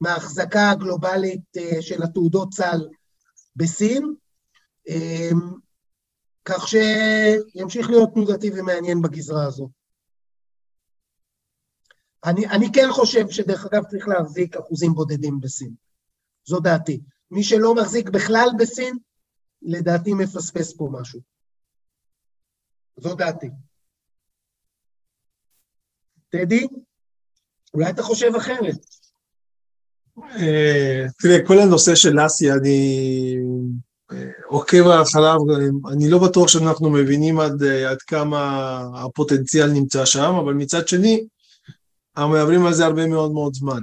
מההחזקה 0.01 0.69
הגלובלית 0.69 1.41
אה, 1.57 1.81
של 1.81 2.03
התעודות 2.03 2.53
סל 2.53 2.87
בסין. 3.55 4.13
כך 6.45 6.67
שימשיך 6.67 7.89
להיות 7.89 8.09
תנודתי 8.13 8.49
ומעניין 8.51 9.01
בגזרה 9.01 9.45
הזו. 9.45 9.69
אני, 12.25 12.47
אני 12.47 12.65
כן 12.73 12.87
חושב 12.91 13.29
שדרך 13.29 13.65
אגב 13.65 13.83
צריך 13.83 14.07
להחזיק 14.07 14.57
אחוזים 14.57 14.93
בודדים 14.93 15.39
בסין. 15.39 15.73
זו 16.45 16.59
דעתי. 16.59 17.01
מי 17.31 17.43
שלא 17.43 17.75
מחזיק 17.75 18.09
בכלל 18.09 18.47
בסין, 18.59 18.97
לדעתי 19.61 20.13
מפספס 20.13 20.73
פה 20.77 20.89
משהו. 20.91 21.19
זו 22.97 23.15
דעתי. 23.15 23.49
טדי, 26.29 26.67
אולי 27.73 27.89
אתה 27.89 28.03
חושב 28.03 28.31
אחרת. 28.37 28.85
אה, 30.17 31.05
תראה, 31.19 31.47
כל 31.47 31.59
הנושא 31.59 31.95
של 31.95 32.25
אסיה, 32.25 32.53
אני 32.53 33.37
עוקב 34.47 34.87
אחריו, 34.87 35.37
אני 35.91 36.09
לא 36.09 36.17
בטוח 36.17 36.47
שאנחנו 36.47 36.89
מבינים 36.89 37.39
עד, 37.39 37.63
עד 37.63 38.01
כמה 38.01 38.79
הפוטנציאל 38.95 39.71
נמצא 39.71 40.05
שם, 40.05 40.35
אבל 40.39 40.53
מצד 40.53 40.87
שני, 40.87 41.23
אנחנו 42.17 42.31
מדברים 42.31 42.65
על 42.65 42.73
זה 42.73 42.85
הרבה 42.85 43.07
מאוד 43.07 43.31
מאוד 43.31 43.53
זמן. 43.53 43.79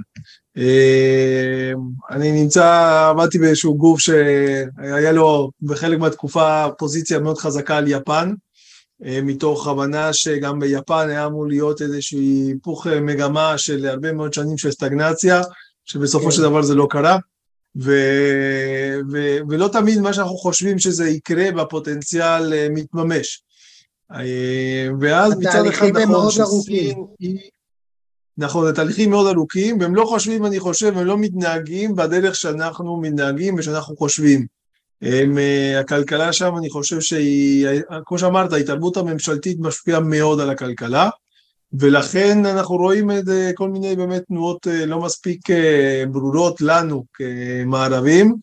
אה, 0.57 1.71
אני 2.11 2.31
נמצא, 2.31 3.07
עבדתי 3.09 3.39
באיזשהו 3.39 3.77
גוף 3.77 3.99
שהיה 3.99 5.11
לו 5.11 5.51
בחלק 5.61 5.99
מהתקופה 5.99 6.65
פוזיציה 6.77 7.19
מאוד 7.19 7.37
חזקה 7.37 7.77
על 7.77 7.87
יפן, 7.87 8.33
אה, 9.05 9.19
מתוך 9.23 9.67
הבנה 9.67 10.13
שגם 10.13 10.59
ביפן 10.59 11.09
היה 11.09 11.25
אמור 11.25 11.47
להיות 11.47 11.81
איזשהו 11.81 12.19
היפוך 12.19 12.87
מגמה 12.87 13.57
של 13.57 13.85
הרבה 13.85 14.13
מאוד 14.13 14.33
שנים 14.33 14.57
של 14.57 14.71
סטגנציה, 14.71 15.41
שבסופו 15.85 16.25
כן. 16.25 16.31
של 16.31 16.41
דבר 16.41 16.61
זה 16.61 16.75
לא 16.75 16.87
קרה. 16.89 17.17
ו, 17.75 17.91
ו, 19.11 19.37
ולא 19.49 19.67
תמיד 19.67 19.99
מה 19.99 20.13
שאנחנו 20.13 20.37
חושבים 20.37 20.79
שזה 20.79 21.09
יקרה 21.09 21.51
בפוטנציאל 21.51 22.53
אה, 22.53 22.67
מתממש. 22.69 23.43
אה, 24.11 24.87
ואז 25.01 25.33
מצד 25.37 25.65
אחד 25.65 25.87
נכון 25.97 26.31
שסין 26.31 27.05
היא... 27.19 27.37
נכון, 28.37 28.67
זה 28.67 28.73
תהליכים 28.73 29.09
מאוד 29.09 29.27
ארוכים, 29.35 29.79
והם 29.79 29.95
לא 29.95 30.05
חושבים, 30.05 30.45
אני 30.45 30.59
חושב, 30.59 30.97
הם 30.97 31.05
לא 31.05 31.17
מתנהגים 31.17 31.95
בדרך 31.95 32.35
שאנחנו 32.35 33.01
מתנהגים 33.01 33.55
ושאנחנו 33.57 33.97
חושבים. 33.97 34.45
הם, 35.01 35.37
אה, 35.37 35.79
הכלכלה 35.79 36.33
שם, 36.33 36.57
אני 36.57 36.69
חושב 36.69 37.01
שהיא, 37.01 37.67
כמו 38.05 38.19
שאמרת, 38.19 38.53
ההתערבות 38.53 38.97
הממשלתית 38.97 39.57
משפיעה 39.59 39.99
מאוד 39.99 40.39
על 40.39 40.49
הכלכלה. 40.49 41.09
ולכן 41.73 42.45
אנחנו 42.45 42.75
רואים 42.75 43.11
את 43.11 43.23
כל 43.55 43.69
מיני 43.69 43.95
באמת 43.95 44.21
תנועות 44.27 44.67
אה, 44.67 44.85
לא 44.85 44.99
מספיק 44.99 45.49
אה, 45.49 46.03
ברורות 46.11 46.61
לנו 46.61 47.05
כמערבים, 47.13 48.35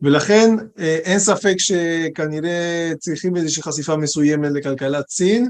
ולכן 0.00 0.56
אה, 0.78 0.98
אין 1.04 1.18
ספק 1.18 1.54
שכנראה 1.58 2.92
צריכים 2.98 3.36
איזושהי 3.36 3.62
חשיפה 3.62 3.96
מסוימת 3.96 4.50
לכלכלת 4.52 5.04
סין. 5.08 5.48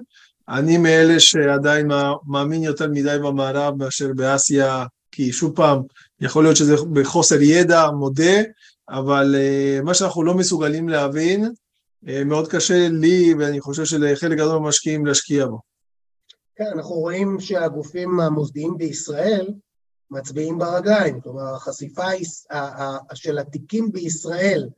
אני 0.49 0.79
מאלה 0.79 1.21
שעדיין 1.21 1.89
מאמין 2.27 2.63
יותר 2.63 2.89
מדי 2.89 3.17
במערב 3.23 3.75
מאשר 3.79 4.09
באסיה, 4.17 4.85
כי 5.13 5.33
שוב 5.33 5.57
פעם, 5.57 5.83
יכול 6.21 6.45
להיות 6.45 6.57
שזה 6.57 6.75
בחוסר 6.93 7.43
ידע, 7.43 7.91
מודה, 7.91 8.43
אבל 8.89 9.35
מה 9.85 9.95
שאנחנו 9.95 10.23
לא 10.23 10.35
מסוגלים 10.35 10.89
להבין, 10.89 11.51
מאוד 12.03 12.49
קשה 12.49 12.89
לי, 12.89 13.35
ואני 13.39 13.61
חושב 13.61 13.85
שלחלק 13.85 14.39
גדול 14.39 14.59
מהמשקיעים 14.59 15.07
להשקיע 15.07 15.47
בו. 15.47 15.76
כן, 16.57 16.67
אנחנו 16.73 16.95
רואים 16.95 17.41
שהגופים 17.41 18.21
המוסדיים 18.21 18.79
בישראל 18.79 19.55
מצביעים 20.11 20.59
ברגליים. 20.59 21.21
כלומר, 21.21 21.55
החשיפה 21.55 22.05
של 23.15 23.39
התיקים 23.39 23.93
בישראל 23.93 24.69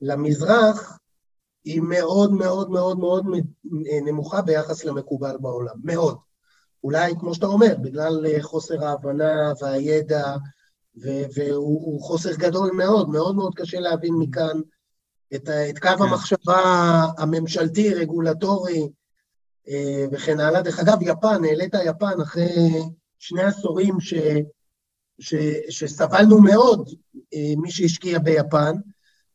למזרח 0.00 0.98
היא 1.64 1.80
מאוד 1.80 2.32
מאוד 2.32 2.70
מאוד 2.70 2.98
מאוד 2.98 3.24
נמוכה 4.04 4.42
ביחס 4.42 4.84
למקובל 4.84 5.36
בעולם, 5.40 5.74
מאוד. 5.84 6.16
אולי, 6.84 7.14
כמו 7.20 7.34
שאתה 7.34 7.46
אומר, 7.46 7.74
בגלל 7.82 8.42
חוסר 8.42 8.84
ההבנה 8.84 9.52
והידע, 9.60 10.36
והוא 11.34 12.02
חוסר 12.02 12.34
גדול 12.34 12.70
מאוד, 12.70 13.08
מאוד 13.08 13.36
מאוד 13.36 13.54
קשה 13.54 13.80
להבין 13.80 14.14
מכאן 14.18 14.60
את, 15.34 15.48
את 15.70 15.78
קו 15.78 15.88
כן. 15.88 16.02
המחשבה 16.02 16.62
הממשלתי, 17.18 17.94
רגולטורי 17.94 18.80
אה, 18.80 18.86
וכן 20.12 20.40
הלאה. 20.40 20.62
דרך 20.62 20.80
אגב, 20.80 20.98
יפן, 21.00 21.44
העלית 21.44 21.74
יפן 21.84 22.20
אחרי 22.22 22.82
שני 23.18 23.42
עשורים 23.42 24.00
ש, 24.00 24.14
ש, 25.20 25.34
שסבלנו 25.70 26.40
מאוד 26.40 26.88
אה, 27.34 27.54
מי 27.56 27.70
שהשקיע 27.70 28.18
ביפן. 28.18 28.72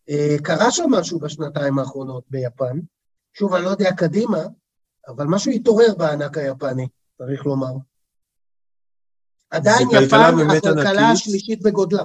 אה, 0.09 0.35
קרה 0.43 0.71
שם 0.71 0.89
משהו 0.91 1.19
בשנתיים 1.19 1.79
האחרונות 1.79 2.23
ביפן. 2.29 2.79
שוב, 3.33 3.53
אני 3.53 3.65
לא 3.65 3.69
יודע 3.69 3.91
קדימה, 3.97 4.41
אבל 5.07 5.25
משהו 5.25 5.51
התעורר 5.51 5.95
בענק 5.97 6.37
היפני, 6.37 6.87
צריך 7.17 7.45
לומר. 7.45 7.73
עדיין 9.49 9.87
יפן 9.91 10.33
הכלכלה 10.57 11.09
השלישית 11.09 11.61
בגודלה. 11.61 12.03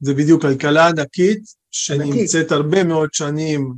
זה 0.00 0.14
בדיוק 0.14 0.42
כלכלה 0.42 0.88
ענקית, 0.88 1.42
שנמצאת 1.70 2.52
הרבה 2.52 2.84
מאוד 2.84 3.14
שנים 3.14 3.74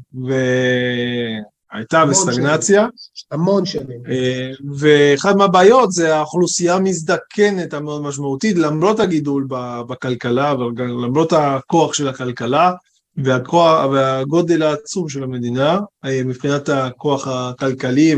והייתה 1.77 2.07
בסטגנציה. 2.07 2.87
המון 3.31 3.64
שנים. 3.64 4.01
אה, 4.09 4.51
ואחד 4.79 5.37
מהבעיות 5.37 5.93
זה 5.93 6.16
האוכלוסייה 6.16 6.74
המזדקנת 6.74 7.74
המאוד 7.74 8.03
משמעותית, 8.03 8.57
למרות 8.57 9.01
הגידול 9.01 9.47
בכלכלה 9.89 10.55
ולמרות 10.55 11.33
הכוח 11.33 11.95
של 11.95 12.09
הכלכלה 12.09 12.72
והכוח, 13.16 13.85
והגודל 13.93 14.62
העצום 14.62 15.09
של 15.09 15.22
המדינה 15.22 15.81
אה, 16.05 16.22
מבחינת 16.24 16.68
הכוח 16.68 17.29
הכלכלי 17.29 18.14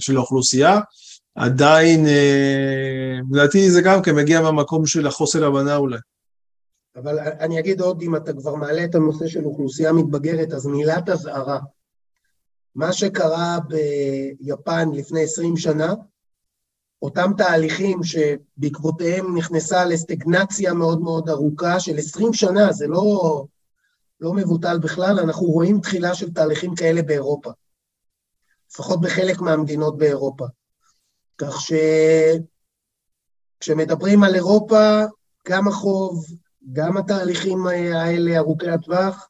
של 0.00 0.16
האוכלוסייה. 0.16 0.80
עדיין, 1.34 2.06
אה, 2.06 3.18
לדעתי 3.30 3.70
זה 3.70 3.80
גם 3.80 4.02
כן 4.02 4.14
מגיע 4.14 4.40
מהמקום 4.40 4.86
של 4.86 5.06
החוסר 5.06 5.44
הבנה 5.44 5.76
אולי. 5.76 5.98
אבל 6.96 7.18
אני 7.18 7.58
אגיד 7.58 7.80
עוד, 7.80 8.02
אם 8.02 8.16
אתה 8.16 8.32
כבר 8.32 8.54
מעלה 8.54 8.84
את 8.84 8.94
הנושא 8.94 9.28
של 9.28 9.44
אוכלוסייה 9.44 9.92
מתבגרת, 9.92 10.52
אז 10.52 10.66
מילת 10.66 11.08
אזהרה. 11.08 11.58
מה 12.74 12.92
שקרה 12.92 13.58
ביפן 13.68 14.88
לפני 14.92 15.22
20 15.22 15.56
שנה, 15.56 15.94
אותם 17.02 17.30
תהליכים 17.36 18.00
שבעקבותיהם 18.02 19.36
נכנסה 19.36 19.84
לסטגנציה 19.84 20.74
מאוד 20.74 21.00
מאוד 21.00 21.28
ארוכה 21.28 21.80
של 21.80 21.98
20 21.98 22.32
שנה, 22.32 22.72
זה 22.72 22.86
לא, 22.86 23.44
לא 24.20 24.32
מבוטל 24.32 24.78
בכלל, 24.78 25.18
אנחנו 25.18 25.46
רואים 25.46 25.80
תחילה 25.80 26.14
של 26.14 26.32
תהליכים 26.32 26.74
כאלה 26.74 27.02
באירופה, 27.02 27.50
לפחות 28.70 29.00
בחלק 29.00 29.40
מהמדינות 29.40 29.98
באירופה. 29.98 30.46
כך 31.38 31.56
שכשמדברים 33.60 34.24
על 34.24 34.34
אירופה, 34.34 35.04
גם 35.48 35.68
החוב, 35.68 36.26
גם 36.72 36.96
התהליכים 36.96 37.66
האלה, 37.66 38.38
ארוכי 38.38 38.70
הטווח, 38.70 39.28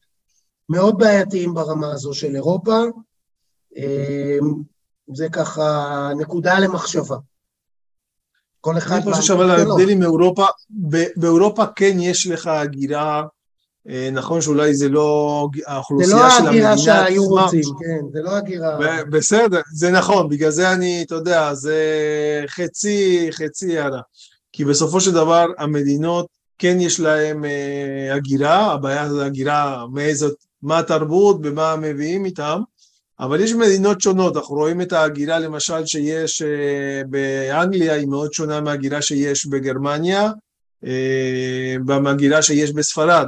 מאוד 0.68 0.99
בעייתיים 0.99 1.55
ברמה 1.55 1.93
הזו 1.93 2.14
של 2.14 2.34
אירופה. 2.34 2.82
אמ, 3.79 4.62
זה 5.14 5.29
ככה 5.29 6.11
נקודה 6.18 6.59
למחשבה. 6.59 7.16
כל 8.61 8.79
אחד... 8.79 9.01
אני 9.07 9.12
חושב 9.12 9.35
אבל 9.35 9.51
ההבדל 9.51 9.89
עם 9.89 10.03
אירופה, 10.03 10.47
באירופה 11.16 11.66
כן 11.76 11.97
יש 12.01 12.26
לך 12.26 12.47
הגירה, 12.47 13.22
אה, 13.89 14.11
נכון 14.12 14.41
שאולי 14.41 14.74
זה 14.74 14.89
לא 14.89 15.49
האוכלוסייה 15.66 16.31
של 16.31 16.47
המדינה 16.47 16.72
עצמה. 16.72 16.85
זה 16.85 16.91
לא 16.91 16.99
הגירה 16.99 17.07
שהיו 17.07 17.24
רוצים, 17.24 17.62
כן, 17.79 18.01
זה 18.12 18.22
לא 18.22 18.31
הגירה... 18.31 18.79
בסדר, 19.11 19.61
זה 19.74 19.91
נכון, 19.91 20.29
בגלל 20.29 20.51
זה 20.51 20.72
אני, 20.72 21.03
אתה 21.07 21.14
יודע, 21.14 21.55
זה 21.55 21.76
חצי, 22.49 23.29
חצי 23.31 23.72
יאללה. 23.72 24.01
כי 24.53 24.64
בסופו 24.64 25.01
של 25.01 25.12
דבר 25.12 25.47
המדינות 25.59 26.26
כן 26.59 26.81
יש 26.81 27.01
להם 27.01 27.45
אה, 27.45 28.14
הגירה, 28.14 28.72
הבעיה 28.72 29.09
זה 29.09 29.24
הגירה 29.24 29.87
מאיזו, 29.93 30.29
מה 30.62 30.79
התרבות 30.79 31.37
ומה 31.45 31.76
מביאים 31.76 32.24
איתם, 32.24 32.61
אבל 33.21 33.41
יש 33.41 33.53
מדינות 33.53 34.01
שונות, 34.01 34.37
אנחנו 34.37 34.55
רואים 34.55 34.81
את 34.81 34.93
ההגירה 34.93 35.39
למשל 35.39 35.87
שיש 35.87 36.43
אה, 36.43 37.03
באנגליה, 37.09 37.95
היא 37.95 38.07
מאוד 38.07 38.33
שונה 38.33 38.61
מהגירה 38.61 39.03
שיש 39.03 39.47
בגרמניה, 39.47 40.31
אה, 40.87 41.77
במגירה 41.85 42.43
שיש 42.43 42.73
בספרד. 42.73 43.27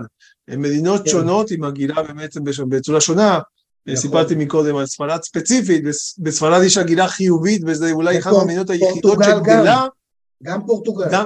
מדינות 0.48 1.04
כן. 1.04 1.10
שונות 1.10 1.50
עם 1.50 1.64
הגירה 1.64 2.02
באמת 2.02 2.36
בצורה 2.68 3.00
שונה. 3.00 3.38
נכון. 3.86 3.96
סיפרתי 3.96 4.34
מקודם 4.34 4.76
על 4.76 4.86
ספרד 4.86 5.22
ספציפית, 5.22 5.82
בספרד 6.18 6.62
יש 6.62 6.78
הגירה 6.78 7.08
חיובית, 7.08 7.62
וזה 7.66 7.92
אולי 7.92 8.18
אחת 8.18 8.32
מהמדינות 8.32 8.70
היחידות 8.70 9.18
שגדלה. 9.24 9.86
גם 10.42 10.66
פורטוגל. 10.66 11.06
גם, 11.10 11.24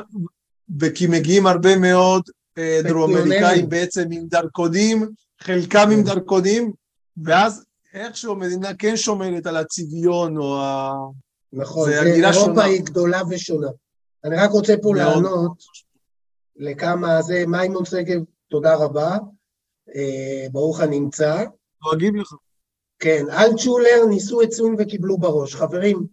וכי 0.80 1.06
מגיעים 1.06 1.46
הרבה 1.46 1.76
מאוד 1.76 2.22
אה, 2.58 2.80
דרום 2.84 3.16
אמריקאים 3.16 3.68
בעצם 3.68 4.04
עם 4.10 4.22
דרכונים, 4.26 5.08
חלקם 5.40 5.90
עם 5.92 6.04
כן. 6.04 6.04
דרכונים, 6.04 6.72
ואז 7.24 7.64
איכשהו 7.94 8.32
המדינה 8.32 8.74
כן 8.74 8.96
שומרת 8.96 9.46
על 9.46 9.56
הצביון 9.56 10.38
או 10.38 10.60
ה... 10.60 10.92
נכון, 11.52 11.90
זה 11.90 12.02
אירופה 12.02 12.32
שונה. 12.32 12.64
היא 12.64 12.82
גדולה 12.82 13.20
ושונה. 13.30 13.68
אני 14.24 14.36
רק 14.36 14.50
רוצה 14.50 14.74
פה 14.82 14.92
מאוד. 14.94 15.24
לענות 15.24 15.62
לכמה 16.56 17.22
זה, 17.22 17.44
מימון 17.46 17.84
שגב, 17.84 18.20
תודה 18.48 18.74
רבה, 18.76 19.16
אה, 19.94 20.46
ברוך 20.52 20.80
הנמצא. 20.80 21.44
דואגים 21.84 22.16
לך. 22.16 22.34
כן, 22.98 23.24
אלטשולר 23.30 24.04
ניסו 24.08 24.42
את 24.42 24.52
סון 24.52 24.76
וקיבלו 24.78 25.18
בראש. 25.18 25.54
חברים, 25.54 26.06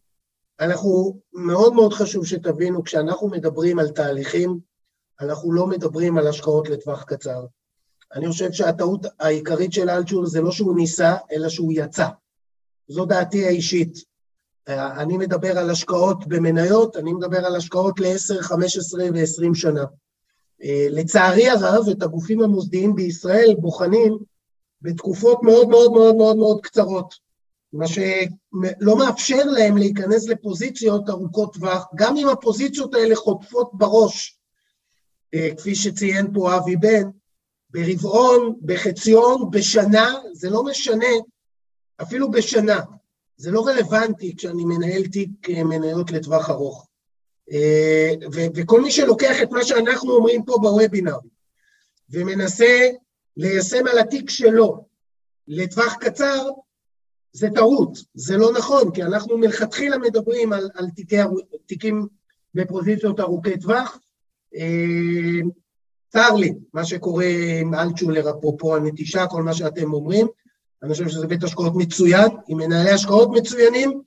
אנחנו, 0.60 1.20
מאוד 1.34 1.74
מאוד 1.74 1.94
חשוב 1.94 2.26
שתבינו, 2.26 2.84
כשאנחנו 2.84 3.28
מדברים 3.28 3.80
על 3.80 3.90
תהליכים, 3.90 4.60
אנחנו 5.22 5.52
לא 5.52 5.68
מדברים 5.68 6.18
על 6.18 6.28
השקעות 6.28 6.70
לטווח 6.70 7.04
קצר. 7.04 7.46
אני 8.14 8.28
חושב 8.28 8.52
שהטעות 8.52 9.06
העיקרית 9.20 9.74
של 9.74 9.90
אלצ'ור 9.90 10.26
זה 10.26 10.42
לא 10.42 10.52
שהוא 10.52 10.76
ניסה, 10.76 11.16
אלא 11.32 11.50
שהוא 11.50 11.74
יצא. 11.76 12.08
זו 12.88 13.06
דעתי 13.06 13.46
האישית. 13.46 14.04
אני 14.68 15.18
מדבר 15.18 15.58
על 15.58 15.70
השקעות 15.70 16.28
במניות, 16.28 16.98
אני 16.98 17.14
מדבר 17.14 17.46
על 17.46 17.56
השקעות 17.56 18.00
ל-10, 18.00 18.42
15 18.42 19.04
ו-20 19.14 19.56
שנה. 19.56 19.84
לצערי 20.90 21.50
הרב, 21.50 21.90
את 21.92 22.04
הגופים 22.04 22.42
המוסדיים 22.42 22.96
בישראל 22.96 23.56
בוחנים 23.60 24.18
בתקופות 24.82 25.44
מאוד 25.44 25.70
מאוד 25.70 25.92
מאוד 25.92 26.16
מאוד 26.16 26.38
מאוד 26.38 26.62
קצרות. 26.62 27.16
מה 27.74 27.88
שלא 27.88 28.98
מאפשר 28.98 29.44
להם 29.44 29.78
להיכנס 29.78 30.28
לפוזיציות 30.28 31.10
ארוכות 31.10 31.54
טווח, 31.54 31.88
גם 31.96 32.18
אם 32.18 32.30
הפוזיציות 32.30 32.96
האלה 32.96 33.16
חוטפות 33.16 33.70
בראש, 33.74 34.40
אה, 35.34 35.50
כפי 35.58 35.76
שציין 35.76 36.34
פה 36.34 36.58
אבי 36.58 36.76
בן, 36.76 37.10
ברבעון, 37.72 38.56
בחציון, 38.62 39.52
בשנה, 39.52 40.14
זה 40.34 40.50
לא 40.50 40.64
משנה, 40.64 41.08
אפילו 42.02 42.32
בשנה. 42.32 42.80
זה 43.38 43.52
לא 43.52 43.68
רלוונטי 43.68 44.36
כשאני 44.36 44.66
מנהל 44.66 45.08
תיק 45.08 45.50
אה, 45.50 45.64
מניות 45.64 46.12
לטווח 46.12 46.50
ארוך. 46.50 46.88
אה, 47.52 48.12
וכל 48.56 48.82
מי 48.82 48.92
שלוקח 48.92 49.36
את 49.44 49.52
מה 49.52 49.64
שאנחנו 49.64 50.16
אומרים 50.16 50.44
פה 50.44 50.58
בוובינר 50.62 51.18
ומנסה 52.10 52.90
ליישם 53.38 53.88
על 53.88 54.00
התיק 54.00 54.30
שלו 54.30 54.86
לטווח 55.48 55.96
קצר, 56.00 56.50
זה 57.34 57.48
טעות, 57.56 57.98
זה 58.14 58.38
לא 58.38 58.54
נכון, 58.54 58.92
כי 58.92 59.04
אנחנו 59.04 59.38
מלכתחילה 59.38 59.98
מדברים 59.98 60.54
על, 60.54 60.70
על 60.74 60.90
תיקי, 60.90 61.16
תיקים 61.66 62.08
בפוזיציות 62.56 63.20
ארוכי 63.20 63.60
טווח. 63.60 64.00
אה, 66.16 66.30
צר 66.30 66.36
לי 66.36 66.54
מה 66.74 66.86
שקורה 66.86 67.26
עם 67.62 67.74
אלטשולר, 67.74 68.30
אפרופו 68.30 68.76
הנטישה, 68.76 69.28
כל 69.28 69.44
מה 69.44 69.54
שאתם 69.54 69.94
אומרים. 69.94 70.28
אני 70.84 70.92
חושב 70.92 71.10
שזה 71.10 71.28
בית 71.28 71.44
השקעות 71.44 71.74
מצוין, 71.76 72.28
עם 72.48 72.58
מנהלי 72.58 72.92
השקעות 72.92 73.30
מצוינים, 73.34 74.02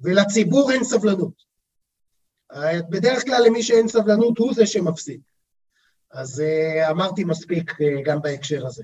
ולציבור 0.00 0.72
אין 0.72 0.84
סבלנות. 0.84 1.46
אה, 2.52 2.82
בדרך 2.90 3.24
כלל 3.24 3.42
למי 3.46 3.62
שאין 3.62 3.88
סבלנות 3.88 4.38
הוא 4.38 4.54
זה 4.54 4.66
שמפסיד. 4.66 5.20
אז 6.12 6.40
אה, 6.40 6.90
אמרתי 6.90 7.24
מספיק 7.24 7.72
גם 8.04 8.22
בהקשר 8.22 8.66
הזה. 8.66 8.82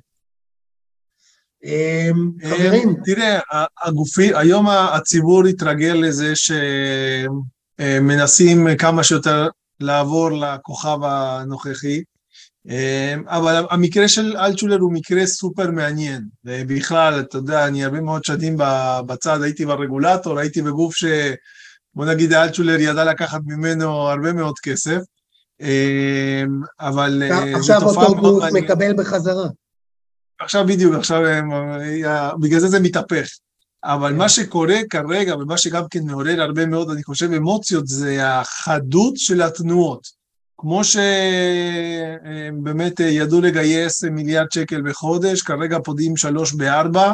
אמ, 1.65 2.31
חברים. 2.49 2.97
תראה, 3.05 3.39
הגופי, 3.83 4.35
היום 4.35 4.69
הציבור 4.69 5.47
התרגל 5.47 5.93
לזה 5.93 6.33
שמנסים 7.79 8.67
כמה 8.79 9.05
שיותר 9.05 9.49
לעבור 9.81 10.31
לכוכב 10.33 10.99
הנוכחי, 11.03 12.03
אבל 13.27 13.65
המקרה 13.71 14.09
של 14.09 14.37
אלטשולר 14.37 14.79
הוא 14.79 14.93
מקרה 14.93 15.27
סופר 15.27 15.71
מעניין. 15.71 16.25
ובכלל, 16.45 17.21
אתה 17.21 17.39
יודע, 17.39 17.67
אני 17.67 17.85
הרבה 17.85 18.01
מאוד 18.01 18.25
שנים 18.25 18.57
בצד, 19.07 19.43
הייתי 19.43 19.67
ברגולטור, 19.67 20.39
הייתי 20.39 20.63
בגוף 20.63 20.97
ש... 20.97 21.05
בוא 21.95 22.07
נגיד 22.07 22.33
אלטשולר 22.33 22.81
ידע 22.81 23.05
לקחת 23.05 23.41
ממנו 23.47 23.91
הרבה 23.91 24.33
מאוד 24.33 24.59
כסף. 24.59 24.99
אבל 26.81 27.23
עכשיו 27.55 27.83
אותו 27.83 28.15
גוף 28.15 28.45
מקבל 28.53 28.93
בחזרה. 28.97 29.49
עכשיו 30.41 30.67
בדיוק, 30.67 30.95
עכשיו 30.95 31.23
בגלל 32.41 32.61
זה 32.61 32.69
זה 32.69 32.81
מתהפך. 32.81 33.29
אבל 33.85 34.11
כן. 34.11 34.17
מה 34.17 34.29
שקורה 34.29 34.77
כרגע, 34.91 35.37
ומה 35.37 35.59
שגם 35.59 35.83
כן 35.91 36.05
מעורר 36.05 36.43
הרבה 36.43 36.67
מאוד, 36.67 36.91
אני 36.91 37.03
חושב, 37.03 37.33
אמוציות, 37.33 37.87
זה 37.87 38.29
החדות 38.29 39.17
של 39.17 39.43
התנועות. 39.43 40.22
כמו 40.63 40.81
שבאמת 42.25 43.01
ידעו 43.01 43.41
לגייס 43.41 44.05
מיליארד 44.05 44.53
שקל 44.53 44.83
בחודש, 44.83 45.43
כרגע 45.43 45.79
פודים 45.85 46.17
שלוש 46.17 46.53
בארבע, 46.53 47.13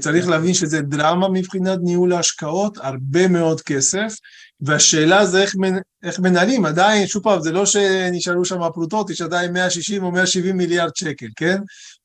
צריך 0.00 0.28
להבין 0.28 0.54
שזה 0.54 0.82
דרמה 0.82 1.28
מבחינת 1.28 1.78
ניהול 1.82 2.12
ההשקעות, 2.12 2.78
הרבה 2.80 3.28
מאוד 3.28 3.60
כסף, 3.60 4.14
והשאלה 4.60 5.26
זה 5.26 5.42
איך, 5.42 5.54
איך 6.02 6.18
מנהלים, 6.20 6.64
עדיין, 6.64 7.06
שוב 7.06 7.22
פעם, 7.22 7.42
זה 7.42 7.52
לא 7.52 7.66
שנשארו 7.66 8.44
שם 8.44 8.62
הפרוטות, 8.62 9.10
יש 9.10 9.22
עדיין 9.22 9.52
160 9.52 10.04
או 10.04 10.10
170 10.10 10.56
מיליארד 10.56 10.96
שקל, 10.96 11.26
כן? 11.36 11.58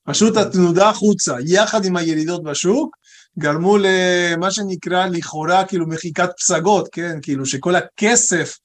פשוט 0.03 0.37
התנודה 0.37 0.89
החוצה, 0.89 1.35
יחד 1.45 1.85
עם 1.85 1.97
הירידות 1.97 2.43
בשוק, 2.43 2.95
גרמו 3.39 3.77
למה 3.77 4.51
שנקרא 4.51 5.05
לכאורה 5.05 5.65
כאילו 5.65 5.87
מחיקת 5.87 6.29
פסגות, 6.37 6.87
כן? 6.91 7.17
כאילו 7.21 7.45
שכל 7.45 7.75
הכסף. 7.75 8.57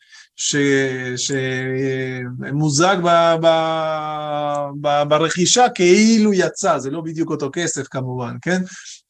שמוזג 1.17 2.97
ב... 3.05 3.09
ב... 3.43 3.47
ב... 4.81 5.03
ברכישה 5.09 5.69
כאילו 5.69 6.33
יצא, 6.33 6.79
זה 6.79 6.91
לא 6.91 7.01
בדיוק 7.01 7.31
אותו 7.31 7.51
כסף 7.53 7.87
כמובן, 7.89 8.37
כן? 8.43 8.63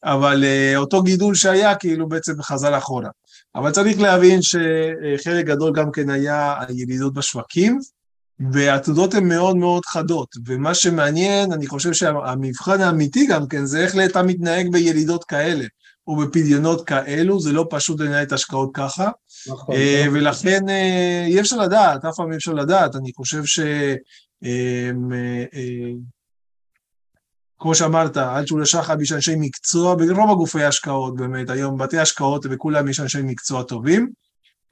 אבל 0.05 0.45
uh, 0.45 0.77
אותו 0.77 1.03
גידול 1.03 1.35
שהיה 1.35 1.75
כאילו 1.75 2.09
בעצם 2.09 2.43
חזר 2.43 2.79
אחורה. 2.79 3.09
אבל 3.55 3.71
צריך 3.71 4.01
להבין 4.01 4.41
שחלק 4.43 5.47
גדול 5.47 5.73
גם 5.73 5.91
כן 5.91 6.11
היה 6.11 6.55
הירידות 6.69 7.15
בשווקים, 7.15 7.79
והעתודות 8.53 9.15
הן 9.15 9.29
מאוד 9.29 9.57
מאוד 9.57 9.85
חדות, 9.87 10.29
ומה 10.47 10.75
שמעניין, 10.75 11.53
אני 11.53 11.67
חושב 11.67 11.93
שהמבחן 11.93 12.81
האמיתי 12.81 13.27
גם 13.27 13.49
כן, 13.49 13.67
זה 13.67 13.81
איך 13.81 13.95
אתה 14.11 14.23
מתנהג 14.23 14.73
בירידות 14.73 15.25
כאלה, 15.25 15.65
או 16.07 16.17
בפדיונות 16.17 16.87
כאלו, 16.87 17.41
זה 17.41 17.53
לא 17.53 17.67
פשוט 17.71 18.01
לנהל 18.01 18.23
את 18.23 18.33
ההשקעות 18.33 18.71
ככה, 18.75 19.11
נכון. 19.49 19.75
ולכן 20.13 20.69
אי 21.27 21.41
אפשר 21.41 21.57
לדעת, 21.57 22.05
אף 22.05 22.15
פעם 22.17 22.33
אי 22.33 22.37
אפשר 22.37 22.53
לדעת, 22.53 22.97
אני 22.97 23.13
חושב 23.13 23.45
ש... 23.45 23.61
כמו 27.59 27.75
שאמרת, 27.75 28.17
עד 28.17 28.47
שהוא 28.47 28.61
לשחר 28.61 29.03
יש 29.03 29.13
אנשי 29.13 29.35
מקצוע, 29.39 29.95
ברוב 29.95 30.31
הגופי 30.31 30.65
ההשקעות 30.65 31.17
באמת, 31.17 31.51
היום 31.51 31.79
בתי 31.79 31.99
השקעות 31.99 32.47
וכולם 32.51 32.89
יש 32.89 33.01
אנשי 33.01 33.23
מקצוע 33.23 33.63
טובים. 33.63 34.11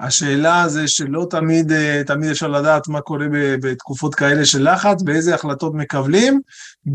השאלה 0.01 0.69
זה 0.69 0.89
שלא 0.89 1.27
תמיד, 1.31 1.73
תמיד 2.07 2.31
אפשר 2.31 2.49
לדעת 2.49 2.89
מה 2.89 3.01
קורה 3.01 3.27
בתקופות 3.63 4.15
כאלה 4.15 4.45
של 4.45 4.73
לחץ, 4.73 5.03
באיזה 5.03 5.35
החלטות 5.35 5.75
מקבלים, 5.75 6.41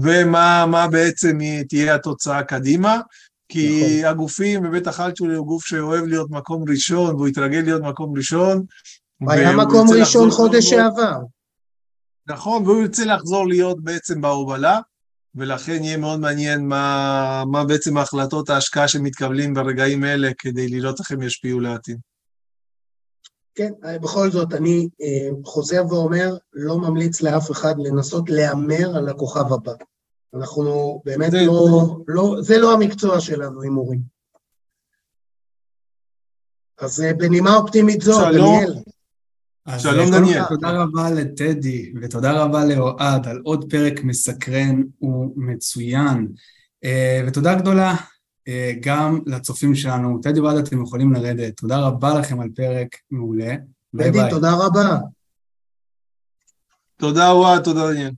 ומה 0.01 0.87
בעצם 0.91 1.37
תהיה 1.69 1.95
התוצאה 1.95 2.43
קדימה. 2.43 2.99
כי 3.49 3.93
נכון. 3.95 4.05
הגופים, 4.05 4.65
ובטח 4.65 4.99
אלצ'ול 4.99 5.35
הוא 5.35 5.47
גוף 5.47 5.65
שאוהב 5.65 6.05
להיות 6.05 6.29
מקום 6.31 6.63
ראשון, 6.69 7.15
והוא 7.15 7.27
התרגל 7.27 7.61
להיות 7.61 7.81
מקום 7.81 8.17
ראשון. 8.17 8.65
היה 9.29 9.55
מקום 9.55 9.87
ראשון 9.99 10.31
חודש 10.31 10.69
שעבר. 10.69 11.17
נכון, 12.27 12.63
והוא 12.63 12.81
ירצה 12.81 13.05
לחזור 13.05 13.47
להיות 13.47 13.83
בעצם 13.83 14.21
בהובלה. 14.21 14.79
ולכן 15.35 15.83
יהיה 15.83 15.97
מאוד 15.97 16.19
מעניין 16.19 16.67
מה, 16.67 17.43
מה 17.51 17.65
בעצם 17.65 17.97
ההחלטות 17.97 18.49
ההשקעה 18.49 18.87
שמתקבלים 18.87 19.53
ברגעים 19.53 20.03
אלה 20.03 20.31
כדי 20.37 20.67
לראות 20.67 20.99
איך 20.99 21.11
הם 21.11 21.21
ישפיעו 21.21 21.59
לעתיד. 21.59 21.97
כן, 23.55 23.71
בכל 24.01 24.31
זאת, 24.31 24.53
אני 24.53 24.87
אה, 25.01 25.29
חוזר 25.45 25.83
ואומר, 25.89 26.37
לא 26.53 26.77
ממליץ 26.77 27.21
לאף 27.21 27.51
אחד 27.51 27.75
לנסות 27.77 28.29
להמר 28.29 28.97
על 28.97 29.09
הכוכב 29.09 29.53
הבא. 29.53 29.73
אנחנו 30.33 31.01
באמת 31.05 31.31
זה, 31.31 31.41
לא, 31.45 31.97
לא, 32.07 32.35
זה 32.41 32.57
לא 32.57 32.73
המקצוע 32.73 33.19
שלנו, 33.19 33.61
הימורים. 33.61 33.99
אז 36.77 37.01
אה, 37.01 37.13
בנימה 37.13 37.55
אופטימית 37.55 38.01
זו, 38.01 38.25
דניאל. 38.31 38.73
שלום 39.77 40.11
דניאל. 40.11 40.43
תודה 40.49 40.71
רבה 40.71 41.11
לטדי 41.11 41.93
ותודה 42.01 42.43
רבה 42.43 42.65
לאוהד 42.65 43.27
על 43.27 43.41
עוד 43.43 43.65
פרק 43.69 44.03
מסקרן 44.03 44.83
ומצוין. 45.01 46.27
ותודה 47.27 47.55
גדולה 47.55 47.95
גם 48.79 49.19
לצופים 49.25 49.75
שלנו. 49.75 50.19
טדי 50.21 50.39
ואוהד 50.39 50.57
אתם 50.57 50.83
יכולים 50.83 51.13
לרדת. 51.13 51.57
תודה 51.57 51.79
רבה 51.79 52.19
לכם 52.19 52.39
על 52.39 52.49
פרק 52.55 52.95
מעולה. 53.11 53.55
ביי 53.93 54.11
ביי. 54.11 54.29
תודה 54.29 54.51
רבה. 54.53 54.97
תודה 56.97 57.29
אוהד, 57.29 57.63
תודה 57.63 57.93
דניאל. 57.93 58.11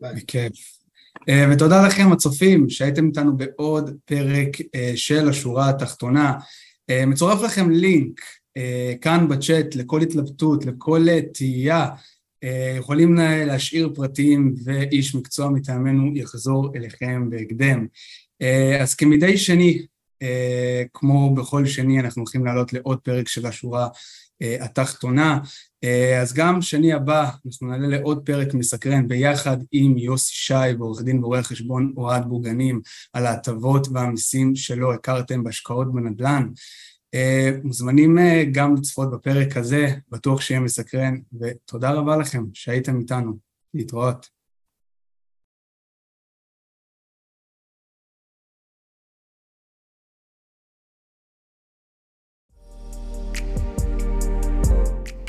בכיף. 0.00 0.81
ותודה 1.30 1.86
לכם 1.86 2.12
הצופים 2.12 2.70
שהייתם 2.70 3.06
איתנו 3.06 3.36
בעוד 3.36 3.90
פרק 4.04 4.48
של 4.94 5.28
השורה 5.28 5.68
התחתונה. 5.68 6.32
מצורף 7.06 7.42
לכם 7.42 7.70
לינק 7.70 8.20
כאן 9.00 9.28
בצ'אט 9.28 9.74
לכל 9.74 10.00
התלבטות, 10.00 10.66
לכל 10.66 11.06
תהייה, 11.34 11.88
יכולים 12.78 13.14
להשאיר 13.14 13.90
פרטים 13.94 14.54
ואיש 14.64 15.14
מקצוע 15.14 15.50
מטעמנו 15.50 16.16
יחזור 16.16 16.72
אליכם 16.76 17.30
בהקדם. 17.30 17.86
אז 18.80 18.94
כמדי 18.94 19.38
שני, 19.38 19.86
כמו 20.94 21.34
בכל 21.34 21.66
שני, 21.66 22.00
אנחנו 22.00 22.22
הולכים 22.22 22.44
לעלות 22.44 22.72
לעוד 22.72 22.98
פרק 22.98 23.28
של 23.28 23.46
השורה 23.46 23.88
התחתונה, 24.60 25.38
אז 26.20 26.32
גם 26.32 26.62
שני 26.62 26.92
הבא 26.92 27.30
אנחנו 27.46 27.68
נעלה 27.68 27.88
לעוד 27.88 28.22
פרק 28.24 28.54
מסקרן 28.54 29.08
ביחד 29.08 29.56
עם 29.72 29.98
יוסי 29.98 30.34
שי 30.34 30.74
ועורך 30.78 31.02
דין 31.02 31.24
ורואה 31.24 31.42
חשבון 31.42 31.92
אוהד 31.96 32.24
בוגנים 32.24 32.80
על 33.12 33.26
ההטבות 33.26 33.88
והמיסים 33.92 34.56
שלא 34.56 34.94
הכרתם 34.94 35.44
בהשקעות 35.44 35.92
בנדל"ן. 35.92 36.48
Uh, 37.16 37.60
מוזמנים 37.64 38.18
גם 38.52 38.74
לצפות 38.74 39.10
בפרק 39.10 39.56
הזה, 39.56 39.86
בטוח 40.10 40.40
שיהיה 40.40 40.60
מסקרן, 40.60 41.14
ותודה 41.40 41.90
רבה 41.90 42.16
לכם 42.16 42.44
שהייתם 42.54 42.98
איתנו. 42.98 43.52
להתראות. 43.74 44.41